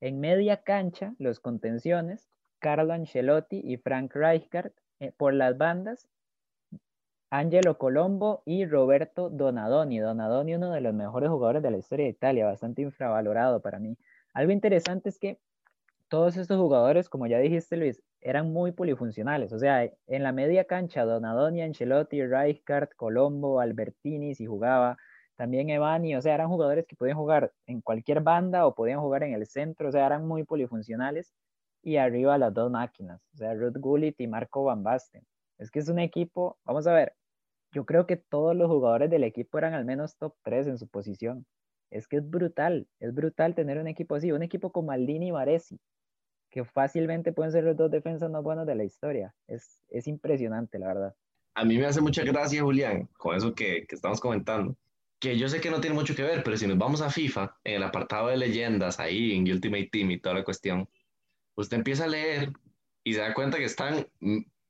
En 0.00 0.20
media 0.20 0.62
cancha, 0.62 1.14
los 1.18 1.40
contenciones, 1.40 2.28
Carlo 2.58 2.92
Ancelotti 2.92 3.60
y 3.64 3.76
Frank 3.76 4.14
Rijkaard. 4.14 4.72
Eh, 5.00 5.12
por 5.16 5.32
las 5.32 5.56
bandas, 5.56 6.08
Angelo 7.30 7.78
Colombo 7.78 8.42
y 8.44 8.66
Roberto 8.66 9.30
Donadoni. 9.30 9.98
Donadoni, 9.98 10.54
uno 10.54 10.72
de 10.72 10.80
los 10.82 10.92
mejores 10.94 11.30
jugadores 11.30 11.62
de 11.62 11.70
la 11.70 11.78
historia 11.78 12.04
de 12.04 12.10
Italia, 12.10 12.46
bastante 12.46 12.82
infravalorado 12.82 13.62
para 13.62 13.78
mí. 13.78 13.96
Algo 14.34 14.52
interesante 14.52 15.08
es 15.08 15.18
que 15.18 15.38
todos 16.08 16.36
estos 16.36 16.58
jugadores, 16.58 17.08
como 17.08 17.26
ya 17.26 17.38
dijiste 17.38 17.76
Luis, 17.76 18.02
eran 18.20 18.52
muy 18.52 18.72
polifuncionales. 18.72 19.52
O 19.52 19.58
sea, 19.58 19.84
en 19.84 20.22
la 20.22 20.32
media 20.32 20.64
cancha, 20.64 21.04
Donadoni, 21.04 21.62
Ancelotti, 21.62 22.26
Rijkaard, 22.26 22.90
Colombo, 22.96 23.60
Albertini, 23.60 24.34
si 24.34 24.46
jugaba, 24.46 24.98
también 25.40 25.70
Evani, 25.70 26.14
o 26.16 26.20
sea, 26.20 26.34
eran 26.34 26.48
jugadores 26.48 26.84
que 26.86 26.96
podían 26.96 27.16
jugar 27.16 27.50
en 27.64 27.80
cualquier 27.80 28.20
banda 28.20 28.66
o 28.66 28.74
podían 28.74 29.00
jugar 29.00 29.22
en 29.22 29.32
el 29.32 29.46
centro, 29.46 29.88
o 29.88 29.90
sea, 29.90 30.04
eran 30.04 30.28
muy 30.28 30.44
polifuncionales. 30.44 31.32
Y 31.82 31.96
arriba 31.96 32.36
las 32.36 32.52
dos 32.52 32.70
máquinas, 32.70 33.22
o 33.32 33.38
sea, 33.38 33.54
Ruth 33.54 33.78
Gullit 33.78 34.20
y 34.20 34.26
Marco 34.26 34.64
Van 34.64 34.82
Basten. 34.82 35.24
Es 35.56 35.70
que 35.70 35.78
es 35.78 35.88
un 35.88 35.98
equipo, 35.98 36.58
vamos 36.66 36.86
a 36.86 36.92
ver, 36.92 37.14
yo 37.72 37.86
creo 37.86 38.06
que 38.06 38.16
todos 38.18 38.54
los 38.54 38.68
jugadores 38.68 39.08
del 39.08 39.24
equipo 39.24 39.56
eran 39.56 39.72
al 39.72 39.86
menos 39.86 40.14
top 40.18 40.34
3 40.42 40.66
en 40.66 40.76
su 40.76 40.88
posición. 40.88 41.46
Es 41.90 42.06
que 42.06 42.18
es 42.18 42.28
brutal, 42.28 42.86
es 42.98 43.14
brutal 43.14 43.54
tener 43.54 43.78
un 43.78 43.88
equipo 43.88 44.16
así, 44.16 44.32
un 44.32 44.42
equipo 44.42 44.72
como 44.72 44.88
Maldini 44.88 45.28
y 45.28 45.30
Varesi, 45.30 45.80
que 46.50 46.66
fácilmente 46.66 47.32
pueden 47.32 47.52
ser 47.52 47.64
los 47.64 47.78
dos 47.78 47.90
defensas 47.90 48.30
más 48.30 48.42
buenos 48.42 48.66
de 48.66 48.74
la 48.74 48.84
historia. 48.84 49.34
Es, 49.46 49.80
es 49.88 50.06
impresionante, 50.06 50.78
la 50.78 50.88
verdad. 50.88 51.14
A 51.54 51.64
mí 51.64 51.78
me 51.78 51.86
hace 51.86 52.02
mucha 52.02 52.24
gracia, 52.24 52.60
Julián, 52.60 53.08
con 53.16 53.34
eso 53.34 53.54
que, 53.54 53.86
que 53.86 53.94
estamos 53.94 54.20
comentando 54.20 54.76
que 55.20 55.36
yo 55.38 55.48
sé 55.48 55.60
que 55.60 55.70
no 55.70 55.80
tiene 55.80 55.94
mucho 55.94 56.16
que 56.16 56.22
ver, 56.22 56.42
pero 56.42 56.56
si 56.56 56.66
nos 56.66 56.78
vamos 56.78 57.02
a 57.02 57.10
FIFA, 57.10 57.54
en 57.64 57.74
el 57.74 57.82
apartado 57.82 58.28
de 58.28 58.38
leyendas, 58.38 58.98
ahí 58.98 59.36
en 59.36 59.42
Ultimate 59.42 59.90
Team 59.92 60.10
y 60.12 60.18
toda 60.18 60.36
la 60.36 60.44
cuestión, 60.44 60.88
usted 61.54 61.76
empieza 61.76 62.04
a 62.04 62.08
leer 62.08 62.52
y 63.04 63.12
se 63.12 63.20
da 63.20 63.34
cuenta 63.34 63.58
que 63.58 63.64
están 63.64 64.06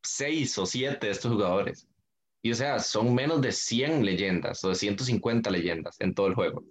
seis 0.03 0.59
o 0.59 0.67
siete 0.67 1.07
de 1.07 1.13
estos 1.13 1.33
jugadores. 1.33 1.87
Y 2.43 2.51
o 2.51 2.55
sea, 2.55 2.81
son 2.81 3.15
menos 3.15 3.41
de 3.41 3.53
100 3.53 4.05
leyendas 4.05 4.65
o 4.65 4.71
de 4.71 4.75
150 4.75 5.51
leyendas 5.51 6.01
en 6.01 6.15
todo 6.15 6.27
el 6.27 6.35
juego. 6.35 6.65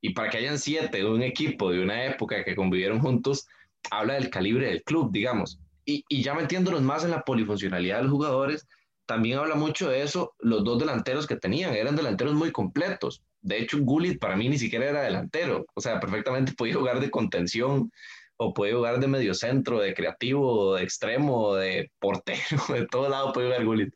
Y 0.00 0.14
para 0.14 0.30
que 0.30 0.38
hayan 0.38 0.58
siete 0.58 0.98
de 0.98 1.06
un 1.06 1.22
equipo 1.22 1.70
de 1.70 1.82
una 1.82 2.06
época 2.06 2.44
que 2.44 2.56
convivieron 2.56 3.00
juntos, 3.00 3.46
habla 3.90 4.14
del 4.14 4.30
calibre 4.30 4.68
del 4.68 4.82
club, 4.84 5.12
digamos. 5.12 5.60
Y, 5.84 6.04
y 6.08 6.22
ya 6.22 6.34
metiéndonos 6.34 6.82
más 6.82 7.04
en 7.04 7.10
la 7.10 7.22
polifuncionalidad 7.22 7.98
de 7.98 8.02
los 8.04 8.12
jugadores, 8.12 8.68
también 9.08 9.38
habla 9.38 9.54
mucho 9.54 9.88
de 9.88 10.02
eso 10.02 10.34
los 10.38 10.62
dos 10.64 10.78
delanteros 10.78 11.26
que 11.26 11.36
tenían. 11.36 11.74
Eran 11.74 11.96
delanteros 11.96 12.34
muy 12.34 12.52
completos. 12.52 13.24
De 13.40 13.58
hecho, 13.58 13.78
Gullit 13.80 14.20
para 14.20 14.36
mí 14.36 14.50
ni 14.50 14.58
siquiera 14.58 14.84
era 14.86 15.00
delantero. 15.00 15.64
O 15.74 15.80
sea, 15.80 15.98
perfectamente 15.98 16.52
podía 16.52 16.74
jugar 16.74 17.00
de 17.00 17.10
contención 17.10 17.90
o 18.36 18.52
puede 18.52 18.74
jugar 18.74 19.00
de 19.00 19.08
medio 19.08 19.32
centro, 19.32 19.80
de 19.80 19.94
creativo, 19.94 20.74
de 20.74 20.82
extremo, 20.82 21.54
de 21.54 21.90
portero, 21.98 22.38
de 22.68 22.86
todo 22.86 23.08
lado 23.08 23.32
puede 23.32 23.46
jugar 23.46 23.64
Gullit. 23.64 23.94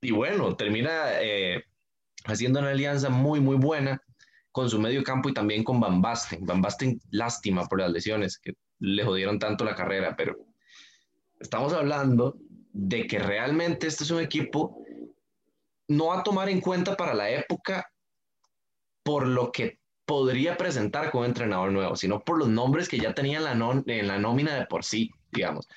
Y 0.00 0.10
bueno, 0.10 0.56
termina 0.56 1.20
eh, 1.20 1.62
haciendo 2.24 2.58
una 2.58 2.70
alianza 2.70 3.10
muy, 3.10 3.38
muy 3.38 3.54
buena 3.54 4.02
con 4.50 4.68
su 4.68 4.80
medio 4.80 5.04
campo 5.04 5.28
y 5.28 5.34
también 5.34 5.62
con 5.62 5.78
Van 5.78 6.02
Basten. 6.02 6.44
Van 6.44 6.60
Basten, 6.60 7.00
lástima 7.12 7.68
por 7.68 7.78
las 7.78 7.92
lesiones 7.92 8.38
que 8.38 8.54
le 8.80 9.04
jodieron 9.04 9.38
tanto 9.38 9.64
la 9.64 9.76
carrera, 9.76 10.16
pero 10.16 10.36
estamos 11.38 11.72
hablando 11.72 12.36
de 12.72 13.06
que 13.06 13.18
realmente 13.18 13.86
este 13.86 14.04
es 14.04 14.10
un 14.10 14.20
equipo 14.20 14.82
no 15.88 16.12
a 16.12 16.22
tomar 16.22 16.48
en 16.48 16.60
cuenta 16.60 16.96
para 16.96 17.14
la 17.14 17.30
época 17.30 17.90
por 19.02 19.26
lo 19.26 19.52
que 19.52 19.78
podría 20.06 20.56
presentar 20.56 21.10
como 21.10 21.24
entrenador 21.24 21.72
nuevo, 21.72 21.96
sino 21.96 22.20
por 22.20 22.38
los 22.38 22.48
nombres 22.48 22.88
que 22.88 22.98
ya 22.98 23.14
tenía 23.14 23.38
en 23.38 23.44
la, 23.44 23.82
en 23.86 24.08
la 24.08 24.18
nómina 24.18 24.54
de 24.54 24.66
por 24.66 24.84
sí, 24.84 25.10
digamos. 25.30 25.68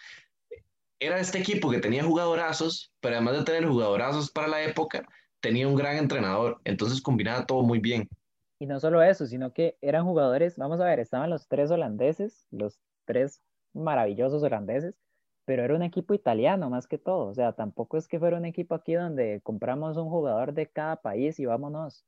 Era 0.99 1.19
este 1.19 1.39
equipo 1.39 1.69
que 1.69 1.79
tenía 1.79 2.03
jugadorazos, 2.03 2.91
pero 3.01 3.15
además 3.15 3.37
de 3.37 3.43
tener 3.43 3.67
jugadorazos 3.67 4.31
para 4.31 4.47
la 4.47 4.63
época, 4.63 5.05
tenía 5.41 5.67
un 5.67 5.75
gran 5.75 5.97
entrenador, 5.97 6.59
entonces 6.63 7.01
combinaba 7.01 7.45
todo 7.45 7.61
muy 7.61 7.79
bien. 7.79 8.09
Y 8.59 8.65
no 8.65 8.79
solo 8.79 9.03
eso, 9.03 9.25
sino 9.25 9.53
que 9.53 9.77
eran 9.81 10.05
jugadores, 10.05 10.57
vamos 10.57 10.79
a 10.79 10.85
ver, 10.85 10.99
estaban 10.99 11.29
los 11.29 11.47
tres 11.47 11.69
holandeses, 11.71 12.47
los 12.51 12.79
tres 13.05 13.41
maravillosos 13.73 14.41
holandeses, 14.41 14.95
pero 15.45 15.63
era 15.63 15.75
un 15.75 15.83
equipo 15.83 16.13
italiano 16.13 16.69
más 16.69 16.87
que 16.87 16.97
todo, 16.97 17.27
o 17.27 17.33
sea, 17.33 17.53
tampoco 17.53 17.97
es 17.97 18.07
que 18.07 18.19
fuera 18.19 18.37
un 18.37 18.45
equipo 18.45 18.75
aquí 18.75 18.93
donde 18.95 19.41
compramos 19.43 19.97
un 19.97 20.09
jugador 20.09 20.53
de 20.53 20.67
cada 20.67 20.97
país 20.97 21.39
y 21.39 21.45
vámonos. 21.45 22.05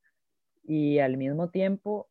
Y 0.64 1.00
al 1.00 1.18
mismo 1.18 1.50
tiempo, 1.50 2.10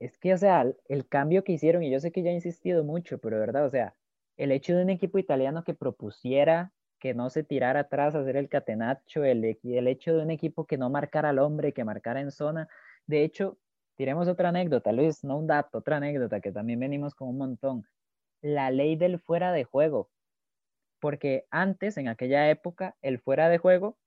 es 0.00 0.18
que, 0.18 0.34
o 0.34 0.38
sea, 0.38 0.66
el 0.88 1.08
cambio 1.08 1.44
que 1.44 1.52
hicieron, 1.52 1.82
y 1.82 1.90
yo 1.90 2.00
sé 2.00 2.12
que 2.12 2.22
ya 2.22 2.30
he 2.30 2.34
insistido 2.34 2.84
mucho, 2.84 3.18
pero 3.18 3.38
verdad, 3.38 3.66
o 3.66 3.70
sea, 3.70 3.94
el 4.36 4.52
hecho 4.52 4.76
de 4.76 4.82
un 4.82 4.90
equipo 4.90 5.18
italiano 5.18 5.64
que 5.64 5.74
propusiera 5.74 6.72
que 6.98 7.14
no 7.14 7.30
se 7.30 7.42
tirara 7.44 7.80
atrás 7.80 8.14
a 8.14 8.20
hacer 8.20 8.36
el 8.36 8.48
catenaccio, 8.48 9.24
el, 9.24 9.58
el 9.62 9.88
hecho 9.88 10.16
de 10.16 10.22
un 10.22 10.30
equipo 10.30 10.66
que 10.66 10.78
no 10.78 10.90
marcara 10.90 11.30
al 11.30 11.40
hombre, 11.40 11.72
que 11.72 11.84
marcara 11.84 12.20
en 12.20 12.30
zona. 12.30 12.68
De 13.06 13.24
hecho, 13.24 13.58
tiremos 13.96 14.28
otra 14.28 14.50
anécdota, 14.50 14.92
Luis, 14.92 15.24
no 15.24 15.38
un 15.38 15.48
dato, 15.48 15.78
otra 15.78 15.96
anécdota 15.96 16.40
que 16.40 16.52
también 16.52 16.80
venimos 16.80 17.14
con 17.14 17.28
un 17.28 17.38
montón. 17.38 17.86
La 18.40 18.70
ley 18.70 18.96
del 18.96 19.18
fuera 19.18 19.52
de 19.52 19.64
juego. 19.64 20.10
Porque 21.02 21.46
antes, 21.50 21.96
en 21.96 22.06
aquella 22.06 22.48
época, 22.48 22.96
el 23.02 23.18
fuera 23.18 23.48
de 23.48 23.58
juego 23.58 23.98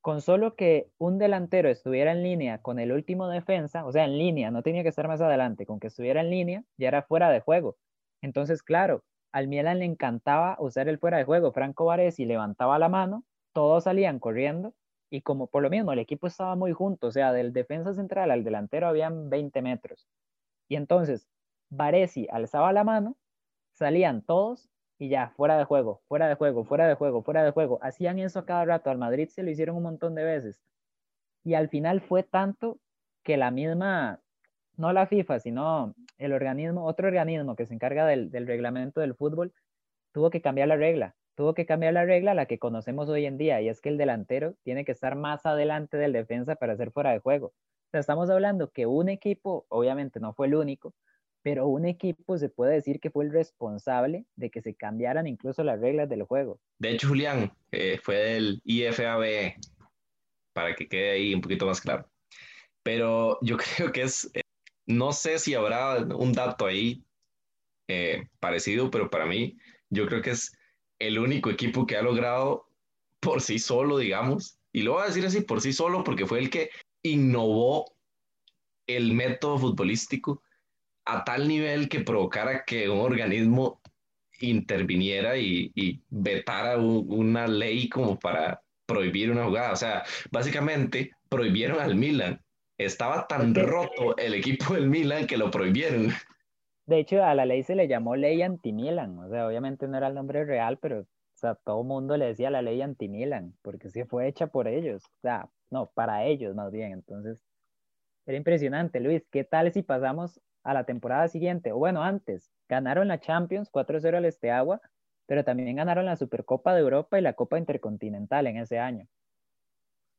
con 0.00 0.20
solo 0.20 0.54
que 0.54 0.92
un 0.98 1.18
delantero 1.18 1.68
estuviera 1.68 2.12
en 2.12 2.22
línea 2.22 2.62
con 2.62 2.78
el 2.78 2.92
último 2.92 3.26
defensa, 3.26 3.84
o 3.84 3.90
sea, 3.90 4.04
en 4.04 4.16
línea, 4.16 4.52
no 4.52 4.62
tenía 4.62 4.84
que 4.84 4.90
estar 4.90 5.08
más 5.08 5.20
adelante, 5.20 5.66
con 5.66 5.80
que 5.80 5.88
estuviera 5.88 6.20
en 6.20 6.30
línea, 6.30 6.62
ya 6.76 6.86
era 6.86 7.02
fuera 7.02 7.30
de 7.30 7.40
juego. 7.40 7.76
Entonces, 8.22 8.62
claro, 8.62 9.02
al 9.32 9.48
Milan 9.48 9.80
le 9.80 9.86
encantaba 9.86 10.56
usar 10.60 10.88
el 10.88 11.00
fuera 11.00 11.18
de 11.18 11.24
juego. 11.24 11.50
Franco 11.50 11.86
Varesi 11.86 12.24
levantaba 12.24 12.78
la 12.78 12.88
mano, 12.88 13.24
todos 13.52 13.82
salían 13.82 14.20
corriendo 14.20 14.72
y 15.10 15.22
como 15.22 15.48
por 15.48 15.64
lo 15.64 15.70
mismo 15.70 15.92
el 15.92 15.98
equipo 15.98 16.28
estaba 16.28 16.54
muy 16.54 16.72
junto, 16.72 17.08
o 17.08 17.10
sea, 17.10 17.32
del 17.32 17.52
defensa 17.52 17.92
central 17.92 18.30
al 18.30 18.44
delantero 18.44 18.86
habían 18.86 19.28
20 19.30 19.62
metros. 19.62 20.06
Y 20.68 20.76
entonces, 20.76 21.28
Varesi 21.70 22.28
alzaba 22.30 22.72
la 22.72 22.84
mano, 22.84 23.16
salían 23.72 24.22
todos 24.22 24.70
y 24.98 25.08
ya, 25.08 25.30
fuera 25.36 25.58
de 25.58 25.64
juego, 25.64 26.02
fuera 26.08 26.28
de 26.28 26.36
juego, 26.36 26.64
fuera 26.64 26.88
de 26.88 26.94
juego, 26.94 27.22
fuera 27.22 27.44
de 27.44 27.50
juego. 27.50 27.78
Hacían 27.82 28.18
eso 28.18 28.46
cada 28.46 28.64
rato. 28.64 28.90
Al 28.90 28.98
Madrid 28.98 29.28
se 29.28 29.42
lo 29.42 29.50
hicieron 29.50 29.76
un 29.76 29.82
montón 29.82 30.14
de 30.14 30.24
veces. 30.24 30.60
Y 31.44 31.54
al 31.54 31.68
final 31.68 32.00
fue 32.00 32.22
tanto 32.22 32.78
que 33.22 33.36
la 33.36 33.50
misma, 33.50 34.20
no 34.76 34.92
la 34.92 35.06
FIFA, 35.06 35.40
sino 35.40 35.94
el 36.18 36.32
organismo, 36.32 36.86
otro 36.86 37.08
organismo 37.08 37.56
que 37.56 37.66
se 37.66 37.74
encarga 37.74 38.06
del, 38.06 38.30
reglamento 38.46 39.00
del 39.00 39.14
fútbol, 39.14 39.52
tuvo 40.12 40.30
que 40.30 40.40
cambiar 40.40 40.68
la 40.68 40.76
regla. 40.76 41.14
Tuvo 41.34 41.52
que 41.54 41.66
cambiar 41.66 41.92
la 41.92 42.06
regla, 42.06 42.32
la 42.32 42.46
que 42.46 42.58
conocemos 42.58 43.10
hoy 43.10 43.26
en 43.26 43.36
día, 43.36 43.60
y 43.60 43.68
es 43.68 43.82
que 43.82 43.90
el 43.90 43.98
delantero 43.98 44.54
tiene 44.62 44.86
que 44.86 44.92
estar 44.92 45.16
más 45.16 45.44
adelante 45.44 45.98
del 45.98 46.14
defensa 46.14 46.56
para 46.56 46.72
hacer 46.72 46.92
fuera 46.92 47.12
de 47.12 47.18
juego. 47.18 47.48
O 47.48 47.90
sea, 47.90 48.00
estamos 48.00 48.30
hablando 48.30 48.70
que 48.70 48.86
un 48.86 49.10
equipo, 49.10 49.66
obviamente 49.68 50.18
no 50.18 50.32
fue 50.32 50.46
el 50.46 50.54
único, 50.54 50.94
pero 51.46 51.68
un 51.68 51.84
equipo 51.84 52.36
se 52.38 52.48
puede 52.48 52.74
decir 52.74 52.98
que 52.98 53.08
fue 53.08 53.24
el 53.24 53.30
responsable 53.30 54.24
de 54.34 54.50
que 54.50 54.60
se 54.60 54.74
cambiaran 54.74 55.28
incluso 55.28 55.62
las 55.62 55.80
reglas 55.80 56.08
del 56.08 56.24
juego. 56.24 56.58
De 56.80 56.90
hecho, 56.90 57.06
Julián, 57.06 57.52
eh, 57.70 58.00
fue 58.02 58.16
del 58.16 58.60
IFAB, 58.64 59.54
para 60.52 60.74
que 60.74 60.88
quede 60.88 61.12
ahí 61.12 61.32
un 61.32 61.40
poquito 61.40 61.64
más 61.64 61.80
claro. 61.80 62.10
Pero 62.82 63.38
yo 63.42 63.56
creo 63.76 63.92
que 63.92 64.02
es, 64.02 64.28
eh, 64.34 64.40
no 64.86 65.12
sé 65.12 65.38
si 65.38 65.54
habrá 65.54 65.98
un 66.16 66.32
dato 66.32 66.66
ahí 66.66 67.04
eh, 67.86 68.26
parecido, 68.40 68.90
pero 68.90 69.08
para 69.08 69.26
mí 69.26 69.56
yo 69.88 70.08
creo 70.08 70.22
que 70.22 70.30
es 70.30 70.50
el 70.98 71.16
único 71.16 71.48
equipo 71.48 71.86
que 71.86 71.96
ha 71.96 72.02
logrado 72.02 72.66
por 73.20 73.40
sí 73.40 73.60
solo, 73.60 73.98
digamos, 73.98 74.58
y 74.72 74.82
lo 74.82 74.94
voy 74.94 75.04
a 75.04 75.06
decir 75.06 75.24
así, 75.24 75.42
por 75.42 75.60
sí 75.60 75.72
solo, 75.72 76.02
porque 76.02 76.26
fue 76.26 76.40
el 76.40 76.50
que 76.50 76.70
innovó 77.04 77.94
el 78.88 79.12
método 79.12 79.58
futbolístico 79.58 80.42
a 81.06 81.24
tal 81.24 81.48
nivel 81.48 81.88
que 81.88 82.00
provocara 82.00 82.64
que 82.64 82.88
un 82.88 82.98
organismo 82.98 83.80
interviniera 84.40 85.36
y, 85.36 86.02
vetara 86.10 86.76
una 86.78 87.46
ley 87.46 87.88
como 87.88 88.18
para 88.18 88.62
prohibir 88.86 89.30
una 89.30 89.44
jugada. 89.44 89.72
O 89.72 89.76
sea, 89.76 90.04
básicamente 90.30 91.12
prohibieron 91.28 91.80
al 91.80 91.94
Milan. 91.94 92.40
Estaba 92.78 93.26
tan 93.26 93.54
roto 93.54 94.16
el 94.18 94.34
equipo 94.34 94.74
del 94.74 94.88
Milan 94.88 95.26
que 95.26 95.38
lo 95.38 95.50
prohibieron. 95.50 96.08
De 96.86 96.98
hecho, 96.98 97.24
a 97.24 97.34
la 97.34 97.46
ley 97.46 97.62
se 97.62 97.74
le 97.74 97.88
llamó 97.88 98.16
ley 98.16 98.42
anti-Milan. 98.42 99.18
O 99.18 99.28
sea, 99.30 99.46
obviamente 99.46 99.88
no 99.88 99.96
era 99.96 100.08
el 100.08 100.14
nombre 100.14 100.44
real, 100.44 100.78
pero 100.78 101.00
o 101.00 101.38
sea, 101.38 101.54
todo 101.54 101.82
mundo 101.84 102.16
le 102.16 102.26
decía 102.26 102.50
la 102.50 102.62
ley 102.62 102.80
anti-Milan, 102.80 103.54
porque 103.62 103.90
sí 103.90 104.04
fue 104.04 104.26
hecha 104.26 104.46
por 104.46 104.68
ellos. 104.68 105.04
O 105.04 105.20
sea, 105.20 105.48
no, 105.70 105.90
para 105.94 106.24
ellos 106.24 106.54
más 106.54 106.70
bien. 106.72 106.92
Entonces, 106.92 107.44
era 108.24 108.36
impresionante, 108.36 109.00
Luis. 109.00 109.22
¿Qué 109.30 109.44
tal 109.44 109.72
si 109.72 109.82
pasamos 109.82 110.40
a 110.66 110.74
la 110.74 110.82
temporada 110.82 111.28
siguiente, 111.28 111.70
o 111.70 111.78
bueno, 111.78 112.02
antes, 112.02 112.50
ganaron 112.68 113.06
la 113.06 113.20
Champions 113.20 113.70
4-0 113.70 114.16
al 114.16 114.24
Esteagua, 114.24 114.80
pero 115.24 115.44
también 115.44 115.76
ganaron 115.76 116.06
la 116.06 116.16
Supercopa 116.16 116.74
de 116.74 116.80
Europa 116.80 117.16
y 117.18 117.22
la 117.22 117.34
Copa 117.34 117.56
Intercontinental 117.56 118.48
en 118.48 118.56
ese 118.56 118.80
año. 118.80 119.06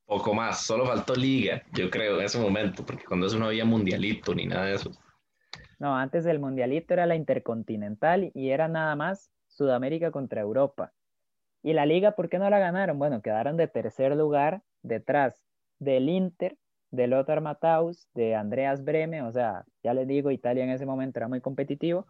Poco 0.05 0.33
más, 0.33 0.61
solo 0.61 0.85
faltó 0.85 1.15
Liga, 1.15 1.63
yo 1.73 1.89
creo, 1.89 2.17
en 2.17 2.25
ese 2.25 2.39
momento, 2.39 2.85
porque 2.85 3.03
cuando 3.03 3.27
eso 3.27 3.37
no 3.37 3.47
había 3.47 3.65
Mundialito 3.65 4.33
ni 4.33 4.45
nada 4.45 4.67
de 4.67 4.75
eso. 4.75 4.91
No, 5.79 5.97
antes 5.97 6.23
del 6.23 6.39
Mundialito 6.39 6.93
era 6.93 7.05
la 7.05 7.17
Intercontinental 7.17 8.31
y 8.33 8.51
era 8.51 8.69
nada 8.69 8.95
más 8.95 9.29
Sudamérica 9.47 10.11
contra 10.11 10.39
Europa. 10.39 10.93
Y 11.61 11.73
la 11.73 11.85
Liga, 11.85 12.11
¿por 12.11 12.29
qué 12.29 12.39
no 12.39 12.49
la 12.49 12.59
ganaron? 12.59 12.97
Bueno, 12.97 13.21
quedaron 13.21 13.57
de 13.57 13.67
tercer 13.67 14.15
lugar 14.15 14.61
detrás 14.81 15.43
del 15.79 16.07
Inter 16.07 16.57
de 16.91 17.07
Lothar 17.07 17.41
Matthaus, 17.41 18.07
de 18.13 18.35
Andreas 18.35 18.83
Breme, 18.83 19.21
o 19.21 19.31
sea, 19.31 19.65
ya 19.83 19.93
les 19.93 20.07
digo, 20.07 20.31
Italia 20.31 20.63
en 20.63 20.69
ese 20.69 20.85
momento 20.85 21.19
era 21.19 21.27
muy 21.27 21.41
competitivo, 21.41 22.07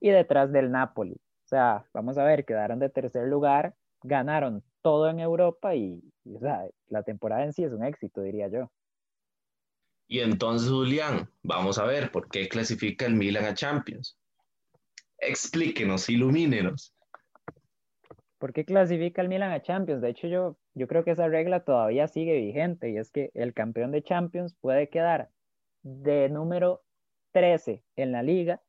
y 0.00 0.10
detrás 0.10 0.52
del 0.52 0.70
Napoli. 0.70 1.14
O 1.14 1.48
sea, 1.48 1.86
vamos 1.92 2.18
a 2.18 2.24
ver, 2.24 2.44
quedaron 2.44 2.78
de 2.78 2.88
tercer 2.88 3.28
lugar, 3.28 3.74
ganaron 4.02 4.62
todo 4.82 5.08
en 5.08 5.20
Europa 5.20 5.74
y, 5.74 6.02
o 6.24 6.38
sea, 6.38 6.66
la 6.88 7.02
temporada 7.02 7.44
en 7.44 7.52
sí 7.52 7.64
es 7.64 7.72
un 7.72 7.84
éxito, 7.84 8.22
diría 8.22 8.48
yo. 8.48 8.70
Y 10.06 10.20
entonces, 10.20 10.68
Julián, 10.68 11.30
vamos 11.42 11.78
a 11.78 11.84
ver 11.84 12.10
por 12.10 12.28
qué 12.28 12.48
clasifica 12.48 13.06
el 13.06 13.14
Milan 13.14 13.46
a 13.46 13.54
Champions. 13.54 14.18
Explíquenos, 15.18 16.08
ilumínenos. 16.08 16.94
¿Por 18.38 18.52
qué 18.52 18.64
clasifica 18.64 19.22
el 19.22 19.28
Milan 19.28 19.52
a 19.52 19.62
Champions? 19.62 20.02
De 20.02 20.10
hecho, 20.10 20.26
yo, 20.26 20.56
yo 20.74 20.88
creo 20.88 21.04
que 21.04 21.12
esa 21.12 21.28
regla 21.28 21.60
todavía 21.60 22.08
sigue 22.08 22.36
vigente 22.36 22.90
y 22.90 22.98
es 22.98 23.10
que 23.10 23.30
el 23.34 23.54
campeón 23.54 23.92
de 23.92 24.02
Champions 24.02 24.56
puede 24.60 24.88
quedar 24.88 25.30
de 25.82 26.28
número 26.28 26.82
13 27.32 27.82
en 27.96 28.12
la 28.12 28.22
liga, 28.22 28.60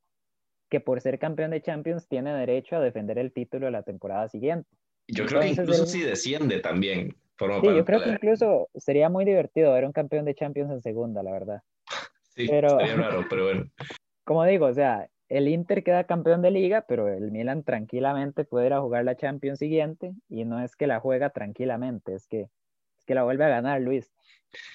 que 0.70 0.80
por 0.80 1.02
ser 1.02 1.20
campeón 1.20 1.52
de 1.52 1.62
Champions 1.62 2.08
tiene 2.08 2.34
derecho 2.34 2.76
a 2.76 2.80
defender 2.80 3.18
el 3.18 3.32
título 3.32 3.68
de 3.68 3.72
la 3.72 3.84
temporada 3.84 4.28
siguiente. 4.28 4.70
Yo 5.08 5.26
creo 5.26 5.42
que 5.42 5.50
incluso 5.50 5.86
si 5.86 6.02
desciende 6.02 6.60
también. 6.60 7.16
sí, 7.38 7.68
yo 7.76 7.86
creo 7.86 8.04
que 8.04 8.10
incluso 8.10 8.70
sería 8.76 9.10
muy 9.10 9.26
divertido 9.26 9.74
ver 9.74 9.86
un 9.86 9.92
campeón 9.92 10.26
de 10.26 10.36
Champions 10.36 10.72
en 10.72 10.82
segunda, 10.82 11.24
la 11.24 11.32
verdad. 11.32 11.62
sí, 12.36 12.48
pero, 12.50 12.80
sería 12.80 12.96
raro, 12.96 13.26
pero 13.30 13.46
bueno. 13.46 13.66
Como 14.24 14.44
digo, 14.46 14.66
o 14.66 14.74
sea, 14.74 15.08
el 15.30 15.48
Inter 15.48 15.84
queda 15.84 16.06
campeón 16.06 16.42
de 16.42 16.52
liga, 16.52 16.86
pero 16.88 17.08
el 17.08 17.32
Milan 17.32 17.64
tranquilamente 17.64 18.46
puede 18.46 18.68
ir 18.68 18.74
a 18.74 18.82
jugar 18.82 19.06
la 19.06 19.16
Champions 19.16 19.60
siguiente 19.60 20.14
y 20.30 20.46
no 20.46 20.64
es 20.64 20.76
que 20.76 20.88
la 20.88 21.00
juega 21.00 21.32
tranquilamente, 21.32 22.14
es 22.14 22.28
que, 22.28 22.42
es 22.42 23.06
que 23.06 23.16
la 23.16 23.24
vuelve 23.24 23.46
a 23.46 23.50
ganar, 23.50 23.82
Luis. 23.82 24.12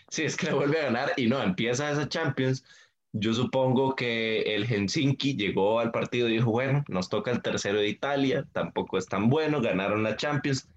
Sí, 0.09 0.25
es 0.25 0.37
que 0.37 0.47
la 0.47 0.55
vuelve 0.55 0.81
a 0.81 0.85
ganar 0.85 1.13
y 1.17 1.29
no, 1.29 1.43
empieza 1.43 1.91
esa 1.91 2.09
Champions. 2.09 2.65
Yo 3.13 3.33
supongo 3.33 3.97
que 3.97 4.43
el 4.55 4.67
Helsinki 4.67 5.37
llegó 5.37 5.81
al 5.81 5.91
partido 5.91 6.29
y 6.29 6.35
dijo, 6.35 6.51
bueno, 6.51 6.85
nos 6.89 7.09
toca 7.09 7.31
el 7.31 7.43
tercero 7.43 7.79
de 7.79 7.89
Italia, 7.89 8.47
tampoco 8.53 8.99
es 8.99 9.07
tan 9.07 9.29
bueno, 9.29 9.61
ganaron 9.61 10.03
la 10.03 10.17
Champions, 10.17 10.69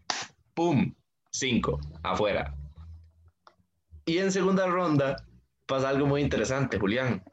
¡pum! 0.53 0.93
Cinco, 1.31 1.79
afuera. 2.03 2.55
Y 4.05 4.19
en 4.19 4.31
segunda 4.31 4.67
ronda 4.67 5.15
pasa 5.65 5.89
algo 5.89 6.05
muy 6.05 6.21
interesante, 6.21 6.77
Julián 6.77 7.23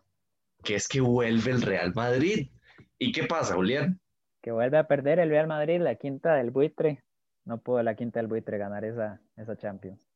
que 0.63 0.75
es 0.75 0.89
que 0.89 1.01
vuelve 1.01 1.51
el 1.51 1.63
Real 1.63 1.93
Madrid. 1.95 2.49
¿Y 2.99 3.13
qué 3.13 3.25
pasa, 3.25 3.55
Julián? 3.55 4.01
Que 4.43 4.53
vuelve 4.53 4.79
a 4.79 4.87
perder 4.87 5.19
el 5.19 5.31
Real 5.31 5.47
Madrid, 5.47 5.81
la 5.81 5.95
quinta 5.97 6.35
del 6.35 6.51
buitre. 6.51 7.03
No 7.45 7.61
pudo 7.61 7.83
la 7.83 7.95
quinta 7.95 8.21
del 8.21 8.27
buitre 8.27 8.59
ganar 8.59 8.85
esa, 8.85 9.21
esa 9.37 9.57
Champions. 9.57 10.11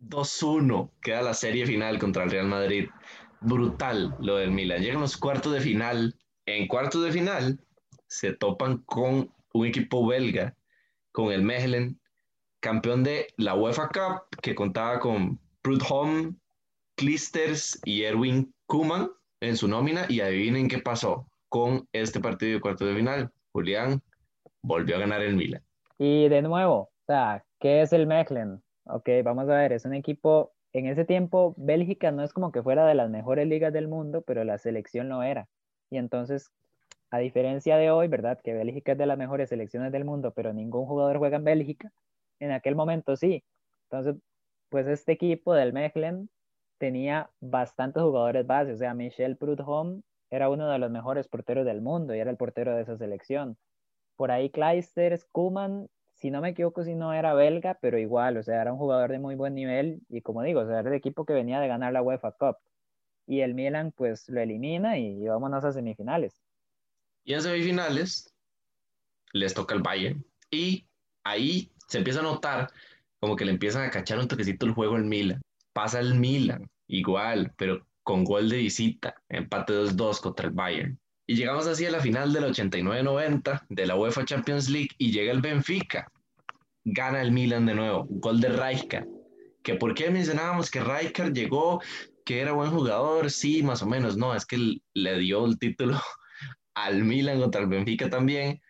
2-1 0.00 0.90
queda 1.02 1.22
la 1.22 1.34
serie 1.34 1.66
final 1.66 1.98
contra 1.98 2.24
el 2.24 2.30
Real 2.30 2.46
Madrid. 2.46 2.88
Brutal 3.40 4.16
lo 4.20 4.36
del 4.36 4.50
Milan. 4.50 4.82
Llegan 4.82 5.00
los 5.00 5.16
cuartos 5.16 5.52
de 5.52 5.60
final. 5.60 6.14
En 6.46 6.68
cuartos 6.68 7.04
de 7.04 7.12
final 7.12 7.60
se 8.06 8.32
topan 8.32 8.78
con 8.78 9.32
un 9.52 9.66
equipo 9.66 10.06
belga, 10.06 10.56
con 11.12 11.32
el 11.32 11.42
Mechelen, 11.42 12.00
campeón 12.60 13.02
de 13.02 13.28
la 13.36 13.54
UEFA 13.54 13.88
Cup, 13.88 14.40
que 14.42 14.54
contaba 14.54 15.00
con 15.00 15.38
Prudhomme, 15.62 16.34
Clisters 16.96 17.80
y 17.84 18.02
Erwin 18.02 18.54
Kuman 18.66 19.10
en 19.40 19.56
su 19.56 19.68
nómina 19.68 20.06
y 20.08 20.20
adivinen 20.20 20.68
qué 20.68 20.78
pasó 20.78 21.26
con 21.48 21.88
este 21.92 22.20
partido 22.20 22.54
de 22.54 22.60
cuarto 22.60 22.84
de 22.84 22.94
final. 22.94 23.30
Julián 23.52 24.00
volvió 24.62 24.96
a 24.96 25.00
ganar 25.00 25.22
el 25.22 25.36
Milan. 25.36 25.62
Y 25.98 26.28
de 26.28 26.42
nuevo, 26.42 26.74
o 26.74 26.90
sea, 27.06 27.44
¿qué 27.58 27.82
es 27.82 27.92
el 27.92 28.06
Mechelen? 28.06 28.62
Ok, 28.84 29.08
vamos 29.24 29.48
a 29.48 29.56
ver, 29.56 29.72
es 29.72 29.84
un 29.84 29.94
equipo, 29.94 30.52
en 30.72 30.86
ese 30.86 31.04
tiempo 31.04 31.54
Bélgica 31.56 32.10
no 32.10 32.22
es 32.22 32.32
como 32.32 32.52
que 32.52 32.62
fuera 32.62 32.86
de 32.86 32.94
las 32.94 33.10
mejores 33.10 33.46
ligas 33.46 33.72
del 33.72 33.88
mundo, 33.88 34.22
pero 34.22 34.44
la 34.44 34.58
selección 34.58 35.08
no 35.08 35.22
era. 35.22 35.48
Y 35.90 35.98
entonces, 35.98 36.50
a 37.10 37.18
diferencia 37.18 37.76
de 37.76 37.90
hoy, 37.90 38.08
¿verdad? 38.08 38.38
Que 38.42 38.54
Bélgica 38.54 38.92
es 38.92 38.98
de 38.98 39.06
las 39.06 39.18
mejores 39.18 39.48
selecciones 39.48 39.92
del 39.92 40.04
mundo, 40.04 40.32
pero 40.32 40.52
ningún 40.52 40.86
jugador 40.86 41.18
juega 41.18 41.36
en 41.36 41.44
Bélgica, 41.44 41.92
en 42.38 42.52
aquel 42.52 42.76
momento 42.76 43.16
sí. 43.16 43.42
Entonces, 43.90 44.22
pues 44.68 44.86
este 44.86 45.12
equipo 45.12 45.52
del 45.52 45.72
Mechelen 45.72 46.30
tenía 46.80 47.30
bastantes 47.40 48.02
jugadores 48.02 48.46
base, 48.46 48.72
o 48.72 48.76
sea, 48.78 48.94
Michel 48.94 49.36
Prudhomme 49.36 50.02
era 50.30 50.48
uno 50.48 50.66
de 50.68 50.78
los 50.78 50.90
mejores 50.90 51.28
porteros 51.28 51.66
del 51.66 51.82
mundo 51.82 52.14
y 52.14 52.18
era 52.18 52.30
el 52.30 52.38
portero 52.38 52.74
de 52.74 52.82
esa 52.82 52.96
selección. 52.96 53.58
Por 54.16 54.30
ahí 54.30 54.48
Kleisters, 54.48 55.26
Kuman, 55.30 55.88
si 56.14 56.30
no 56.30 56.40
me 56.40 56.48
equivoco, 56.48 56.82
si 56.82 56.94
no 56.94 57.12
era 57.12 57.34
belga, 57.34 57.78
pero 57.82 57.98
igual, 57.98 58.38
o 58.38 58.42
sea, 58.42 58.62
era 58.62 58.72
un 58.72 58.78
jugador 58.78 59.10
de 59.10 59.18
muy 59.18 59.34
buen 59.34 59.54
nivel 59.54 60.00
y 60.08 60.22
como 60.22 60.42
digo, 60.42 60.60
o 60.60 60.66
sea, 60.66 60.80
era 60.80 60.88
el 60.88 60.96
equipo 60.96 61.26
que 61.26 61.34
venía 61.34 61.60
de 61.60 61.68
ganar 61.68 61.92
la 61.92 62.02
UEFA 62.02 62.32
Cup. 62.32 62.56
Y 63.26 63.42
el 63.42 63.54
Milan 63.54 63.92
pues 63.92 64.28
lo 64.30 64.40
elimina 64.40 64.98
y, 64.98 65.28
vámonos 65.28 65.62
a 65.64 65.72
semifinales. 65.72 66.40
Y 67.24 67.34
en 67.34 67.42
semifinales 67.42 68.34
les 69.34 69.52
toca 69.52 69.74
el 69.74 69.82
Bayern 69.82 70.24
y 70.50 70.86
ahí 71.24 71.70
se 71.88 71.98
empieza 71.98 72.20
a 72.20 72.24
notar 72.24 72.68
como 73.20 73.36
que 73.36 73.44
le 73.44 73.52
empiezan 73.52 73.82
a 73.84 73.90
cachar 73.90 74.18
un 74.18 74.28
toquecito 74.28 74.64
el 74.64 74.72
juego 74.72 74.96
el 74.96 75.04
Milan 75.04 75.42
pasa 75.80 75.98
el 75.98 76.14
Milan, 76.14 76.70
igual, 76.88 77.54
pero 77.56 77.86
con 78.02 78.22
gol 78.22 78.50
de 78.50 78.58
visita, 78.58 79.14
empate 79.30 79.72
2-2 79.72 80.20
contra 80.20 80.48
el 80.48 80.52
Bayern. 80.52 81.00
Y 81.26 81.36
llegamos 81.36 81.66
así 81.66 81.86
a 81.86 81.90
la 81.90 82.00
final 82.00 82.34
del 82.34 82.44
89-90 82.44 83.64
de 83.70 83.86
la 83.86 83.96
UEFA 83.96 84.26
Champions 84.26 84.68
League 84.68 84.90
y 84.98 85.10
llega 85.10 85.32
el 85.32 85.40
Benfica. 85.40 86.12
Gana 86.84 87.22
el 87.22 87.32
Milan 87.32 87.64
de 87.64 87.74
nuevo, 87.74 88.06
gol 88.10 88.42
de 88.42 88.50
Rijkaard. 88.50 89.08
Que 89.62 89.76
por 89.76 89.94
qué 89.94 90.10
mencionábamos 90.10 90.70
que 90.70 90.82
Rijkaard 90.82 91.32
llegó, 91.32 91.80
que 92.26 92.40
era 92.40 92.52
buen 92.52 92.70
jugador, 92.70 93.30
sí, 93.30 93.62
más 93.62 93.82
o 93.82 93.86
menos, 93.86 94.18
no, 94.18 94.34
es 94.34 94.44
que 94.44 94.82
le 94.92 95.18
dio 95.18 95.46
el 95.46 95.58
título 95.58 95.98
al 96.74 97.04
Milan 97.04 97.40
contra 97.40 97.62
el 97.62 97.68
Benfica 97.68 98.10
también. 98.10 98.60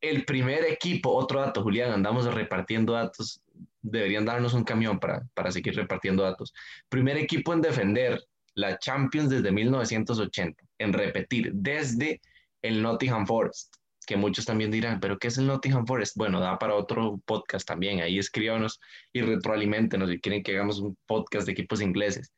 El 0.00 0.24
primer 0.24 0.64
equipo, 0.64 1.10
otro 1.10 1.40
dato, 1.40 1.62
Julián, 1.62 1.92
andamos 1.92 2.24
repartiendo 2.32 2.94
datos 2.94 3.41
deberían 3.82 4.24
darnos 4.24 4.54
un 4.54 4.64
camión 4.64 4.98
para, 4.98 5.26
para 5.34 5.50
seguir 5.50 5.74
repartiendo 5.74 6.22
datos. 6.22 6.54
Primer 6.88 7.16
equipo 7.18 7.52
en 7.52 7.60
defender 7.60 8.22
la 8.54 8.78
Champions 8.78 9.30
desde 9.30 9.50
1980, 9.50 10.64
en 10.78 10.92
repetir, 10.92 11.50
desde 11.54 12.20
el 12.62 12.82
Nottingham 12.82 13.26
Forest, 13.26 13.74
que 14.06 14.16
muchos 14.16 14.44
también 14.44 14.70
dirán, 14.70 15.00
pero 15.00 15.18
¿qué 15.18 15.28
es 15.28 15.38
el 15.38 15.46
Nottingham 15.46 15.86
Forest? 15.86 16.16
Bueno, 16.16 16.40
da 16.40 16.58
para 16.58 16.74
otro 16.74 17.20
podcast 17.24 17.66
también, 17.66 18.00
ahí 18.00 18.18
escríbanos 18.18 18.80
y 19.12 19.22
retroalimentenos 19.22 20.10
si 20.10 20.20
quieren 20.20 20.42
que 20.42 20.52
hagamos 20.52 20.80
un 20.80 20.96
podcast 21.06 21.46
de 21.46 21.52
equipos 21.52 21.80
ingleses. 21.80 22.32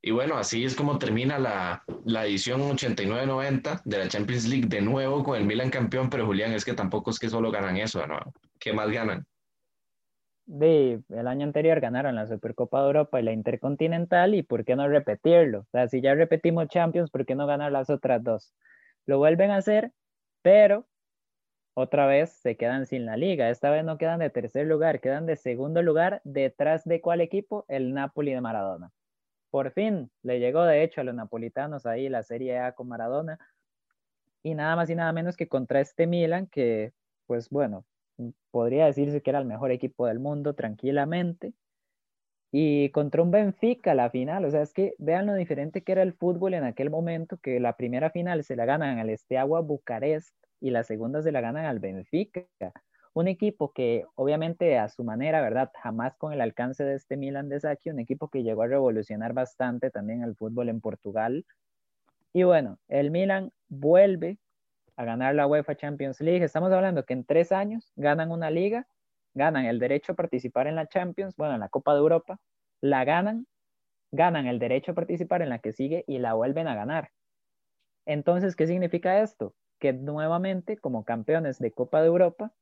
Y 0.00 0.12
bueno, 0.12 0.36
así 0.38 0.64
es 0.64 0.76
como 0.76 0.98
termina 0.98 1.38
la, 1.40 1.82
la 2.04 2.24
edición 2.24 2.60
89-90 2.60 3.82
de 3.84 3.98
la 3.98 4.08
Champions 4.08 4.46
League 4.46 4.68
de 4.68 4.80
nuevo 4.80 5.24
con 5.24 5.36
el 5.36 5.44
Milan 5.44 5.70
campeón, 5.70 6.08
pero 6.08 6.24
Julián, 6.24 6.52
es 6.52 6.64
que 6.64 6.74
tampoco 6.74 7.10
es 7.10 7.18
que 7.18 7.28
solo 7.28 7.50
ganan 7.50 7.76
eso 7.76 8.06
nuevo. 8.06 8.32
¿Qué 8.60 8.72
más 8.72 8.90
ganan? 8.90 9.26
De 10.48 11.02
el 11.10 11.28
año 11.28 11.44
anterior 11.44 11.78
ganaron 11.78 12.14
la 12.14 12.26
Supercopa 12.26 12.80
de 12.80 12.86
Europa 12.86 13.20
y 13.20 13.22
la 13.22 13.32
Intercontinental 13.32 14.34
y 14.34 14.42
por 14.42 14.64
qué 14.64 14.76
no 14.76 14.88
repetirlo. 14.88 15.60
O 15.60 15.66
sea, 15.70 15.88
si 15.88 16.00
ya 16.00 16.14
repetimos 16.14 16.68
Champions, 16.68 17.10
¿por 17.10 17.26
qué 17.26 17.34
no 17.34 17.46
ganar 17.46 17.70
las 17.70 17.90
otras 17.90 18.24
dos? 18.24 18.54
Lo 19.06 19.18
vuelven 19.18 19.50
a 19.50 19.56
hacer, 19.56 19.92
pero 20.42 20.86
otra 21.74 22.06
vez 22.06 22.32
se 22.32 22.56
quedan 22.56 22.86
sin 22.86 23.04
la 23.04 23.16
liga. 23.16 23.50
Esta 23.50 23.70
vez 23.70 23.84
no 23.84 23.98
quedan 23.98 24.20
de 24.20 24.30
tercer 24.30 24.66
lugar, 24.66 25.00
quedan 25.00 25.26
de 25.26 25.36
segundo 25.36 25.82
lugar 25.82 26.22
detrás 26.24 26.84
de 26.84 27.00
cuál 27.02 27.20
equipo? 27.20 27.66
El 27.68 27.92
Napoli 27.92 28.32
de 28.32 28.40
Maradona. 28.40 28.90
Por 29.50 29.70
fin 29.72 30.10
le 30.22 30.40
llegó 30.40 30.64
de 30.64 30.82
hecho 30.82 31.02
a 31.02 31.04
los 31.04 31.14
napolitanos 31.14 31.84
ahí 31.84 32.08
la 32.08 32.22
Serie 32.22 32.58
A 32.58 32.72
con 32.72 32.88
Maradona 32.88 33.38
y 34.42 34.54
nada 34.54 34.76
más 34.76 34.88
y 34.88 34.94
nada 34.94 35.12
menos 35.12 35.36
que 35.36 35.48
contra 35.48 35.80
este 35.80 36.06
Milan 36.06 36.46
que 36.46 36.92
pues 37.26 37.50
bueno, 37.50 37.84
podría 38.50 38.86
decirse 38.86 39.22
que 39.22 39.30
era 39.30 39.38
el 39.38 39.46
mejor 39.46 39.70
equipo 39.70 40.06
del 40.06 40.18
mundo 40.18 40.54
tranquilamente. 40.54 41.52
Y 42.50 42.90
contra 42.90 43.22
un 43.22 43.30
Benfica 43.30 43.94
la 43.94 44.10
final, 44.10 44.44
o 44.44 44.50
sea, 44.50 44.62
es 44.62 44.72
que 44.72 44.94
vean 44.98 45.26
lo 45.26 45.34
diferente 45.34 45.82
que 45.82 45.92
era 45.92 46.02
el 46.02 46.14
fútbol 46.14 46.54
en 46.54 46.64
aquel 46.64 46.88
momento, 46.90 47.36
que 47.36 47.60
la 47.60 47.76
primera 47.76 48.10
final 48.10 48.42
se 48.42 48.56
la 48.56 48.64
ganan 48.64 48.98
al 48.98 49.10
Esteagua 49.10 49.60
Bucarest 49.60 50.34
y 50.60 50.70
la 50.70 50.82
segunda 50.82 51.20
se 51.22 51.30
la 51.30 51.42
ganan 51.42 51.66
al 51.66 51.78
Benfica. 51.78 52.46
Un 53.12 53.28
equipo 53.28 53.72
que 53.72 54.06
obviamente 54.14 54.78
a 54.78 54.88
su 54.88 55.04
manera, 55.04 55.42
¿verdad? 55.42 55.70
Jamás 55.82 56.16
con 56.16 56.32
el 56.32 56.40
alcance 56.40 56.84
de 56.84 56.94
este 56.94 57.16
Milan 57.16 57.48
de 57.48 57.60
Sacchi, 57.60 57.90
un 57.90 57.98
equipo 57.98 58.28
que 58.28 58.42
llegó 58.42 58.62
a 58.62 58.68
revolucionar 58.68 59.34
bastante 59.34 59.90
también 59.90 60.22
el 60.22 60.34
fútbol 60.34 60.68
en 60.70 60.80
Portugal. 60.80 61.44
Y 62.32 62.44
bueno, 62.44 62.78
el 62.88 63.10
Milan 63.10 63.52
vuelve 63.68 64.38
a 64.98 65.04
ganar 65.04 65.36
la 65.36 65.46
UEFA 65.46 65.76
Champions 65.76 66.20
League. 66.20 66.44
Estamos 66.44 66.72
hablando 66.72 67.04
que 67.04 67.12
en 67.12 67.24
tres 67.24 67.52
años 67.52 67.92
ganan 67.94 68.32
una 68.32 68.50
liga, 68.50 68.88
ganan 69.32 69.64
el 69.64 69.78
derecho 69.78 70.12
a 70.12 70.16
participar 70.16 70.66
en 70.66 70.74
la 70.74 70.88
Champions, 70.88 71.36
bueno, 71.36 71.54
en 71.54 71.60
la 71.60 71.68
Copa 71.68 71.94
de 71.94 72.00
Europa, 72.00 72.40
la 72.80 73.04
ganan, 73.04 73.46
ganan 74.10 74.48
el 74.48 74.58
derecho 74.58 74.90
a 74.90 74.94
participar 74.96 75.40
en 75.40 75.50
la 75.50 75.60
que 75.60 75.72
sigue 75.72 76.02
y 76.08 76.18
la 76.18 76.34
vuelven 76.34 76.66
a 76.66 76.74
ganar. 76.74 77.12
Entonces, 78.06 78.56
¿qué 78.56 78.66
significa 78.66 79.22
esto? 79.22 79.54
Que 79.78 79.92
nuevamente, 79.92 80.76
como 80.76 81.04
campeones 81.04 81.60
de 81.60 81.70
Copa 81.70 82.00
de 82.00 82.08
Europa, 82.08 82.52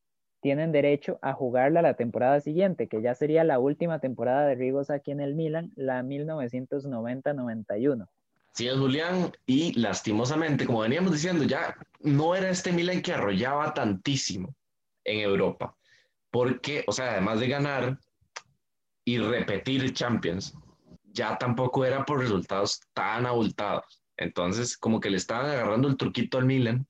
tienen 0.43 0.73
derecho 0.73 1.19
a 1.23 1.33
jugarla 1.33 1.81
la 1.81 1.95
temporada 1.95 2.41
siguiente, 2.41 2.87
que 2.87 3.01
ya 3.01 3.15
sería 3.15 3.45
la 3.45 3.59
última 3.59 3.99
temporada 3.99 4.47
de 4.47 4.57
Rigos 4.57 4.91
aquí 4.91 5.11
en 5.11 5.21
el 5.21 5.35
Milan, 5.35 5.73
la 5.75 6.03
1990-91. 6.03 8.09
Sí, 8.57 8.67
es 8.67 8.79
Julián, 8.79 9.31
y 9.45 9.79
lastimosamente, 9.79 10.65
como 10.65 10.81
veníamos 10.81 11.13
diciendo, 11.13 11.45
ya 11.45 11.77
no 12.01 12.35
era 12.35 12.49
este 12.49 12.73
Milan 12.73 13.03
que 13.03 13.13
arrollaba 13.13 13.75
tantísimo 13.75 14.55
en 15.05 15.21
Europa, 15.21 15.77
porque, 16.31 16.83
o 16.87 16.93
sea, 16.93 17.13
además 17.13 17.39
de 17.39 17.49
ganar 17.49 17.99
y 19.05 19.19
repetir 19.19 19.93
Champions, 19.93 20.55
ya 21.05 21.37
tampoco 21.37 21.85
era 21.85 22.07
por 22.07 22.21
resultados 22.21 22.81
tan 22.95 23.27
abultados. 23.27 24.03
Entonces, 24.17 24.79
como 24.79 25.01
que 25.01 25.11
le 25.11 25.19
estaban 25.19 25.51
agarrando 25.51 25.89
el 25.89 25.99
truquito 25.99 26.39
al 26.39 26.47
Milan. 26.47 26.87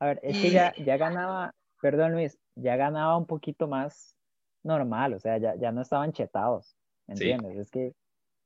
A 0.00 0.06
ver, 0.06 0.20
es 0.24 0.36
que 0.38 0.50
ya, 0.50 0.74
ya 0.84 0.96
ganaba, 0.96 1.54
perdón 1.80 2.14
Luis, 2.14 2.36
ya 2.56 2.74
ganaba 2.74 3.16
un 3.16 3.26
poquito 3.26 3.68
más 3.68 4.16
normal, 4.64 5.14
o 5.14 5.20
sea, 5.20 5.38
ya, 5.38 5.54
ya 5.54 5.70
no 5.70 5.82
estaban 5.82 6.12
chetados, 6.12 6.76
¿entiendes? 7.06 7.56
Es 7.58 7.70
que 7.70 7.94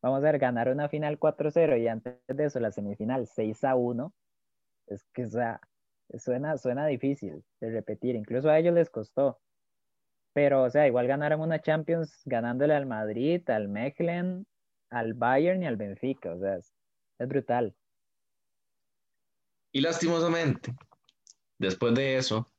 vamos 0.03 0.19
a 0.19 0.23
ver, 0.23 0.39
ganar 0.39 0.69
una 0.69 0.89
final 0.89 1.19
4-0 1.19 1.81
y 1.81 1.89
antes 1.89 2.15
de 2.27 2.45
eso 2.45 2.61
la 2.61 2.73
semifinal 2.73 3.27
6-1, 3.27 4.13
es 4.87 5.05
que 5.13 5.25
o 5.25 5.29
sea, 5.29 5.61
suena, 6.19 6.57
suena 6.57 6.87
difícil 6.87 7.45
de 7.61 7.71
repetir, 7.71 8.15
incluso 8.15 8.49
a 8.49 8.59
ellos 8.59 8.75
les 8.75 8.91
costó. 8.91 9.39
Pero, 10.33 10.63
o 10.63 10.71
sea, 10.71 10.87
igual 10.87 11.07
ganaron 11.07 11.41
una 11.41 11.61
Champions 11.61 12.23
ganándole 12.25 12.75
al 12.75 12.87
Madrid, 12.87 13.49
al 13.51 13.69
Mechelen, 13.69 14.47
al 14.91 15.15
Bayern 15.15 15.63
y 15.63 15.67
al 15.67 15.77
Benfica, 15.77 16.33
o 16.33 16.39
sea, 16.39 16.57
es, 16.57 16.73
brutal. 17.29 17.75
Y 19.73 19.81
lastimosamente, 19.81 20.75
después 21.59 21.95
de 21.95 22.17
eso, 22.17 22.53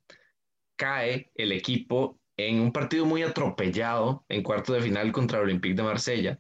cae 0.76 1.32
el 1.36 1.52
equipo 1.52 2.20
en 2.38 2.60
un 2.60 2.72
partido 2.72 3.06
muy 3.06 3.24
atropellado 3.24 4.26
en 4.30 4.44
cuarto 4.44 4.74
de 4.74 4.82
final 4.82 5.12
contra 5.12 5.40
el 5.40 5.46
Olympique 5.46 5.76
de 5.76 5.84
Marsella. 5.84 6.40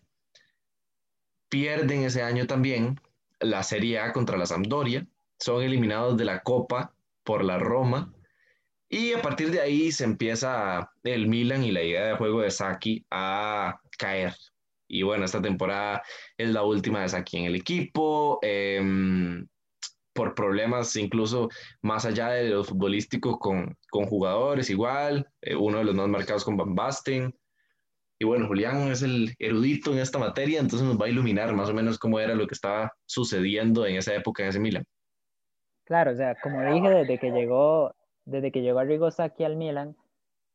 Pierden 1.49 2.03
ese 2.03 2.21
año 2.21 2.47
también 2.47 2.99
la 3.39 3.63
Serie 3.63 3.99
A 3.99 4.13
contra 4.13 4.37
la 4.37 4.45
Sampdoria, 4.45 5.05
son 5.39 5.63
eliminados 5.63 6.17
de 6.17 6.25
la 6.25 6.41
Copa 6.41 6.93
por 7.23 7.43
la 7.43 7.57
Roma 7.57 8.13
y 8.89 9.13
a 9.13 9.21
partir 9.21 9.51
de 9.51 9.61
ahí 9.61 9.91
se 9.91 10.03
empieza 10.03 10.91
el 11.03 11.27
Milan 11.27 11.63
y 11.63 11.71
la 11.71 11.83
idea 11.83 12.07
de 12.07 12.15
juego 12.15 12.41
de 12.41 12.51
Saki 12.51 13.05
a 13.11 13.79
caer. 13.97 14.33
Y 14.87 15.03
bueno, 15.03 15.25
esta 15.25 15.41
temporada 15.41 16.01
es 16.37 16.49
la 16.49 16.63
última 16.63 17.01
de 17.01 17.09
Saki 17.09 17.37
en 17.37 17.45
el 17.45 17.55
equipo. 17.55 18.39
Em, 18.41 19.47
por 20.13 20.33
problemas 20.33 20.95
incluso 20.95 21.49
más 21.81 22.03
allá 22.05 22.29
de 22.29 22.49
lo 22.49 22.63
futbolístico 22.63 23.39
con, 23.39 23.77
con 23.89 24.05
jugadores 24.05 24.69
igual, 24.69 25.29
eh, 25.41 25.55
uno 25.55 25.77
de 25.77 25.83
los 25.85 25.95
más 25.95 26.09
marcados 26.09 26.43
con 26.43 26.57
Van 26.57 26.75
Basten. 26.75 27.33
Y 28.21 28.25
bueno, 28.25 28.47
Julián 28.47 28.91
es 28.91 29.01
el 29.01 29.33
erudito 29.39 29.93
en 29.93 29.99
esta 29.99 30.19
materia, 30.19 30.59
entonces 30.59 30.85
nos 30.85 30.99
va 30.99 31.05
a 31.05 31.09
iluminar 31.09 31.53
más 31.53 31.69
o 31.69 31.73
menos 31.73 31.97
cómo 31.97 32.19
era 32.19 32.35
lo 32.35 32.47
que 32.47 32.53
estaba 32.53 32.91
sucediendo 33.05 33.85
en 33.85 33.95
esa 33.95 34.13
época 34.13 34.43
en 34.43 34.49
ese 34.49 34.59
Milan. 34.59 34.83
Claro, 35.85 36.11
o 36.11 36.15
sea, 36.15 36.35
como 36.35 36.61
dije, 36.61 36.89
desde 36.89 37.17
que 37.17 37.31
llegó, 37.31 37.95
desde 38.25 38.51
que 38.51 38.61
llegó 38.61 38.79
Arrigo 38.79 39.09
Sacchi 39.09 39.45
al 39.45 39.55
Milan, 39.55 39.95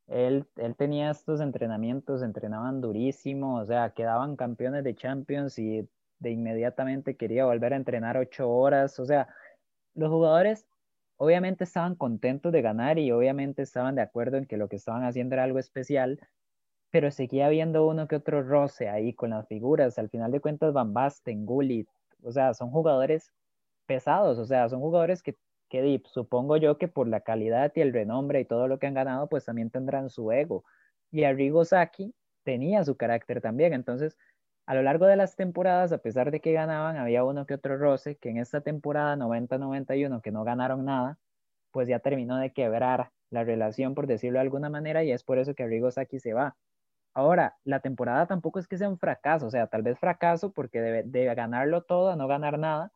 él, 0.07 0.45
él 0.57 0.75
tenía 0.75 1.09
estos 1.09 1.41
entrenamientos, 1.41 2.21
entrenaban 2.21 2.81
durísimo, 2.81 3.59
o 3.59 3.65
sea, 3.65 3.89
quedaban 3.89 4.35
campeones 4.35 4.83
de 4.83 4.95
Champions 4.95 5.57
y 5.57 5.89
de 6.19 6.29
inmediatamente 6.29 7.17
quería 7.17 7.45
volver 7.45 7.73
a 7.73 7.77
entrenar 7.77 8.15
ocho 8.15 8.47
horas, 8.47 8.99
o 8.99 9.05
sea, 9.05 9.27
los 9.95 10.09
jugadores 10.09 10.67
obviamente 11.17 11.63
estaban 11.63 11.95
contentos 11.95 12.51
de 12.51 12.61
ganar 12.61 12.99
y 12.99 13.11
obviamente 13.11 13.63
estaban 13.63 13.95
de 13.95 14.01
acuerdo 14.03 14.37
en 14.37 14.45
que 14.45 14.57
lo 14.57 14.67
que 14.67 14.75
estaban 14.75 15.03
haciendo 15.03 15.33
era 15.35 15.43
algo 15.43 15.59
especial, 15.59 16.19
pero 16.95 17.11
seguía 17.11 17.47
habiendo 17.47 17.85
uno 17.85 18.07
que 18.07 18.15
otro 18.15 18.41
roce 18.41 18.87
ahí 18.87 19.13
con 19.13 19.31
las 19.31 19.45
figuras. 19.49 19.99
Al 19.99 20.09
final 20.09 20.31
de 20.31 20.39
cuentas, 20.39 20.71
Van 20.71 20.93
Basten, 20.93 21.45
Gullit, 21.45 21.89
o 22.23 22.31
sea, 22.31 22.53
son 22.53 22.69
jugadores 22.71 23.33
pesados, 23.85 24.37
o 24.37 24.45
sea, 24.45 24.69
son 24.69 24.79
jugadores 24.79 25.21
que, 25.21 25.35
que 25.67 26.01
supongo 26.05 26.55
yo 26.55 26.77
que 26.77 26.87
por 26.87 27.09
la 27.09 27.19
calidad 27.19 27.73
y 27.75 27.81
el 27.81 27.91
renombre 27.91 28.39
y 28.39 28.45
todo 28.45 28.69
lo 28.69 28.79
que 28.79 28.87
han 28.87 28.93
ganado, 28.93 29.27
pues 29.27 29.43
también 29.43 29.71
tendrán 29.71 30.09
su 30.09 30.31
ego. 30.31 30.63
Y 31.11 31.25
Arrigo 31.25 31.65
Saki 31.65 32.15
tenía 32.45 32.85
su 32.85 32.95
carácter 32.95 33.41
también, 33.41 33.73
entonces 33.73 34.17
a 34.65 34.73
lo 34.73 34.81
largo 34.81 35.05
de 35.05 35.17
las 35.17 35.35
temporadas, 35.35 35.91
a 35.91 35.97
pesar 35.97 36.31
de 36.31 36.39
que 36.39 36.53
ganaban, 36.53 36.95
había 36.95 37.25
uno 37.25 37.45
que 37.45 37.55
otro 37.55 37.77
roce, 37.77 38.15
que 38.15 38.29
en 38.29 38.37
esta 38.37 38.61
temporada 38.61 39.17
90-91, 39.17 40.21
que 40.21 40.31
no 40.31 40.45
ganaron 40.45 40.85
nada, 40.85 41.19
pues 41.71 41.89
ya 41.89 41.99
terminó 41.99 42.37
de 42.37 42.53
quebrar 42.53 43.11
la 43.31 43.43
relación, 43.43 43.95
por 43.95 44.07
decirlo 44.07 44.37
de 44.39 44.43
alguna 44.43 44.69
manera, 44.69 45.03
y 45.03 45.11
es 45.11 45.25
por 45.25 45.39
eso 45.39 45.55
que 45.55 45.63
Arrigo 45.63 45.91
Saki 45.91 46.19
se 46.21 46.33
va. 46.33 46.55
Ahora, 47.15 47.55
la 47.63 47.79
temporada 47.79 48.27
tampoco 48.27 48.59
es 48.59 48.67
que 48.67 48.77
sea 48.77 48.89
un 48.89 48.99
fracaso, 48.99 49.47
o 49.47 49.49
sea, 49.49 49.67
tal 49.67 49.83
vez 49.83 49.97
fracaso 49.97 50.51
porque 50.51 50.81
debe, 50.81 51.03
de 51.03 51.33
ganarlo 51.33 51.81
todo 51.83 52.11
a 52.11 52.17
no 52.17 52.27
ganar 52.27 52.59
nada, 52.59 52.91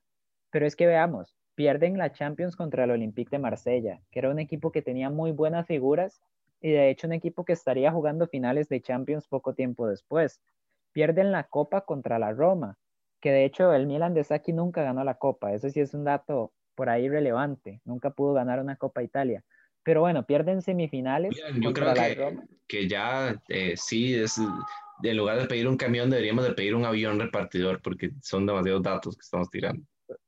pero 0.52 0.68
es 0.68 0.76
que 0.76 0.88
veamos, 0.88 1.38
pierden 1.56 1.98
la 1.98 2.12
Champions 2.12 2.58
contra 2.58 2.84
el 2.84 2.92
Olympique 2.92 3.32
de 3.32 3.40
Marsella, 3.40 4.02
que 4.12 4.20
era 4.20 4.30
un 4.30 4.40
equipo 4.40 4.72
que 4.74 4.82
tenía 4.82 5.10
muy 5.10 5.32
buenas 5.32 5.68
figuras 5.68 6.22
y 6.60 6.72
de 6.72 6.90
hecho 6.90 7.08
un 7.08 7.14
equipo 7.14 7.46
que 7.46 7.54
estaría 7.54 7.92
jugando 7.94 8.28
finales 8.28 8.68
de 8.68 8.82
Champions 8.82 9.28
poco 9.28 9.54
tiempo 9.54 9.88
después 9.88 10.42
pierden 10.92 11.32
la 11.32 11.46
Copa 11.46 11.86
contra 11.86 12.20
la 12.20 12.34
Roma, 12.34 12.78
que 13.22 13.32
de 13.32 13.46
hecho 13.46 13.74
el 13.74 13.88
Milan 13.88 14.14
de 14.14 14.26
Sacchi 14.26 14.52
nunca 14.52 14.84
ganó 14.84 15.06
la 15.06 15.16
Copa, 15.16 15.54
eso 15.54 15.70
sí 15.70 15.80
es 15.80 15.94
un 15.94 16.04
dato 16.04 16.52
por 16.76 16.90
ahí 16.90 17.08
relevante, 17.08 17.82
nunca 17.86 18.10
pudo 18.10 18.34
ganar 18.34 18.60
una 18.60 18.76
Copa 18.76 19.02
Italia. 19.02 19.46
Pero 19.90 20.02
bueno, 20.02 20.24
pierden 20.24 20.62
semifinales. 20.62 21.36
yo 21.60 21.74
creo 21.74 21.96
que, 21.96 22.38
que 22.68 22.88
ya 22.88 23.42
eh, 23.48 23.74
sí, 23.76 24.14
es, 24.14 24.38
en 24.38 25.18
lugar 25.18 25.40
de 25.40 25.48
pedir 25.48 25.68
un 25.68 25.78
camión 25.78 26.12
deberíamos 26.12 26.44
de 26.44 26.54
pedir 26.54 26.76
un 26.76 26.86
avión 26.86 27.20
repartidor 27.20 27.82
porque 27.82 28.12
son 28.22 28.46
demasiados 28.46 28.84
datos 28.84 29.16
que 29.16 29.22
estamos 29.22 29.50
tirando. 29.50 29.84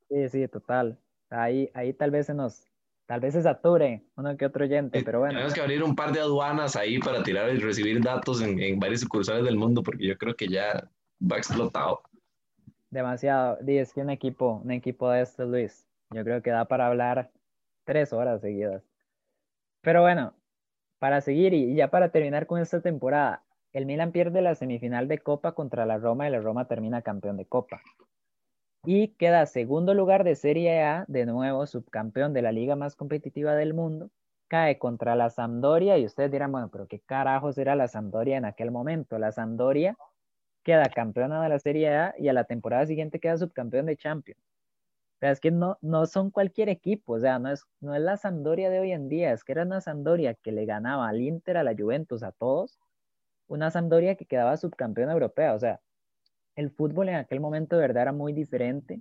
Sí, 0.10 0.30
sí, 0.30 0.48
total. 0.48 0.98
Ahí, 1.30 1.70
ahí 1.76 1.94
tal 1.94 2.10
vez 2.10 2.26
se 2.26 2.34
nos, 2.34 2.66
Tal 3.06 3.20
vez 3.20 3.36
se 3.36 3.44
sature 3.44 4.04
uno 4.16 4.36
que 4.36 4.48
otro 4.48 4.66
oyente, 4.66 5.04
pero 5.04 5.20
bueno. 5.20 5.36
Tenemos 5.36 5.54
que 5.54 5.62
abrir 5.62 5.84
un 5.84 5.96
par 5.96 6.12
de 6.12 6.22
aduanas 6.22 6.76
ahí 6.76 6.98
para 6.98 7.22
tirar 7.22 7.54
y 7.54 7.60
recibir 7.60 8.02
datos 8.02 8.42
en, 8.42 8.60
en 8.60 8.80
varias 8.80 9.02
sucursales 9.02 9.44
del 9.44 9.58
mundo, 9.58 9.84
porque 9.84 10.08
yo 10.08 10.18
creo 10.18 10.36
que 10.36 10.48
ya 10.48 10.90
va 11.22 11.38
explotado. 11.38 12.02
Demasiado. 12.90 13.60
Es 13.68 13.94
que 13.94 14.02
un 14.02 14.10
equipo, 14.10 14.60
un 14.66 14.72
equipo 14.72 15.12
de 15.12 15.22
este, 15.22 15.46
Luis, 15.46 15.88
yo 16.10 16.24
creo 16.24 16.42
que 16.42 16.50
da 16.50 16.66
para 16.66 16.88
hablar 16.88 17.30
tres 17.84 18.12
horas 18.12 18.42
seguidas. 18.42 18.91
Pero 19.82 20.02
bueno, 20.02 20.34
para 21.00 21.22
seguir 21.22 21.54
y 21.54 21.76
ya 21.76 21.90
para 21.90 22.12
terminar 22.12 22.48
con 22.48 22.60
esta 22.62 22.82
temporada, 22.82 23.44
el 23.74 23.86
Milan 23.86 24.12
pierde 24.12 24.42
la 24.42 24.56
semifinal 24.56 25.08
de 25.08 25.20
Copa 25.20 25.54
contra 25.54 25.86
la 25.86 25.98
Roma 25.98 26.28
y 26.28 26.32
la 26.32 26.40
Roma 26.40 26.68
termina 26.68 27.02
campeón 27.02 27.38
de 27.38 27.46
Copa 27.46 27.82
y 28.86 29.10
queda 29.10 29.46
segundo 29.46 29.94
lugar 29.94 30.24
de 30.24 30.36
Serie 30.36 30.82
A, 30.84 31.06
de 31.08 31.26
nuevo 31.26 31.66
subcampeón 31.68 32.34
de 32.34 32.42
la 32.42 32.52
liga 32.52 32.76
más 32.76 32.96
competitiva 32.96 33.56
del 33.56 33.74
mundo, 33.74 34.10
cae 34.48 34.80
contra 34.80 35.16
la 35.16 35.30
Sampdoria 35.30 35.98
y 35.98 36.06
ustedes 36.06 36.32
dirán, 36.32 36.52
bueno, 36.52 36.70
pero 36.72 36.88
qué 36.88 37.00
carajos 37.00 37.58
era 37.58 37.76
la 37.76 37.88
Sampdoria 37.88 38.38
en 38.38 38.46
aquel 38.46 38.72
momento. 38.72 39.20
La 39.20 39.32
Sampdoria 39.32 39.98
queda 40.64 40.90
campeona 40.90 41.42
de 41.44 41.50
la 41.50 41.60
Serie 41.60 41.96
A 41.96 42.16
y 42.18 42.28
a 42.28 42.34
la 42.34 42.46
temporada 42.46 42.86
siguiente 42.88 43.20
queda 43.20 43.38
subcampeón 43.38 43.86
de 43.86 43.98
Champions. 43.98 44.42
O 45.22 45.24
sea, 45.24 45.32
es 45.32 45.40
que 45.40 45.52
no, 45.52 45.78
no 45.82 46.08
son 46.08 46.32
cualquier 46.32 46.68
equipo, 46.70 47.14
o 47.14 47.20
sea, 47.20 47.38
no 47.38 47.52
es, 47.52 47.64
no 47.80 47.94
es 47.94 48.02
la 48.02 48.18
Sampdoria 48.18 48.72
de 48.72 48.80
hoy 48.80 48.92
en 48.92 49.08
día, 49.08 49.32
es 49.34 49.44
que 49.44 49.52
era 49.52 49.62
una 49.62 49.80
Sampdoria 49.80 50.34
que 50.34 50.52
le 50.52 50.66
ganaba 50.66 51.08
al 51.08 51.22
Inter, 51.22 51.58
a 51.58 51.64
la 51.64 51.76
Juventus, 51.78 52.24
a 52.24 52.32
todos, 52.32 52.80
una 53.48 53.70
Sampdoria 53.70 54.16
que 54.16 54.26
quedaba 54.26 54.58
subcampeona 54.58 55.14
europea, 55.14 55.54
o 55.54 55.60
sea, 55.60 55.80
el 56.56 56.72
fútbol 56.72 57.10
en 57.10 57.16
aquel 57.18 57.40
momento 57.40 57.76
de 57.76 57.84
verdad 57.84 58.02
era 58.02 58.14
muy 58.14 58.34
diferente 58.34 59.00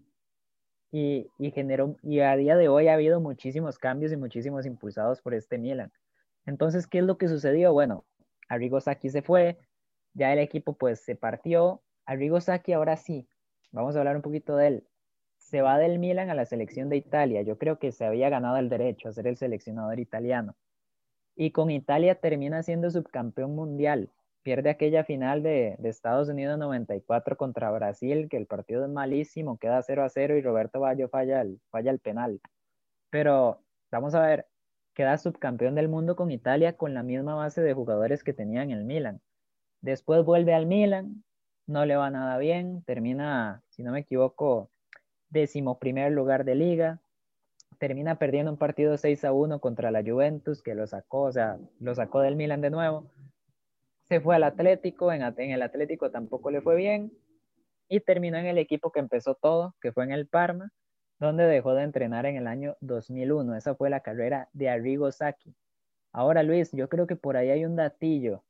y, 0.92 1.26
y, 1.38 1.52
generó, 1.52 1.96
y 2.02 2.20
a 2.20 2.36
día 2.36 2.54
de 2.58 2.68
hoy 2.68 2.88
ha 2.88 2.94
habido 2.94 3.18
muchísimos 3.22 3.78
cambios 3.78 4.12
y 4.12 4.18
muchísimos 4.18 4.66
impulsados 4.66 5.22
por 5.22 5.32
este 5.32 5.56
Milan. 5.56 5.90
Entonces, 6.44 6.86
¿qué 6.86 6.98
es 6.98 7.04
lo 7.04 7.16
que 7.16 7.28
sucedió? 7.28 7.72
Bueno, 7.72 8.04
Arrigo 8.46 8.78
Sacchi 8.78 9.08
se 9.08 9.22
fue, 9.22 9.58
ya 10.12 10.34
el 10.34 10.38
equipo 10.38 10.74
pues 10.76 11.00
se 11.00 11.16
partió. 11.16 11.82
Arrigo 12.04 12.42
Sacchi 12.42 12.74
ahora 12.74 12.98
sí, 12.98 13.26
vamos 13.72 13.96
a 13.96 14.00
hablar 14.00 14.16
un 14.16 14.22
poquito 14.22 14.56
de 14.56 14.66
él. 14.66 14.89
Se 15.50 15.62
va 15.62 15.78
del 15.78 15.98
Milan 15.98 16.30
a 16.30 16.34
la 16.34 16.46
selección 16.46 16.88
de 16.88 16.96
Italia. 16.96 17.42
Yo 17.42 17.58
creo 17.58 17.78
que 17.78 17.92
se 17.92 18.04
había 18.04 18.30
ganado 18.30 18.56
el 18.58 18.68
derecho 18.68 19.08
a 19.08 19.12
ser 19.12 19.26
el 19.26 19.36
seleccionador 19.36 19.98
italiano. 19.98 20.56
Y 21.36 21.50
con 21.50 21.70
Italia 21.70 22.14
termina 22.14 22.62
siendo 22.62 22.90
subcampeón 22.90 23.54
mundial 23.54 24.10
pierde 24.42 24.70
aquella 24.70 25.04
final 25.04 25.42
de, 25.42 25.76
Estados 25.84 26.28
Unidos 26.28 26.58
94 26.58 27.36
contra 27.36 27.70
Brasil, 27.70 28.28
que 28.30 28.36
el 28.36 28.46
partido 28.46 28.84
es 28.84 28.90
malísimo, 28.90 29.58
queda 29.58 29.82
0 29.82 30.04
a 30.04 30.08
0 30.08 30.36
y 30.36 30.42
Roberto 30.42 30.80
Baggio 30.80 31.08
falla 31.08 31.42
el, 31.42 31.60
falla 31.70 31.90
el 31.90 31.98
penal. 32.00 32.40
Pero 33.10 33.62
vamos 33.90 34.14
a 34.14 34.22
ver, 34.22 34.46
queda 34.94 35.18
subcampeón 35.18 35.74
del 35.74 35.88
mundo 35.88 36.16
con 36.16 36.30
Italia 36.30 36.76
con 36.76 36.94
la 36.94 37.02
misma 37.02 37.34
base 37.34 37.60
de 37.62 37.74
jugadores 37.74 38.24
que 38.24 38.32
tenía 38.32 38.62
en 38.62 38.70
el 38.70 38.84
Milan. 38.84 39.20
Después 39.82 40.24
vuelve 40.24 40.54
al 40.54 40.66
Milan, 40.66 41.24
no 41.66 41.84
le 41.86 41.96
va 41.96 42.10
nada 42.10 42.38
bien, 42.38 42.82
termina, 42.84 43.62
si 43.70 43.82
no 43.82 43.92
me 43.92 44.00
equivoco, 44.00 44.70
décimo 45.30 45.78
primer 45.78 46.12
lugar 46.12 46.44
de 46.44 46.54
liga, 46.54 47.00
termina 47.78 48.18
perdiendo 48.18 48.52
un 48.52 48.58
partido 48.58 48.96
6 48.98 49.24
a 49.24 49.32
1 49.32 49.60
contra 49.60 49.90
la 49.90 50.02
Juventus, 50.02 50.62
que 50.62 50.74
lo 50.74 50.86
sacó, 50.86 51.22
o 51.22 51.32
sea, 51.32 51.58
lo 51.78 51.94
sacó 51.94 52.20
del 52.20 52.36
Milan 52.36 52.60
de 52.60 52.70
nuevo 52.70 53.10
se 54.10 54.20
fue 54.20 54.34
al 54.34 54.42
Atlético, 54.42 55.12
en, 55.12 55.22
el 55.22 55.62
Atlético 55.62 56.10
tampoco 56.10 56.50
le 56.50 56.60
fue 56.60 56.74
bien 56.74 57.12
y 57.88 58.00
terminó 58.00 58.38
en 58.38 58.46
el 58.46 58.58
equipo 58.58 58.90
que 58.90 58.98
empezó 58.98 59.36
todo, 59.36 59.76
que 59.80 59.92
fue 59.92 60.02
en 60.02 60.10
el 60.10 60.26
Parma, 60.26 60.72
donde 61.20 61.44
dejó 61.44 61.74
de 61.74 61.84
entrenar 61.84 62.26
en 62.26 62.34
el 62.34 62.48
año 62.48 62.76
2001. 62.80 63.54
Esa 63.54 63.76
fue 63.76 63.88
la 63.88 64.00
carrera 64.00 64.48
de 64.52 64.68
Arrigo 64.68 65.12
Sacchi. 65.12 65.54
Ahora, 66.12 66.42
Luis, 66.42 66.72
yo 66.72 66.88
creo 66.88 67.06
que 67.06 67.14
por 67.14 67.36
ahí 67.36 67.50
hay 67.50 67.64
un 67.64 67.76
datillo 67.76 68.42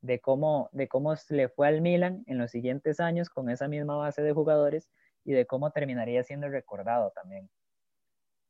de 0.00 0.18
cómo, 0.18 0.68
de 0.72 0.88
cómo 0.88 1.14
le 1.28 1.48
fue 1.48 1.68
al 1.68 1.80
Milan 1.80 2.24
en 2.26 2.38
los 2.38 2.50
siguientes 2.50 2.98
años 2.98 3.30
con 3.30 3.50
esa 3.50 3.68
misma 3.68 3.96
base 3.96 4.20
de 4.20 4.32
jugadores 4.32 4.90
y 5.24 5.32
de 5.32 5.46
cómo 5.46 5.70
terminaría 5.70 6.22
siendo 6.22 6.48
recordado 6.48 7.12
también. 7.14 7.50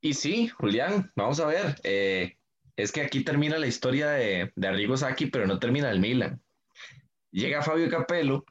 Y 0.01 0.15
sí, 0.15 0.49
Julián, 0.49 1.13
vamos 1.17 1.41
a 1.41 1.47
ver. 1.47 1.77
Eh, 1.83 2.37
es 2.77 2.93
que 2.93 3.03
aquí 3.03 3.25
termina 3.25 3.59
la 3.59 3.67
historia 3.67 4.11
de, 4.11 4.53
de 4.55 4.69
Arrigo 4.69 4.97
Sacchi, 4.97 5.27
pero 5.27 5.47
no 5.47 5.59
termina 5.59 5.91
el 5.91 6.01
Milan. 6.01 6.43
Llega 7.31 7.63
Fabio 7.63 7.89
Capello, 7.89 8.45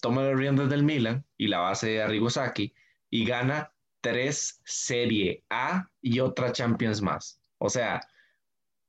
toma 0.00 0.22
los 0.22 0.38
riendas 0.38 0.68
del 0.68 0.82
Milan 0.82 1.24
y 1.36 1.48
la 1.48 1.58
base 1.58 1.88
de 1.88 2.02
Arrigo 2.02 2.30
Sacchi 2.30 2.72
y 3.10 3.24
gana 3.24 3.72
tres 4.00 4.60
Serie 4.64 5.42
A 5.50 5.88
y 6.00 6.20
otra 6.20 6.52
Champions 6.52 7.02
más. 7.02 7.40
O 7.58 7.68
sea, 7.68 8.00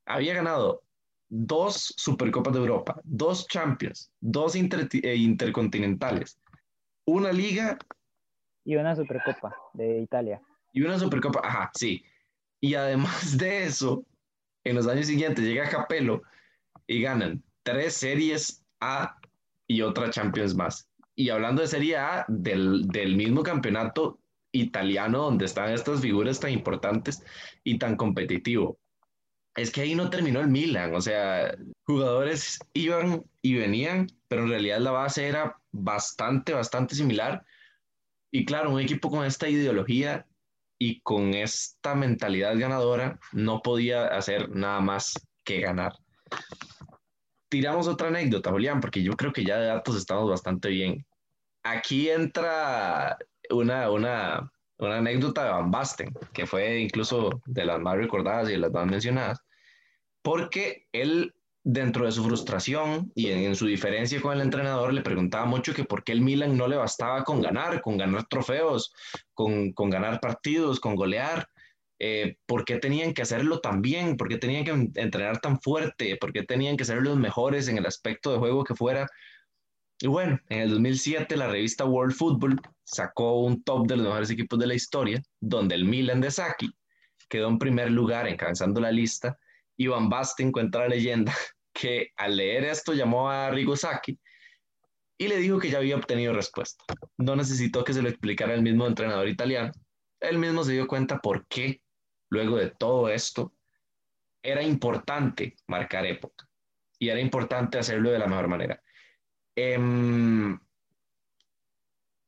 había 0.05 0.34
ganado 0.34 0.84
dos 1.30 1.93
Supercopas 1.97 2.53
de 2.53 2.60
Europa, 2.60 2.99
dos 3.03 3.47
Champions, 3.47 4.12
dos 4.20 4.55
eh, 4.55 5.16
Intercontinentales, 5.16 6.39
una 7.05 7.32
Liga 7.32 7.78
y 8.70 8.76
una 8.76 8.95
Supercopa 8.95 9.55
de 9.74 9.99
Italia. 9.99 10.39
Y 10.74 10.84
una 10.84 10.99
Supercopa, 10.99 11.41
ajá, 11.43 11.72
sí. 11.74 12.05
Y 12.61 12.76
además 12.76 13.36
de 13.36 13.63
eso, 13.65 14.05
en 14.63 14.76
los 14.76 14.88
años 14.88 15.07
siguientes 15.07 15.43
llega 15.43 15.67
Capello 15.67 16.22
y 16.86 17.01
ganan 17.01 17.43
tres 17.63 17.95
series 17.95 18.63
A 18.80 19.17
y 19.65 19.82
otra 19.82 20.11
Champions 20.11 20.53
más. 20.53 20.88
Y 21.15 21.32
hablando 21.32 21.63
de 21.63 21.67
Serie 21.67 21.97
A, 21.97 22.26
del, 22.28 22.88
del 22.89 23.15
mismo 23.15 23.41
campeonato 23.41 24.20
italiano 24.51 25.24
donde 25.24 25.45
están 25.45 25.72
estas 25.72 26.01
figuras 26.01 26.39
tan 26.39 26.51
importantes 26.51 27.24
y 27.63 27.80
tan 27.80 27.95
competitivo. 27.95 28.78
Es 29.55 29.72
que 29.72 29.82
ahí 29.82 29.95
no 29.95 30.11
terminó 30.11 30.41
el 30.41 30.47
Milan, 30.47 30.93
o 30.93 31.01
sea, 31.01 31.55
jugadores 31.88 32.59
iban 32.74 33.24
y 33.41 33.55
venían, 33.55 34.09
pero 34.28 34.43
en 34.43 34.49
realidad 34.49 34.78
la 34.80 34.91
base 34.91 35.28
era 35.28 35.59
bastante, 35.72 36.53
bastante 36.53 36.93
similar. 36.93 37.43
Y 38.32 38.45
claro, 38.45 38.71
un 38.71 38.80
equipo 38.80 39.09
con 39.09 39.25
esta 39.25 39.49
ideología 39.49 40.25
y 40.77 41.01
con 41.01 41.34
esta 41.34 41.95
mentalidad 41.95 42.57
ganadora 42.57 43.19
no 43.34 43.61
podía 43.61 44.07
hacer 44.07 44.49
nada 44.49 44.80
más 44.80 45.13
que 45.43 45.59
ganar. 45.59 45.93
Tiramos 47.49 47.88
otra 47.88 48.07
anécdota, 48.09 48.51
Julián, 48.51 48.80
porque 48.80 49.01
yo 49.01 49.13
creo 49.13 49.34
que 49.34 49.43
ya 49.43 49.57
de 49.57 49.67
datos 49.67 49.97
estamos 49.97 50.30
bastante 50.30 50.69
bien. 50.69 51.05
Aquí 51.63 52.09
entra 52.09 53.17
una, 53.49 53.89
una, 53.89 54.51
una 54.77 54.97
anécdota 54.97 55.43
de 55.43 55.49
Van 55.49 55.71
Basten, 55.71 56.13
que 56.32 56.45
fue 56.45 56.80
incluso 56.80 57.41
de 57.45 57.65
las 57.65 57.80
más 57.80 57.97
recordadas 57.97 58.49
y 58.49 58.53
de 58.53 58.59
las 58.59 58.71
más 58.71 58.86
mencionadas, 58.86 59.43
porque 60.21 60.88
él 60.91 61.34
dentro 61.64 62.05
de 62.05 62.12
su 62.12 62.24
frustración 62.24 63.12
y 63.16 63.32
en, 63.32 63.55
su 63.55 63.66
diferencia 63.66 64.22
con 64.22 64.34
el 64.34 64.41
entrenador, 64.41 64.93
le 64.93 65.01
preguntaba 65.01 65.45
mucho 65.45 65.74
que 65.74 65.84
por 65.84 66.03
qué 66.03 66.14
el 66.14 66.22
Milan 66.22 66.57
no 66.57 66.68
le 66.68 66.78
bastaba 66.78 67.24
con 67.24 67.41
ganar, 67.41 67.82
con 67.82 67.97
ganar 67.97 68.26
trofeos, 68.28 68.93
con, 69.34 69.74
con 69.74 69.89
ganar 69.89 70.20
partidos, 70.20 70.80
con 70.80 70.95
golear. 70.95 71.47
Eh, 72.01 72.38
¿Por 72.45 72.64
qué 72.64 72.78
tenían 72.78 73.14
que 73.14 73.24
hacerlo 73.24 73.60
tan 73.60 73.82
bien? 73.82 74.16
¿Por 74.16 74.30
qué 74.30 74.38
tenían 74.38 74.64
que 74.64 75.01
entrenar 75.01 75.39
tan 75.41 75.60
fuerte? 75.60 76.16
¿Por 76.16 76.32
qué 76.32 76.43
tenían 76.43 76.78
que 76.78 76.86
ser 76.86 77.01
los 77.01 77.18
mejores 77.18 77.68
en 77.68 77.78
el 77.78 77.86
aspecto 77.86 78.32
de 78.32 78.39
juego 78.39 78.64
que 78.64 78.76
fuera? 78.76 79.07
Y 80.01 80.07
bueno, 80.07 80.39
en 80.47 80.62
el 80.62 80.70
2007 80.70 81.36
la 81.36 81.49
revista 81.49 81.84
World 81.84 82.16
Football 82.16 82.62
sacó 82.86 83.41
un 83.41 83.62
top 83.64 83.86
de 83.86 83.97
los 83.97 84.05
mejores 84.05 84.30
equipos 84.30 84.57
de 84.57 84.68
la 84.68 84.74
historia, 84.74 85.22
donde 85.41 85.76
el 85.76 85.84
Milan 85.84 86.22
de 86.22 86.32
Saki 86.32 86.72
quedó 87.28 87.49
en 87.49 87.60
primer 87.60 87.91
lugar 87.91 88.28
encabezando 88.28 88.80
la 88.80 88.91
lista. 88.91 89.38
Y 89.80 89.88
Van 89.88 90.09
Basten 90.09 90.51
cuenta 90.51 90.80
la 90.80 90.89
leyenda 90.89 91.34
que 91.73 92.11
al 92.17 92.36
leer 92.36 92.65
esto 92.65 92.93
llamó 92.93 93.30
a 93.30 93.49
Rigosaki 93.49 94.19
y 95.17 95.27
le 95.30 95.38
dijo 95.38 95.57
que 95.57 95.69
ya 95.69 95.77
había 95.77 95.95
obtenido 95.95 96.34
respuesta. 96.34 96.84
No 97.17 97.36
necesitó 97.38 97.84
que 97.86 97.93
se 97.93 98.01
lo 98.01 98.09
explicara 98.09 98.53
el 98.53 98.61
mismo 98.61 98.86
entrenador 98.86 99.30
italiano. 99.30 99.71
Él 100.19 100.38
mismo 100.38 100.65
se 100.65 100.73
dio 100.73 100.86
cuenta 100.86 101.19
por 101.19 101.47
qué, 101.47 101.82
luego 102.30 102.57
de 102.57 102.71
todo 102.71 103.07
esto, 103.07 103.53
era 104.43 104.61
importante 104.61 105.55
marcar 105.67 106.05
época 106.05 106.47
y 106.99 107.07
era 107.07 107.21
importante 107.21 107.80
hacerlo 107.80 108.11
de 108.11 108.19
la 108.19 108.27
mejor 108.27 108.49
manera. 108.49 108.82
Em, 109.55 110.59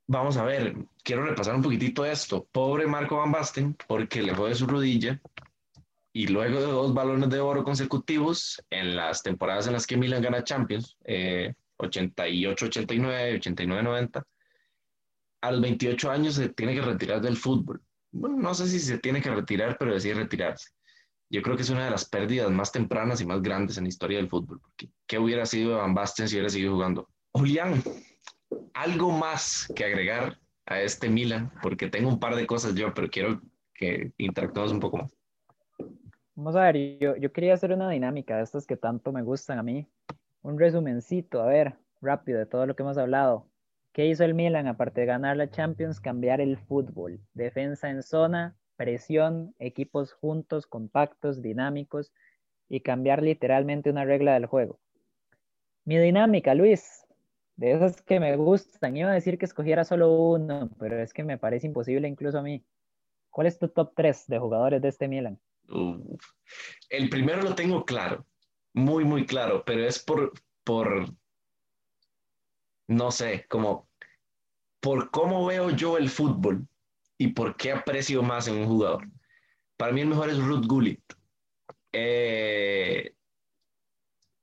vamos 0.07 0.37
a 0.37 0.45
ver, 0.45 0.75
quiero 1.03 1.25
repasar 1.25 1.55
un 1.55 1.61
poquitito 1.61 2.05
esto. 2.05 2.47
Pobre 2.49 2.87
Marco 2.87 3.17
Van 3.17 3.31
Basten, 3.31 3.75
porque 3.87 4.21
le 4.21 4.33
fue 4.33 4.49
de 4.49 4.55
su 4.55 4.67
rodilla 4.67 5.21
y 6.13 6.27
luego 6.27 6.59
de 6.59 6.67
dos 6.67 6.93
balones 6.93 7.29
de 7.29 7.39
oro 7.39 7.63
consecutivos 7.63 8.63
en 8.69 8.95
las 8.95 9.23
temporadas 9.23 9.65
en 9.67 9.73
las 9.73 9.87
que 9.87 9.97
Milan 9.97 10.21
gana 10.21 10.43
Champions, 10.43 10.95
88-89, 11.05 11.55
89-90, 13.41 14.23
a 15.41 15.51
los 15.51 15.61
28 15.61 16.11
años 16.11 16.35
se 16.35 16.49
tiene 16.49 16.75
que 16.75 16.81
retirar 16.81 17.21
del 17.21 17.37
fútbol. 17.37 17.81
No 18.11 18.53
sé 18.53 18.67
si 18.67 18.79
se 18.79 18.99
tiene 18.99 19.21
que 19.21 19.31
retirar, 19.31 19.77
pero 19.79 19.93
decide 19.93 20.15
retirarse. 20.15 20.69
Yo 21.29 21.41
creo 21.41 21.55
que 21.55 21.63
es 21.63 21.69
una 21.69 21.85
de 21.85 21.91
las 21.91 22.09
pérdidas 22.09 22.51
más 22.51 22.73
tempranas 22.73 23.21
y 23.21 23.25
más 23.25 23.41
grandes 23.41 23.77
en 23.77 23.85
la 23.85 23.89
historia 23.89 24.17
del 24.17 24.27
fútbol. 24.27 24.59
Porque, 24.59 24.89
¿Qué 25.07 25.17
hubiera 25.17 25.45
sido 25.45 25.77
Van 25.77 25.93
Basten 25.93 26.27
si 26.27 26.35
hubiera 26.35 26.49
seguido 26.49 26.73
jugando? 26.73 27.07
Julián, 27.31 27.81
algo 28.73 29.11
más 29.11 29.71
que 29.73 29.85
agregar 29.85 30.37
a 30.65 30.81
este 30.81 31.09
Milan, 31.09 31.53
porque 31.61 31.87
tengo 31.87 32.09
un 32.09 32.19
par 32.19 32.35
de 32.35 32.45
cosas 32.45 32.75
yo, 32.75 32.93
pero 32.93 33.09
quiero 33.09 33.41
que 33.73 34.11
interactuemos 34.17 34.73
un 34.73 34.81
poco 34.81 34.97
más. 34.97 35.20
Vamos 36.41 36.55
a 36.55 36.71
ver, 36.71 36.97
yo, 36.97 37.31
quería 37.31 37.53
hacer 37.53 37.71
una 37.71 37.87
dinámica 37.91 38.35
de 38.35 38.41
estas 38.41 38.65
que 38.65 38.75
tanto 38.75 39.11
me 39.11 39.21
gustan 39.21 39.59
a 39.59 39.63
mí. 39.63 39.85
Un 40.41 40.57
resumencito, 40.57 41.39
a 41.39 41.45
ver, 41.45 41.75
rápido 42.01 42.39
de 42.39 42.47
todo 42.47 42.65
lo 42.65 42.75
que 42.75 42.81
hemos 42.81 42.97
hablado. 42.97 43.45
¿Qué 43.93 44.07
hizo 44.07 44.23
el 44.23 44.33
Milan 44.33 44.65
aparte 44.65 45.01
de 45.01 45.05
ganar 45.05 45.37
la 45.37 45.51
Champions? 45.51 45.99
Cambiar 45.99 46.41
el 46.41 46.57
fútbol. 46.57 47.19
Defensa 47.35 47.91
en 47.91 48.01
zona, 48.01 48.55
presión, 48.75 49.53
equipos 49.59 50.13
juntos, 50.13 50.65
compactos, 50.65 51.43
dinámicos 51.43 52.11
y 52.67 52.79
cambiar 52.79 53.21
literalmente 53.21 53.91
una 53.91 54.03
regla 54.03 54.33
del 54.33 54.47
juego. 54.47 54.79
Mi 55.85 55.99
dinámica, 55.99 56.55
Luis, 56.55 57.05
de 57.55 57.73
esas 57.73 58.01
que 58.01 58.19
me 58.19 58.35
gustan, 58.35 58.97
iba 58.97 59.11
a 59.11 59.13
decir 59.13 59.37
que 59.37 59.45
escogiera 59.45 59.83
solo 59.83 60.11
uno, 60.11 60.71
pero 60.79 60.99
es 60.99 61.13
que 61.13 61.23
me 61.23 61.37
parece 61.37 61.67
imposible 61.67 62.07
incluso 62.07 62.39
a 62.39 62.41
mí. 62.41 62.65
¿Cuál 63.29 63.45
es 63.45 63.59
tu 63.59 63.67
top 63.67 63.93
3 63.95 64.25
de 64.25 64.39
jugadores 64.39 64.81
de 64.81 64.87
este 64.87 65.07
Milan? 65.07 65.39
El 66.89 67.09
primero 67.09 67.41
lo 67.41 67.55
tengo 67.55 67.85
claro, 67.85 68.25
muy, 68.73 69.05
muy 69.05 69.25
claro, 69.25 69.63
pero 69.65 69.85
es 69.85 69.99
por, 69.99 70.33
por, 70.63 71.13
no 72.87 73.11
sé, 73.11 73.45
como 73.49 73.89
por 74.81 75.11
cómo 75.11 75.45
veo 75.45 75.69
yo 75.69 75.97
el 75.97 76.09
fútbol 76.09 76.67
y 77.17 77.27
por 77.27 77.55
qué 77.55 77.71
aprecio 77.71 78.23
más 78.23 78.47
en 78.47 78.57
un 78.57 78.65
jugador. 78.65 79.07
Para 79.77 79.93
mí 79.93 80.01
el 80.01 80.07
mejor 80.07 80.29
es 80.29 80.37
Ruth 80.37 80.65
Gullit. 80.65 81.01
Eh, 81.93 83.13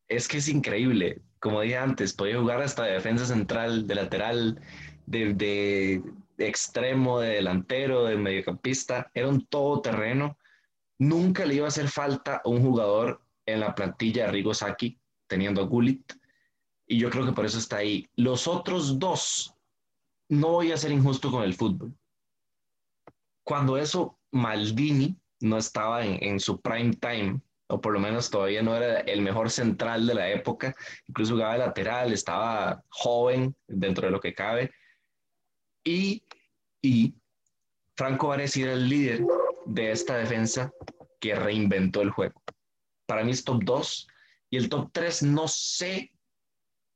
es 0.06 0.28
que 0.28 0.38
es 0.38 0.48
increíble. 0.48 1.20
Como 1.40 1.60
dije 1.60 1.76
antes, 1.76 2.12
podía 2.12 2.38
jugar 2.38 2.62
hasta 2.62 2.84
de 2.84 2.92
defensa 2.92 3.26
central, 3.26 3.86
de 3.86 3.94
lateral, 3.94 4.60
de, 5.06 5.34
de, 5.34 6.02
extremo, 6.38 7.20
de 7.20 7.30
delantero, 7.30 8.04
de 8.04 8.16
mediocampista. 8.16 9.10
Era 9.12 9.28
un 9.28 9.44
todoterreno 9.46 10.37
Nunca 10.98 11.44
le 11.44 11.54
iba 11.54 11.66
a 11.66 11.68
hacer 11.68 11.88
falta 11.88 12.42
un 12.44 12.60
jugador 12.60 13.22
en 13.46 13.60
la 13.60 13.74
plantilla 13.74 14.26
de 14.26 14.32
Rigo 14.32 14.52
Saki, 14.52 14.98
teniendo 15.26 15.62
a 15.62 15.64
Gullit, 15.64 16.12
y 16.86 16.98
yo 16.98 17.10
creo 17.10 17.24
que 17.24 17.32
por 17.32 17.46
eso 17.46 17.58
está 17.58 17.78
ahí. 17.78 18.08
Los 18.16 18.48
otros 18.48 18.98
dos, 18.98 19.54
no 20.28 20.48
voy 20.48 20.72
a 20.72 20.76
ser 20.76 20.90
injusto 20.90 21.30
con 21.30 21.42
el 21.42 21.54
fútbol. 21.54 21.94
Cuando 23.44 23.78
eso, 23.78 24.18
Maldini 24.32 25.16
no 25.40 25.56
estaba 25.58 26.04
en, 26.04 26.40
su 26.40 26.60
prime 26.60 26.94
time, 26.94 27.40
o 27.68 27.80
por 27.80 27.92
lo 27.92 28.00
menos 28.00 28.28
todavía 28.28 28.62
no 28.62 28.74
era 28.74 29.00
el 29.00 29.22
mejor 29.22 29.50
central 29.50 30.06
de 30.06 30.14
la 30.14 30.28
época, 30.30 30.74
incluso 31.06 31.34
jugaba 31.34 31.52
de 31.52 31.58
lateral, 31.60 32.12
estaba 32.12 32.82
joven 32.88 33.54
dentro 33.66 34.06
de 34.06 34.10
lo 34.10 34.20
que 34.20 34.34
cabe, 34.34 34.72
y, 35.84 36.24
y 36.82 37.14
Franco 37.94 38.28
Baresi 38.28 38.62
era 38.62 38.72
el 38.72 38.88
líder 38.88 39.24
de 39.68 39.92
esta 39.92 40.16
defensa 40.16 40.72
que 41.20 41.34
reinventó 41.34 42.00
el 42.00 42.10
juego. 42.10 42.42
Para 43.06 43.22
mí 43.22 43.32
es 43.32 43.44
top 43.44 43.62
2 43.64 44.08
y 44.50 44.56
el 44.56 44.68
top 44.68 44.90
3 44.92 45.22
no 45.24 45.46
sé 45.46 46.12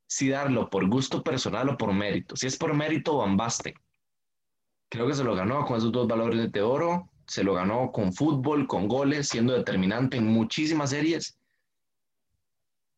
si 0.07 0.29
darlo 0.29 0.68
por 0.68 0.89
gusto 0.89 1.23
personal 1.23 1.68
o 1.68 1.77
por 1.77 1.93
mérito. 1.93 2.37
Si 2.37 2.47
es 2.47 2.57
por 2.57 2.75
mérito, 2.75 3.18
Van 3.18 3.37
Basten. 3.37 3.75
Creo 4.89 5.07
que 5.07 5.14
se 5.14 5.25
lo 5.25 5.35
ganó 5.35 5.64
con 5.64 5.77
esos 5.79 5.93
dos 5.93 6.07
valores 6.07 6.51
de 6.51 6.62
oro, 6.62 7.11
se 7.27 7.45
lo 7.45 7.55
ganó 7.55 7.93
con 7.93 8.12
fútbol, 8.12 8.66
con 8.66 8.89
goles, 8.89 9.29
siendo 9.29 9.55
determinante 9.55 10.18
en 10.18 10.27
muchísimas 10.27 10.91
series. 10.91 11.39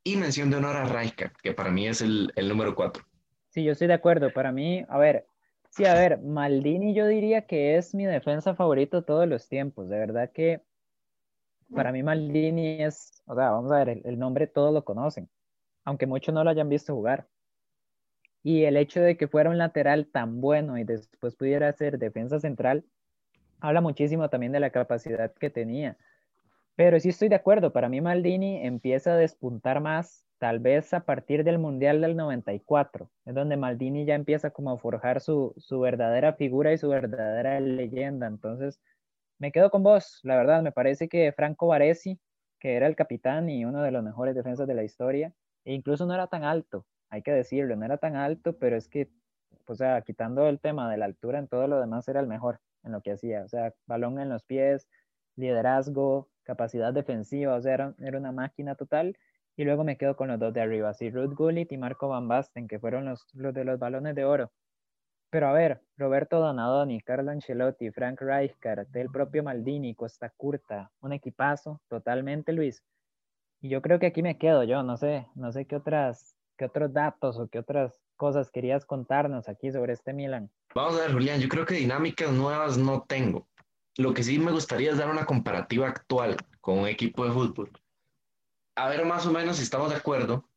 Y 0.03 0.16
mención 0.16 0.51
de 0.51 0.57
honor 0.57 0.77
a 0.77 0.85
Rijkaard, 0.85 1.33
que 1.43 1.53
para 1.53 1.70
mí 1.70 1.87
es 1.87 2.01
el, 2.01 2.33
el 2.37 2.49
número 2.49 2.75
4. 2.75 3.05
Sí, 3.51 3.62
yo 3.64 3.72
estoy 3.72 3.87
de 3.87 3.95
acuerdo. 3.95 4.33
Para 4.33 4.51
mí, 4.51 4.85
a 4.89 4.99
ver, 4.99 5.27
Sí, 5.77 5.85
a 5.87 5.95
ver, 5.95 6.20
Maldini 6.22 6.95
yo 6.95 7.09
diría 7.09 7.49
que 7.49 7.77
es 7.77 7.97
mi 7.97 8.05
defensa 8.05 8.55
favorito 8.55 9.03
todos 9.03 9.27
los 9.27 9.49
tiempos. 9.49 9.89
De 9.89 9.99
verdad 9.99 10.31
que 10.31 10.62
para 11.75 11.91
mí 11.91 12.01
Maldini 12.05 12.81
es, 12.81 13.25
o 13.27 13.35
sea, 13.35 13.51
vamos 13.51 13.72
a 13.72 13.83
ver, 13.85 14.01
el, 14.05 14.16
nombre 14.16 14.47
todos 14.47 14.72
lo 14.72 14.85
conocen, 14.85 15.29
aunque 15.83 16.07
muchos 16.07 16.33
no 16.33 16.45
lo 16.45 16.51
hayan 16.51 16.68
visto 16.68 16.95
jugar. 16.95 17.27
Y 18.45 18.64
el 18.64 18.77
hecho 18.77 19.01
de 19.01 19.16
que 19.16 19.27
fuera 19.27 19.51
un 19.51 19.59
lateral 19.59 20.07
tan 20.07 20.41
bueno 20.41 20.79
y 20.79 20.85
después 20.85 21.35
pudiera 21.35 21.72
ser 21.72 21.99
defensa 21.99 22.39
central, 22.39 22.85
habla 23.59 23.81
muchísimo 23.81 24.31
también 24.31 24.53
de 24.53 24.61
la 24.61 24.70
capacidad 24.70 25.35
que 25.35 25.51
tenía. 25.51 25.97
Pero 26.77 27.01
sí 27.01 27.09
estoy 27.09 27.29
de 27.29 27.35
acuerdo, 27.35 27.72
para 27.72 27.89
mí 27.89 28.01
Maldini 28.01 28.64
empieza 28.64 29.14
a 29.14 29.16
despuntar 29.16 29.81
más 29.81 30.24
tal 30.39 30.59
vez 30.59 30.93
a 30.95 31.01
partir 31.05 31.45
del 31.45 31.59
Mundial 31.59 32.01
del 32.01 32.16
94, 32.16 33.11
es 33.24 33.35
donde 33.35 33.57
Maldini 33.57 34.05
ya 34.05 34.14
empieza 34.14 34.51
como 34.51 34.72
a 34.72 34.78
forjar 34.78 35.20
su, 35.20 35.55
verdadera 35.80 36.35
figura 36.35 36.72
y 36.72 36.78
su 36.78 36.89
verdadera 36.89 37.61
leyenda. 37.61 38.26
Entonces, 38.26 38.80
me 39.39 39.53
quedo 39.53 39.70
con 39.70 39.82
vos, 39.82 40.20
la 40.22 40.37
verdad, 40.37 40.62
me 40.62 40.72
parece 40.72 41.09
que 41.09 41.32
Franco 41.32 41.68
Baresi, 41.68 42.18
que 42.59 42.74
era 42.74 42.87
el 42.87 42.97
capitán 42.97 43.49
y 43.51 43.64
uno 43.64 43.82
de 43.82 43.91
los 43.91 44.03
mejores 44.03 44.35
defensas 44.35 44.66
de 44.66 44.74
la 44.74 44.85
historia, 44.85 45.32
e 45.64 45.72
incluso 45.74 46.07
no 46.07 46.14
era 46.14 46.26
tan 46.26 46.45
alto, 46.45 46.87
hay 47.11 47.22
que 47.22 47.32
decirlo, 47.32 47.76
no 47.76 47.85
era 47.85 47.99
tan 47.99 48.16
alto, 48.16 48.59
pero 48.59 48.76
es 48.76 48.89
que, 48.89 49.11
o 49.66 49.74
sea, 49.74 50.03
quitando 50.03 50.49
el 50.49 50.61
tema 50.61 50.91
de 50.91 50.97
la 50.97 51.07
altura, 51.07 51.39
en 51.39 51.49
todo 51.49 51.68
lo 51.68 51.80
demás 51.80 52.09
era 52.09 52.20
el 52.20 52.26
mejor 52.26 52.61
en 52.82 52.93
lo 52.93 53.01
que 53.01 53.12
hacía, 53.12 53.45
o 53.45 53.49
sea, 53.49 53.74
balón 53.87 54.20
en 54.20 54.28
los 54.28 54.43
pies, 54.45 54.89
liderazgo, 55.37 56.28
capacidad 56.43 56.93
defensiva, 56.93 57.55
o 57.55 57.61
sea, 57.61 57.74
era, 57.74 57.95
era 57.99 58.18
una 58.18 58.32
máquina 58.32 58.74
total. 58.74 59.16
Y 59.57 59.64
luego 59.64 59.84
me 59.84 59.96
quedo 59.96 60.16
con 60.16 60.28
los 60.28 60.38
dos 60.38 60.52
de 60.52 60.61
arriba, 60.61 60.90
así 60.90 61.11
Ruth 61.11 61.34
Gullit 61.34 61.70
y 61.72 61.78
Marco 61.78 62.09
Van 62.09 62.26
Basten, 62.26 62.66
que 62.66 62.78
fueron 62.78 63.05
los, 63.05 63.26
los 63.34 63.55
de 63.55 63.64
los 63.64 63.78
balones 63.78 64.14
de 64.14 64.24
oro. 64.24 64.50
Pero 65.30 65.48
a 65.48 65.52
ver, 65.52 65.82
Roberto 65.96 66.38
Donadoni, 66.38 67.00
Carlo 67.00 67.32
Ancelotti, 67.32 67.90
Frank 67.90 68.20
Rijkaard, 68.20 68.86
el 68.96 69.11
propio 69.11 69.42
Maldini, 69.42 69.94
Costa 69.94 70.30
Curta, 70.30 70.92
un 71.00 71.12
equipazo 71.12 71.80
totalmente, 71.88 72.52
Luis. 72.52 72.84
Y 73.61 73.68
yo 73.68 73.82
creo 73.82 73.98
que 73.98 74.07
aquí 74.07 74.22
me 74.22 74.38
quedo 74.38 74.62
yo, 74.62 74.82
no 74.82 74.96
sé, 74.96 75.26
no 75.34 75.50
sé 75.50 75.66
qué 75.66 75.76
otras, 75.76 76.36
qué 76.57 76.66
otros 76.66 76.92
datos 76.92 77.38
o 77.38 77.48
qué 77.48 77.59
otras 77.59 78.00
cosas 78.16 78.50
querías 78.50 78.84
contarnos 78.84 79.48
aquí 79.48 79.72
sobre 79.72 79.94
este 79.94 80.12
Milan. 80.12 80.50
Vamos 80.74 80.98
a 80.98 81.02
ver, 81.02 81.12
Julián, 81.12 81.40
yo 81.40 81.48
creo 81.48 81.66
que 81.66 81.74
dinámicas 81.74 82.32
nuevas 82.32 82.78
no 82.78 83.02
tengo. 83.02 83.48
Lo 83.96 84.14
que 84.14 84.22
sí 84.22 84.38
me 84.38 84.52
gustaría 84.52 84.90
es 84.92 84.98
dar 84.98 85.11
una 85.11 85.24
comparativa 85.24 85.88
actual 85.88 86.36
con 86.61 86.78
un 86.78 86.88
equipo 86.88 87.24
de 87.24 87.32
fútbol. 87.32 87.70
A 88.77 88.89
ver 88.89 89.05
más 89.05 89.27
o 89.27 89.33
menos 89.33 89.57
si 89.57 89.62
estamos 89.62 89.91
de 89.91 89.97
acuerdo 89.97 90.49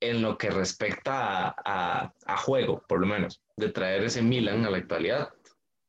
en 0.00 0.22
lo 0.22 0.36
que 0.36 0.50
respecta 0.50 1.48
a, 1.48 2.12
a, 2.26 2.36
juego, 2.36 2.84
por 2.86 3.00
lo 3.00 3.06
menos, 3.06 3.42
de 3.56 3.70
traer 3.70 4.04
ese 4.04 4.22
Milan 4.22 4.64
a 4.64 4.70
la 4.70 4.78
actualidad, 4.78 5.30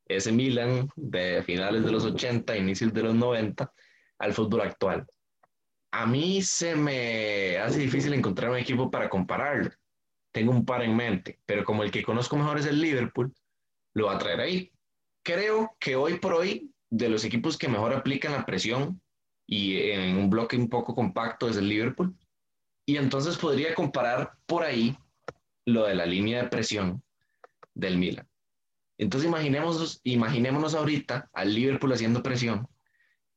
ese 0.06 0.32
Milan 0.32 0.88
de 0.96 1.42
finales 1.42 1.84
de 1.84 1.92
los 1.92 2.04
80, 2.04 2.56
inicios 2.56 2.92
de 2.92 3.02
los 3.02 3.14
90, 3.14 3.70
al 4.18 4.32
fútbol 4.32 4.62
actual. 4.62 5.06
A 5.90 6.06
mí 6.06 6.42
se 6.42 6.76
me 6.76 7.58
hace 7.58 7.78
difícil 7.78 8.12
encontrar 8.12 8.50
un 8.50 8.58
equipo 8.58 8.90
para 8.90 9.08
compararlo. 9.08 9.70
Tengo 10.32 10.52
un 10.52 10.64
par 10.64 10.82
en 10.82 10.94
mente, 10.94 11.38
pero 11.46 11.64
como 11.64 11.82
el 11.82 11.90
que 11.90 12.02
conozco 12.02 12.36
mejor 12.36 12.58
es 12.58 12.66
el 12.66 12.80
Liverpool, 12.80 13.32
lo 13.94 14.06
va 14.06 14.14
a 14.14 14.18
traer 14.18 14.40
ahí. 14.40 14.72
Creo 15.22 15.76
que 15.78 15.96
hoy 15.96 16.18
por 16.18 16.34
hoy, 16.34 16.70
de 16.90 17.08
los 17.08 17.24
equipos 17.24 17.58
que 17.58 17.68
mejor 17.68 17.92
aplican 17.92 18.32
la 18.32 18.46
presión 18.46 19.00
y 19.50 19.78
en 19.90 20.18
un 20.18 20.28
bloque 20.28 20.56
un 20.56 20.68
poco 20.68 20.94
compacto 20.94 21.48
es 21.48 21.56
el 21.56 21.68
Liverpool 21.68 22.14
y 22.84 22.98
entonces 22.98 23.38
podría 23.38 23.74
comparar 23.74 24.34
por 24.46 24.62
ahí 24.62 24.96
lo 25.64 25.86
de 25.86 25.94
la 25.94 26.04
línea 26.04 26.42
de 26.42 26.48
presión 26.48 27.02
del 27.74 27.96
Milan. 27.96 28.28
Entonces 28.98 29.26
imaginémonos, 29.26 30.00
imaginémonos 30.04 30.74
ahorita 30.74 31.30
al 31.32 31.54
Liverpool 31.54 31.92
haciendo 31.92 32.22
presión, 32.22 32.68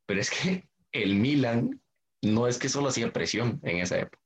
pero 0.04 0.20
es 0.20 0.30
que 0.30 0.68
el 0.92 1.16
Milan 1.16 1.80
no 2.20 2.46
es 2.46 2.58
que 2.58 2.68
solo 2.68 2.88
hacía 2.88 3.12
presión 3.12 3.58
en 3.62 3.78
esa 3.78 3.98
época, 3.98 4.22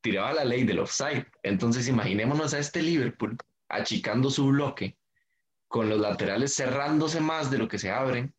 tiraba 0.00 0.32
la 0.32 0.44
ley 0.44 0.64
del 0.64 0.80
offside. 0.80 1.26
Entonces 1.44 1.86
imaginémonos 1.86 2.54
a 2.54 2.58
este 2.58 2.82
Liverpool 2.82 3.36
achicando 3.68 4.30
su 4.30 4.48
bloque, 4.48 4.96
con 5.68 5.88
los 5.88 6.00
laterales 6.00 6.54
cerrándose 6.54 7.20
más 7.20 7.52
de 7.52 7.58
lo 7.58 7.68
que 7.68 7.78
se 7.78 7.90
abren, 7.90 8.34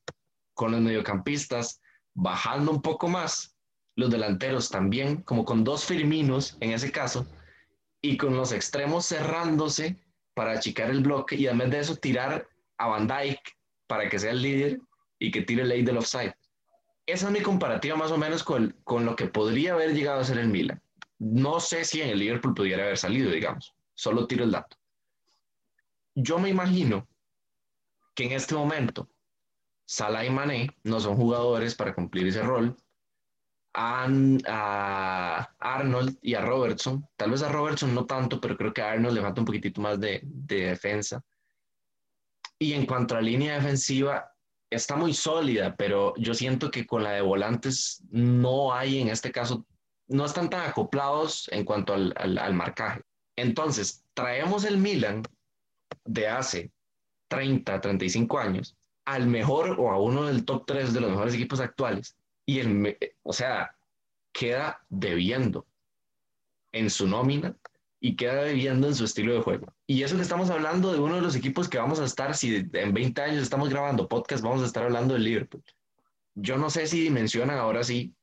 con 0.53 0.71
los 0.71 0.81
mediocampistas 0.81 1.79
bajando 2.19 2.71
un 2.71 2.81
poco 2.81 3.07
más 3.07 3.55
los 3.95 4.09
delanteros 4.09 4.69
también, 4.69 5.21
como 5.23 5.45
con 5.45 5.63
dos 5.63 5.85
Firminos 5.85 6.57
en 6.59 6.71
ese 6.71 6.91
caso, 6.91 7.25
y 8.01 8.17
con 8.17 8.35
los 8.35 8.51
extremos 8.51 9.07
cerrándose 9.07 9.97
para 10.33 10.51
achicar 10.51 10.89
el 10.89 11.01
bloque 11.01 11.35
y 11.35 11.47
además 11.47 11.71
de 11.71 11.79
eso 11.79 11.95
tirar 11.95 12.47
a 12.77 12.87
Van 12.87 13.07
Dijk 13.07 13.39
para 13.87 14.09
que 14.09 14.19
sea 14.19 14.31
el 14.31 14.41
líder 14.41 14.79
y 15.17 15.31
que 15.31 15.41
tire 15.41 15.65
ley 15.65 15.83
del 15.83 15.97
offside. 15.97 16.33
Esa 17.05 17.27
es 17.27 17.31
mi 17.31 17.41
comparativa 17.41 17.95
más 17.95 18.11
o 18.11 18.17
menos 18.17 18.43
con, 18.43 18.75
con 18.83 19.05
lo 19.05 19.15
que 19.15 19.27
podría 19.27 19.73
haber 19.73 19.93
llegado 19.93 20.19
a 20.19 20.23
ser 20.23 20.37
el 20.37 20.49
Milan. 20.49 20.81
No 21.17 21.59
sé 21.59 21.83
si 21.83 22.01
en 22.01 22.09
el 22.09 22.19
Liverpool 22.19 22.53
pudiera 22.53 22.83
haber 22.83 22.97
salido, 22.97 23.31
digamos. 23.31 23.73
Solo 23.95 24.27
tiro 24.27 24.43
el 24.43 24.51
dato. 24.51 24.77
Yo 26.15 26.37
me 26.37 26.49
imagino 26.49 27.07
que 28.13 28.25
en 28.25 28.33
este 28.33 28.55
momento 28.55 29.09
Salah 29.89 30.23
y 30.23 30.29
Mané 30.29 30.69
no 30.83 30.99
son 30.99 31.15
jugadores 31.15 31.73
para 31.73 31.95
cumplir 31.95 32.27
ese 32.27 32.43
rol 32.43 32.77
a, 33.73 35.49
Arnold 35.57 36.19
y 36.21 36.35
a 36.35 36.41
Robertson. 36.41 37.07
Tal 37.15 37.31
vez 37.31 37.41
a 37.41 37.51
Robertson 37.51 37.95
no 37.95 38.05
tanto, 38.05 38.39
pero 38.39 38.55
creo 38.55 38.71
que 38.71 38.83
a 38.83 38.91
Arnold 38.91 39.15
le 39.15 39.21
falta 39.23 39.41
un 39.41 39.45
poquitito 39.45 39.81
más 39.81 39.99
de, 39.99 40.21
de 40.23 40.67
defensa. 40.67 41.23
Y 42.59 42.73
en 42.73 42.85
cuanto 42.85 43.17
a 43.17 43.21
línea 43.21 43.55
defensiva, 43.55 44.31
está 44.69 44.95
muy 44.95 45.11
sólida, 45.11 45.75
pero 45.75 46.13
yo 46.17 46.35
siento 46.35 46.69
que 46.69 46.85
con 46.85 47.01
la 47.01 47.13
de 47.13 47.21
volantes 47.21 48.03
no 48.11 48.71
hay 48.71 48.99
en 49.01 49.07
este 49.07 49.31
caso, 49.31 49.65
no 50.07 50.23
están 50.23 50.51
tan 50.51 50.69
acoplados 50.69 51.49
en 51.51 51.65
cuanto 51.65 51.95
al 51.95 52.53
marcaje. 52.53 53.01
Entonces, 53.35 54.05
traemos 54.13 54.65
el 54.65 54.77
Milan 54.77 55.23
de 56.05 56.27
hace 56.27 56.71
30, 57.27 57.81
35 57.81 58.37
años 58.37 58.75
al 59.05 59.27
mejor 59.27 59.75
o 59.79 59.91
a 59.91 59.99
uno 59.99 60.25
del 60.25 60.45
top 60.45 60.65
3 60.65 60.93
de 60.93 61.01
los 61.01 61.11
mejores 61.11 61.33
equipos 61.33 61.59
actuales 61.59 62.15
y 62.45 62.59
el, 62.59 62.97
o 63.23 63.33
sea, 63.33 63.75
queda 64.31 64.83
debiendo 64.89 65.65
en 66.71 66.89
su 66.89 67.07
nómina 67.07 67.55
y 67.99 68.15
queda 68.15 68.43
debiendo 68.43 68.87
en 68.87 68.95
su 68.95 69.05
estilo 69.05 69.33
de 69.33 69.41
juego. 69.41 69.73
Y 69.85 70.03
eso 70.03 70.15
que 70.15 70.21
estamos 70.21 70.49
hablando 70.49 70.93
de 70.93 70.99
uno 70.99 71.15
de 71.15 71.21
los 71.21 71.35
equipos 71.35 71.67
que 71.67 71.77
vamos 71.77 71.99
a 71.99 72.05
estar, 72.05 72.35
si 72.35 72.55
en 72.73 72.93
20 72.93 73.21
años 73.21 73.43
estamos 73.43 73.69
grabando 73.69 74.07
podcast, 74.07 74.43
vamos 74.43 74.63
a 74.63 74.65
estar 74.65 74.83
hablando 74.83 75.13
del 75.13 75.23
Liverpool. 75.23 75.63
Yo 76.35 76.57
no 76.57 76.69
sé 76.69 76.87
si 76.87 77.01
dimensionan 77.01 77.57
ahora 77.57 77.83
sí 77.83 78.13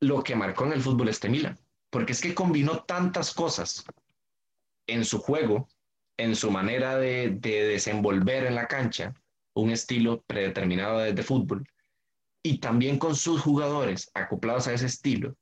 lo 0.00 0.22
que 0.22 0.36
marcó 0.36 0.64
en 0.64 0.74
el 0.74 0.82
fútbol 0.82 1.08
este 1.08 1.28
Milan, 1.28 1.58
porque 1.90 2.12
es 2.12 2.20
que 2.20 2.34
combinó 2.34 2.84
tantas 2.84 3.34
cosas 3.34 3.84
en 4.86 5.04
su 5.04 5.18
juego, 5.18 5.68
en 6.16 6.36
su 6.36 6.50
manera 6.50 6.96
de, 6.96 7.30
de 7.30 7.64
desenvolver 7.64 8.46
en 8.46 8.54
la 8.54 8.68
cancha, 8.68 9.14
un 9.60 9.70
estilo 9.70 10.22
predeterminado 10.22 11.00
de, 11.00 11.22
fútbol, 11.22 11.66
y 12.42 12.58
también 12.58 12.98
con 12.98 13.16
sus 13.16 13.40
jugadores 13.40 14.10
acoplados 14.14 14.68
a 14.68 14.72
ese 14.72 14.86
estilo, 14.86 15.34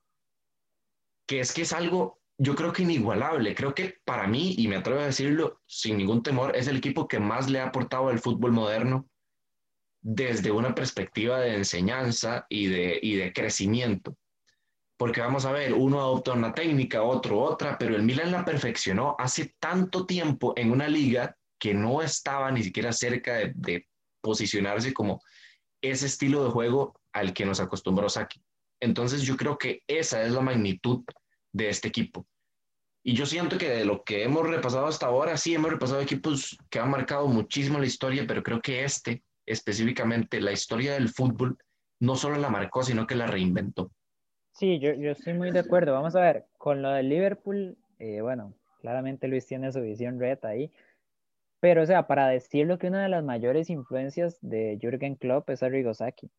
que 1.26 1.40
es 1.40 1.52
que 1.52 1.62
es 1.62 1.72
algo, 1.72 2.20
yo 2.38 2.54
creo 2.54 2.72
que 2.72 2.82
inigualable. 2.82 3.54
Creo 3.54 3.74
que 3.74 3.98
para 4.04 4.26
mí, 4.26 4.54
y 4.56 4.68
me 4.68 4.76
atrevo 4.76 5.00
a 5.00 5.06
decirlo 5.06 5.60
sin 5.66 5.98
ningún 5.98 6.22
temor, 6.22 6.56
es 6.56 6.66
el 6.66 6.78
equipo 6.78 7.08
que 7.08 7.18
más 7.18 7.50
le 7.50 7.60
ha 7.60 7.66
aportado 7.66 8.08
al 8.08 8.20
fútbol 8.20 8.52
moderno 8.52 9.08
desde 10.00 10.50
una 10.50 10.74
perspectiva 10.74 11.40
de 11.40 11.56
enseñanza 11.56 12.46
y 12.48 12.66
de, 12.66 12.98
y 13.02 13.16
de 13.16 13.32
crecimiento. 13.32 14.16
Porque 14.96 15.20
vamos 15.20 15.44
a 15.44 15.52
ver, 15.52 15.74
uno 15.74 16.00
adopta 16.00 16.32
una 16.32 16.54
técnica, 16.54 17.02
otro 17.02 17.40
otra, 17.40 17.76
pero 17.76 17.94
el 17.94 18.02
Milan 18.02 18.32
la 18.32 18.44
perfeccionó 18.44 19.14
hace 19.18 19.54
tanto 19.58 20.06
tiempo 20.06 20.54
en 20.56 20.70
una 20.70 20.88
liga 20.88 21.36
que 21.58 21.74
no 21.74 22.00
estaba 22.02 22.50
ni 22.50 22.62
siquiera 22.62 22.92
cerca 22.92 23.34
de 23.54 23.86
posicionarse 24.26 24.92
como 24.92 25.22
ese 25.80 26.06
estilo 26.06 26.44
de 26.44 26.50
juego 26.50 27.00
al 27.12 27.32
que 27.32 27.46
nos 27.46 27.60
acostumbró 27.60 28.08
Saki. 28.08 28.42
Entonces 28.80 29.22
yo 29.22 29.36
creo 29.36 29.56
que 29.56 29.82
esa 29.86 30.22
es 30.24 30.32
la 30.32 30.40
magnitud 30.40 31.04
de 31.52 31.68
este 31.68 31.88
equipo. 31.88 32.26
Y 33.04 33.14
yo 33.14 33.24
siento 33.24 33.56
que 33.56 33.70
de 33.70 33.84
lo 33.84 34.02
que 34.02 34.24
hemos 34.24 34.48
repasado 34.48 34.86
hasta 34.86 35.06
ahora, 35.06 35.36
sí 35.36 35.54
hemos 35.54 35.70
repasado 35.70 36.00
equipos 36.00 36.58
que 36.68 36.80
han 36.80 36.90
marcado 36.90 37.28
muchísimo 37.28 37.78
la 37.78 37.86
historia, 37.86 38.24
pero 38.26 38.42
creo 38.42 38.60
que 38.60 38.82
este, 38.82 39.22
específicamente, 39.46 40.40
la 40.40 40.50
historia 40.50 40.94
del 40.94 41.08
fútbol, 41.08 41.56
no 42.00 42.16
solo 42.16 42.36
la 42.36 42.50
marcó, 42.50 42.82
sino 42.82 43.06
que 43.06 43.14
la 43.14 43.28
reinventó. 43.28 43.92
Sí, 44.52 44.80
yo, 44.80 44.92
yo 44.94 45.12
estoy 45.12 45.34
muy 45.34 45.52
de 45.52 45.60
acuerdo. 45.60 45.92
Vamos 45.92 46.16
a 46.16 46.20
ver, 46.20 46.46
con 46.58 46.82
lo 46.82 46.90
del 46.90 47.08
Liverpool, 47.08 47.78
eh, 48.00 48.22
bueno, 48.22 48.54
claramente 48.80 49.28
Luis 49.28 49.46
tiene 49.46 49.70
su 49.70 49.80
visión 49.80 50.18
red 50.18 50.44
ahí, 50.44 50.72
pero, 51.61 51.82
o 51.82 51.86
sea, 51.86 52.07
para 52.07 52.28
decirlo 52.28 52.78
que 52.78 52.88
una 52.88 53.02
de 53.02 53.09
las 53.09 53.24
mayores 53.24 53.70
influencias 53.70 54.38
de 54.40 54.78
Jürgen 54.80 55.16
Klopp 55.16 55.48
es 55.50 55.62
Arrigo 55.62 55.94
Sacchi. 55.94 56.30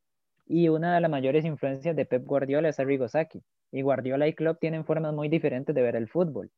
Y 0.45 0.70
una 0.70 0.95
de 0.95 1.01
las 1.01 1.11
mayores 1.11 1.43
influencias 1.43 1.95
de 1.95 2.05
Pep 2.05 2.26
Guardiola 2.26 2.70
es 2.70 2.80
Arrigo 2.80 3.07
Sacchi. 3.07 3.43
Y 3.72 3.82
Guardiola 3.82 4.28
y 4.28 4.34
Klopp 4.34 4.59
tienen 4.59 4.86
formas 4.86 5.13
muy 5.13 5.28
diferentes 5.28 5.76
de 5.76 5.82
ver 5.82 5.95
el 5.95 6.07
fútbol. 6.07 6.51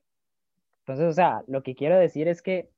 Entonces, 0.82 1.08
o 1.08 1.14
sea, 1.14 1.44
lo 1.48 1.64
que 1.64 1.76
quiero 1.76 1.98
decir 1.98 2.28
es 2.28 2.42
que 2.42 2.70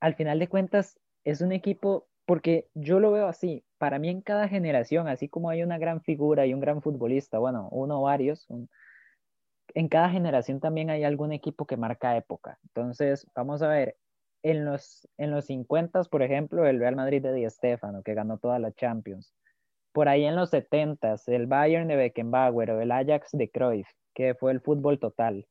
al 0.00 0.14
final 0.14 0.38
de 0.38 0.48
cuentas 0.48 0.98
es 1.24 1.40
un 1.40 1.52
equipo, 1.52 2.06
porque 2.24 2.68
yo 2.74 3.00
lo 3.00 3.10
veo 3.10 3.26
así, 3.26 3.64
para 3.78 3.98
mí 3.98 4.08
en 4.08 4.20
cada 4.20 4.48
generación, 4.48 5.08
así 5.08 5.28
como 5.28 5.50
hay 5.50 5.62
una 5.62 5.78
gran 5.78 6.00
figura 6.00 6.46
y 6.46 6.54
un 6.54 6.60
gran 6.60 6.82
futbolista, 6.82 7.38
bueno, 7.38 7.68
uno 7.70 8.00
o 8.00 8.02
varios, 8.04 8.46
en 9.76 9.88
cada 9.88 10.08
generación 10.08 10.58
también 10.58 10.88
hay 10.88 11.04
algún 11.04 11.32
equipo 11.32 11.66
que 11.66 11.76
marca 11.76 12.16
época. 12.16 12.58
Entonces, 12.64 13.26
vamos 13.34 13.60
a 13.60 13.68
ver, 13.68 13.98
en 14.42 14.64
los, 14.64 15.06
en 15.18 15.30
los 15.30 15.44
50, 15.44 16.04
por 16.04 16.22
ejemplo, 16.22 16.66
el 16.66 16.78
Real 16.78 16.96
Madrid 16.96 17.22
de 17.22 17.34
Di 17.34 17.50
Stéfano, 17.50 18.02
que 18.02 18.14
ganó 18.14 18.38
toda 18.38 18.58
la 18.58 18.72
Champions. 18.72 19.34
Por 19.92 20.08
ahí 20.08 20.24
en 20.24 20.34
los 20.34 20.48
70, 20.48 21.16
el 21.26 21.46
Bayern 21.46 21.88
de 21.88 21.96
Beckenbauer 21.96 22.70
o 22.70 22.80
el 22.80 22.90
Ajax 22.90 23.32
de 23.32 23.50
Cruyff, 23.50 23.86
que 24.14 24.34
fue 24.34 24.52
el 24.52 24.62
fútbol 24.62 24.98
total. 24.98 25.46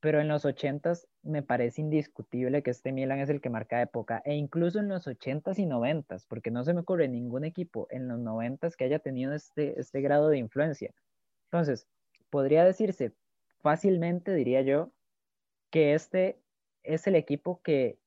Pero 0.00 0.20
en 0.20 0.28
los 0.28 0.44
80 0.44 0.92
me 1.22 1.42
parece 1.42 1.80
indiscutible 1.80 2.62
que 2.62 2.70
este 2.70 2.92
Milan 2.92 3.20
es 3.20 3.30
el 3.30 3.40
que 3.40 3.48
marca 3.48 3.80
época, 3.80 4.20
e 4.26 4.34
incluso 4.34 4.78
en 4.78 4.88
los 4.88 5.06
80s 5.06 5.58
y 5.58 5.64
90s, 5.64 6.26
porque 6.28 6.50
no 6.50 6.64
se 6.64 6.74
me 6.74 6.80
ocurre 6.80 7.08
ningún 7.08 7.44
equipo 7.44 7.86
en 7.88 8.08
los 8.08 8.18
90s 8.18 8.76
que 8.76 8.84
haya 8.84 8.98
tenido 8.98 9.32
este, 9.32 9.80
este 9.80 10.02
grado 10.02 10.28
de 10.28 10.36
influencia. 10.36 10.90
Entonces, 11.50 11.86
podría 12.28 12.62
decirse 12.66 13.14
fácilmente, 13.64 14.34
diría 14.34 14.60
yo, 14.60 14.92
que 15.70 15.94
este 15.94 16.38
es 16.82 17.06
el 17.06 17.14
equipo 17.16 17.62
que, 17.62 17.98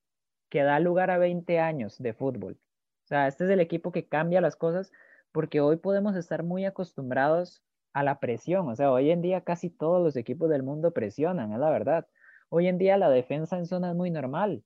que 0.50 0.62
da 0.62 0.80
lugar 0.80 1.10
a 1.10 1.18
20 1.18 1.60
años 1.60 1.98
de 1.98 2.14
fútbol. 2.14 2.60
O 3.06 3.08
sea, 3.08 3.28
este 3.28 3.46
es 3.46 3.50
el 3.50 3.60
equipo 3.60 3.92
que 3.92 4.08
cambia 4.08 4.40
las 4.40 4.56
cosas 4.56 4.92
porque 5.32 5.60
hoy 5.60 5.78
podemos 5.78 6.16
estar 6.16 6.44
muy 6.44 6.66
acostumbrados 6.66 7.64
a 7.94 8.04
la 8.04 8.20
presión, 8.20 8.70
o 8.70 8.76
sea, 8.76 8.92
hoy 8.92 9.10
en 9.10 9.24
día 9.24 9.42
casi 9.42 9.72
todos 9.72 10.04
los 10.04 10.16
equipos 10.16 10.48
del 10.48 10.62
mundo 10.62 10.94
presionan, 10.94 11.52
es 11.52 11.60
la 11.60 11.72
verdad. 11.72 12.08
Hoy 12.50 12.68
en 12.68 12.78
día 12.78 12.96
la 12.98 13.10
defensa 13.10 13.58
en 13.58 13.66
zona 13.66 13.90
es 13.90 13.96
muy 13.96 14.12
normal, 14.12 14.64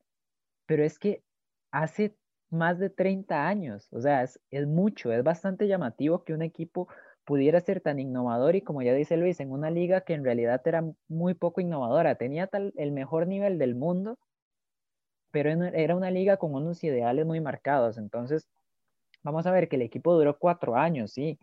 pero 0.65 0.83
es 0.83 0.99
que 0.99 1.23
hace 1.71 2.17
más 2.49 2.79
de 2.79 2.89
30 2.89 3.47
años, 3.47 3.87
o 3.93 4.01
sea, 4.01 4.23
es, 4.23 4.41
es 4.49 4.67
mucho, 4.67 5.13
es 5.13 5.23
bastante 5.23 5.69
llamativo 5.69 6.25
que 6.25 6.33
un 6.33 6.41
equipo 6.41 6.89
pudiera 7.31 7.61
ser 7.61 7.79
tan 7.79 7.97
innovador 7.97 8.57
y 8.57 8.61
como 8.61 8.81
ya 8.81 8.93
dice 8.93 9.15
Luis, 9.15 9.39
en 9.39 9.53
una 9.53 9.71
liga 9.71 10.01
que 10.01 10.13
en 10.13 10.25
realidad 10.25 10.61
era 10.65 10.83
muy 11.07 11.33
poco 11.33 11.61
innovadora, 11.61 12.15
tenía 12.15 12.47
tal, 12.47 12.73
el 12.75 12.91
mejor 12.91 13.25
nivel 13.25 13.57
del 13.57 13.73
mundo, 13.73 14.19
pero 15.31 15.49
era 15.49 15.95
una 15.95 16.11
liga 16.11 16.35
con 16.35 16.53
unos 16.53 16.83
ideales 16.83 17.25
muy 17.25 17.39
marcados. 17.39 17.97
Entonces, 17.97 18.49
vamos 19.23 19.45
a 19.45 19.51
ver 19.51 19.69
que 19.69 19.77
el 19.77 19.81
equipo 19.81 20.13
duró 20.13 20.37
cuatro 20.37 20.75
años, 20.75 21.13
sí, 21.13 21.39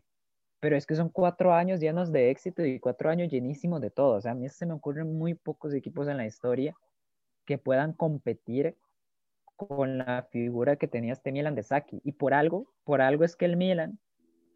pero 0.61 0.76
es 0.76 0.84
que 0.84 0.95
son 0.95 1.09
cuatro 1.09 1.55
años 1.55 1.80
llenos 1.80 2.12
de 2.12 2.28
éxito 2.28 2.66
y 2.66 2.78
cuatro 2.80 3.09
años 3.09 3.30
llenísimos 3.30 3.80
de 3.80 3.89
todo. 3.89 4.16
O 4.16 4.20
sea, 4.20 4.32
a 4.32 4.34
mí 4.34 4.47
se 4.51 4.66
me 4.66 4.74
ocurren 4.74 5.16
muy 5.16 5.32
pocos 5.32 5.72
equipos 5.72 6.07
en 6.07 6.18
la 6.18 6.26
historia 6.26 6.74
que 7.47 7.57
puedan 7.57 7.95
competir 7.95 8.76
con 9.57 9.97
la 9.97 10.28
figura 10.30 10.76
que 10.76 10.86
tenía 10.86 11.14
este 11.14 11.32
Milan 11.32 11.55
de 11.55 11.62
Saki. 11.62 12.03
Y 12.05 12.12
por 12.12 12.34
algo, 12.34 12.66
por 12.84 13.01
algo 13.01 13.24
es 13.24 13.36
que 13.36 13.47
el 13.47 13.57
Milan 13.57 13.99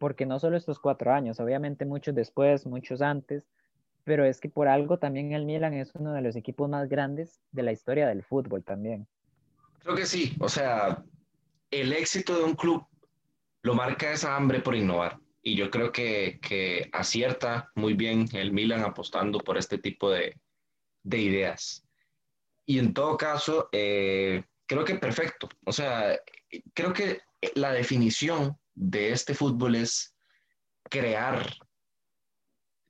porque 0.03 0.25
no 0.25 0.37
solo 0.37 0.57
estos 0.57 0.79
cuatro 0.79 1.13
años, 1.13 1.39
obviamente 1.39 1.85
muchos 1.85 2.13
después, 2.13 2.65
muchos 2.65 3.01
antes, 3.01 3.47
pero 4.03 4.25
es 4.25 4.41
que 4.41 4.49
por 4.49 4.67
algo 4.67 4.99
también 4.99 5.31
el 5.31 5.45
Milan 5.45 5.73
es 5.75 5.95
uno 5.95 6.11
de 6.11 6.19
los 6.19 6.35
equipos 6.35 6.67
más 6.67 6.89
grandes 6.89 7.39
de 7.53 7.63
la 7.63 7.71
historia 7.71 8.05
del 8.05 8.21
fútbol 8.21 8.65
también. 8.65 9.07
Creo 9.79 9.95
que 9.95 10.05
sí, 10.05 10.35
o 10.41 10.49
sea, 10.49 11.01
el 11.71 11.93
éxito 11.93 12.37
de 12.37 12.43
un 12.43 12.55
club 12.55 12.85
lo 13.61 13.75
marca 13.75 14.11
esa 14.11 14.35
hambre 14.35 14.59
por 14.59 14.75
innovar. 14.75 15.21
Y 15.41 15.55
yo 15.55 15.71
creo 15.71 15.93
que, 15.93 16.37
que 16.41 16.89
acierta 16.91 17.71
muy 17.73 17.93
bien 17.93 18.27
el 18.33 18.51
Milan 18.51 18.81
apostando 18.81 19.39
por 19.39 19.57
este 19.57 19.77
tipo 19.77 20.11
de, 20.11 20.37
de 21.03 21.17
ideas. 21.17 21.87
Y 22.65 22.77
en 22.77 22.93
todo 22.93 23.15
caso, 23.15 23.69
eh, 23.71 24.43
creo 24.65 24.83
que 24.83 24.95
perfecto. 24.95 25.47
O 25.63 25.71
sea, 25.71 26.19
creo 26.73 26.91
que 26.91 27.21
la 27.55 27.71
definición 27.71 28.57
de 28.75 29.11
este 29.11 29.33
fútbol 29.33 29.75
es 29.75 30.15
crear 30.89 31.53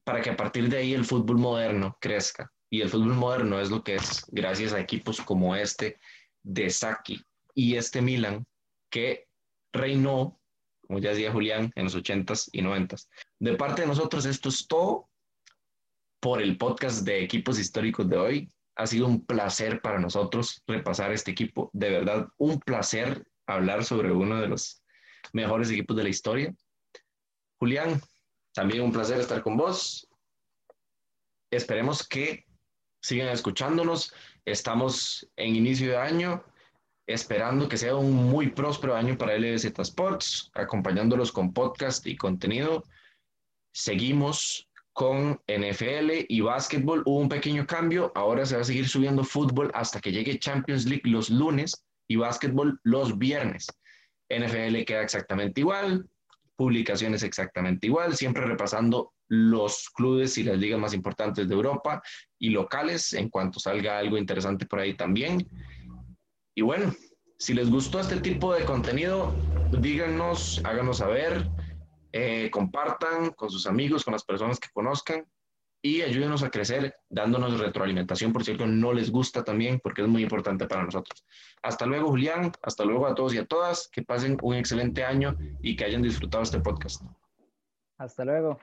para 0.04 0.22
que 0.22 0.32
a 0.32 0.38
partir 0.38 0.70
de 0.70 0.78
ahí 0.78 0.94
el 0.94 1.06
fútbol 1.06 1.38
moderno 1.38 1.98
crezca. 2.00 2.52
Y 2.70 2.82
el 2.82 2.90
fútbol 2.90 3.14
moderno 3.14 3.60
es 3.60 3.70
lo 3.70 3.84
que 3.84 3.96
es 3.96 4.26
gracias 4.32 4.74
a 4.74 4.80
equipos 4.80 5.22
como 5.22 5.56
este 5.56 6.00
de 6.42 6.70
Saki 6.70 7.24
y 7.54 7.76
este 7.76 8.02
Milan 8.02 8.46
que 8.90 9.28
reinó, 9.72 10.40
como 10.88 11.00
ya 11.00 11.12
decía 11.12 11.32
Julián, 11.32 11.72
en 11.76 11.86
los 11.86 11.96
80s 11.96 12.50
y 12.52 12.62
90s. 12.62 13.08
De 13.40 13.56
parte 13.56 13.84
de 13.84 13.88
nosotros, 13.88 14.26
esto 14.26 14.50
es 14.50 14.68
todo 14.68 15.10
por 16.20 16.42
el 16.42 16.58
podcast 16.58 17.06
de 17.06 17.24
equipos 17.24 17.60
históricos 17.60 18.10
de 18.10 18.18
hoy. 18.18 18.50
Ha 18.76 18.88
sido 18.88 19.08
un 19.08 19.26
placer 19.26 19.82
para 19.82 20.00
nosotros 20.00 20.64
repasar 20.68 21.12
este 21.12 21.32
equipo. 21.32 21.70
De 21.74 21.90
verdad, 21.90 22.28
un 22.38 22.60
placer 22.60 23.26
hablar 23.46 23.84
sobre 23.84 24.12
uno 24.12 24.40
de 24.42 24.48
los 24.48 24.83
mejores 25.32 25.70
equipos 25.70 25.96
de 25.96 26.04
la 26.04 26.10
historia. 26.10 26.54
Julián, 27.60 28.02
también 28.54 28.82
un 28.82 28.92
placer 28.92 29.20
estar 29.20 29.42
con 29.42 29.58
vos. 29.58 30.08
Esperemos 31.52 32.08
que 32.08 32.46
sigan 33.02 33.30
escuchándonos. 33.30 34.14
Estamos 34.46 35.30
en 35.36 35.56
inicio 35.56 35.92
de 35.92 35.98
año, 35.98 36.44
esperando 37.08 37.70
que 37.70 37.78
sea 37.78 37.96
un 37.96 38.14
muy 38.14 38.50
próspero 38.50 38.96
año 38.96 39.18
para 39.18 39.38
LBZ 39.38 39.80
Sports, 39.80 40.52
acompañándolos 40.54 41.32
con 41.32 41.54
podcast 41.54 42.06
y 42.06 42.16
contenido. 42.16 42.84
Seguimos 43.74 44.70
con 44.94 45.42
NFL 45.48 46.26
y 46.30 46.42
básquetbol. 46.42 47.04
Hubo 47.06 47.20
un 47.20 47.30
pequeño 47.30 47.66
cambio. 47.66 48.12
Ahora 48.16 48.46
se 48.46 48.56
va 48.56 48.62
a 48.62 48.66
seguir 48.66 48.88
subiendo 48.88 49.24
fútbol 49.24 49.72
hasta 49.74 50.00
que 50.00 50.12
llegue 50.12 50.40
Champions 50.40 50.86
League 50.86 51.10
los 51.10 51.30
lunes 51.30 51.86
y 52.08 52.16
básquetbol 52.16 52.80
los 52.84 53.18
viernes. 53.18 53.68
NFL 54.38 54.84
queda 54.86 55.02
exactamente 55.02 55.62
igual, 55.62 56.08
publicaciones 56.56 57.24
exactamente 57.24 57.88
igual, 57.88 58.16
siempre 58.16 58.46
repasando 58.46 59.14
los 59.28 59.90
clubes 59.90 60.38
y 60.38 60.44
las 60.44 60.58
ligas 60.58 60.80
más 60.80 60.94
importantes 60.94 61.48
de 61.48 61.56
Europa 61.56 62.02
y 62.38 62.50
locales 62.50 63.14
en 63.14 63.30
cuanto 63.30 63.60
salga 63.60 63.98
algo 63.98 64.18
interesante 64.18 64.66
por 64.66 64.80
ahí 64.80 64.94
también. 64.94 65.48
Y 66.56 66.62
bueno, 66.62 66.94
si 67.38 67.54
les 67.54 67.70
gustó 67.70 68.00
este 68.00 68.18
tipo 68.18 68.54
de 68.54 68.64
contenido, 68.66 69.34
díganos, 69.72 70.62
háganos 70.64 70.98
saber, 70.98 71.50
eh, 72.12 72.50
compartan 72.52 73.32
con 73.32 73.50
sus 73.50 73.66
amigos, 73.66 74.04
con 74.04 74.14
las 74.14 74.24
personas 74.24 74.60
que 74.60 74.70
conozcan 74.72 75.26
y 75.86 76.02
ayúdenos 76.02 76.42
a 76.44 76.50
crecer 76.50 76.96
dándonos 77.10 77.60
retroalimentación 77.60 78.32
por 78.32 78.46
cierto 78.46 78.66
no 78.66 78.94
les 78.94 79.12
gusta 79.12 79.44
también, 79.44 79.82
porque 79.84 80.02
es 80.02 80.08
muy 80.08 80.24
importante 80.24 80.66
para 80.66 80.84
nosotros. 80.84 81.26
Hasta 81.62 81.86
luego, 81.86 82.08
Julián. 82.08 82.54
Hasta 82.62 82.86
luego 82.86 83.06
a 83.06 83.14
todos 83.14 83.34
y 83.34 83.38
a 83.38 83.46
todas. 83.46 83.90
Que 83.90 84.02
pasen 84.02 84.38
un 84.42 84.56
excelente 84.56 85.04
año 85.04 85.38
y 85.62 85.76
que 85.76 85.84
hayan 85.84 86.02
disfrutado 86.02 86.44
este 86.44 86.62
podcast. 86.62 87.04
Hasta 87.98 88.24
luego. 88.24 88.60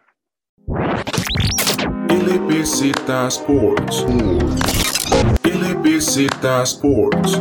LBZ 2.08 3.08
Sports. 3.28 4.06
LBZ 5.44 6.26
Sports. 6.64 7.40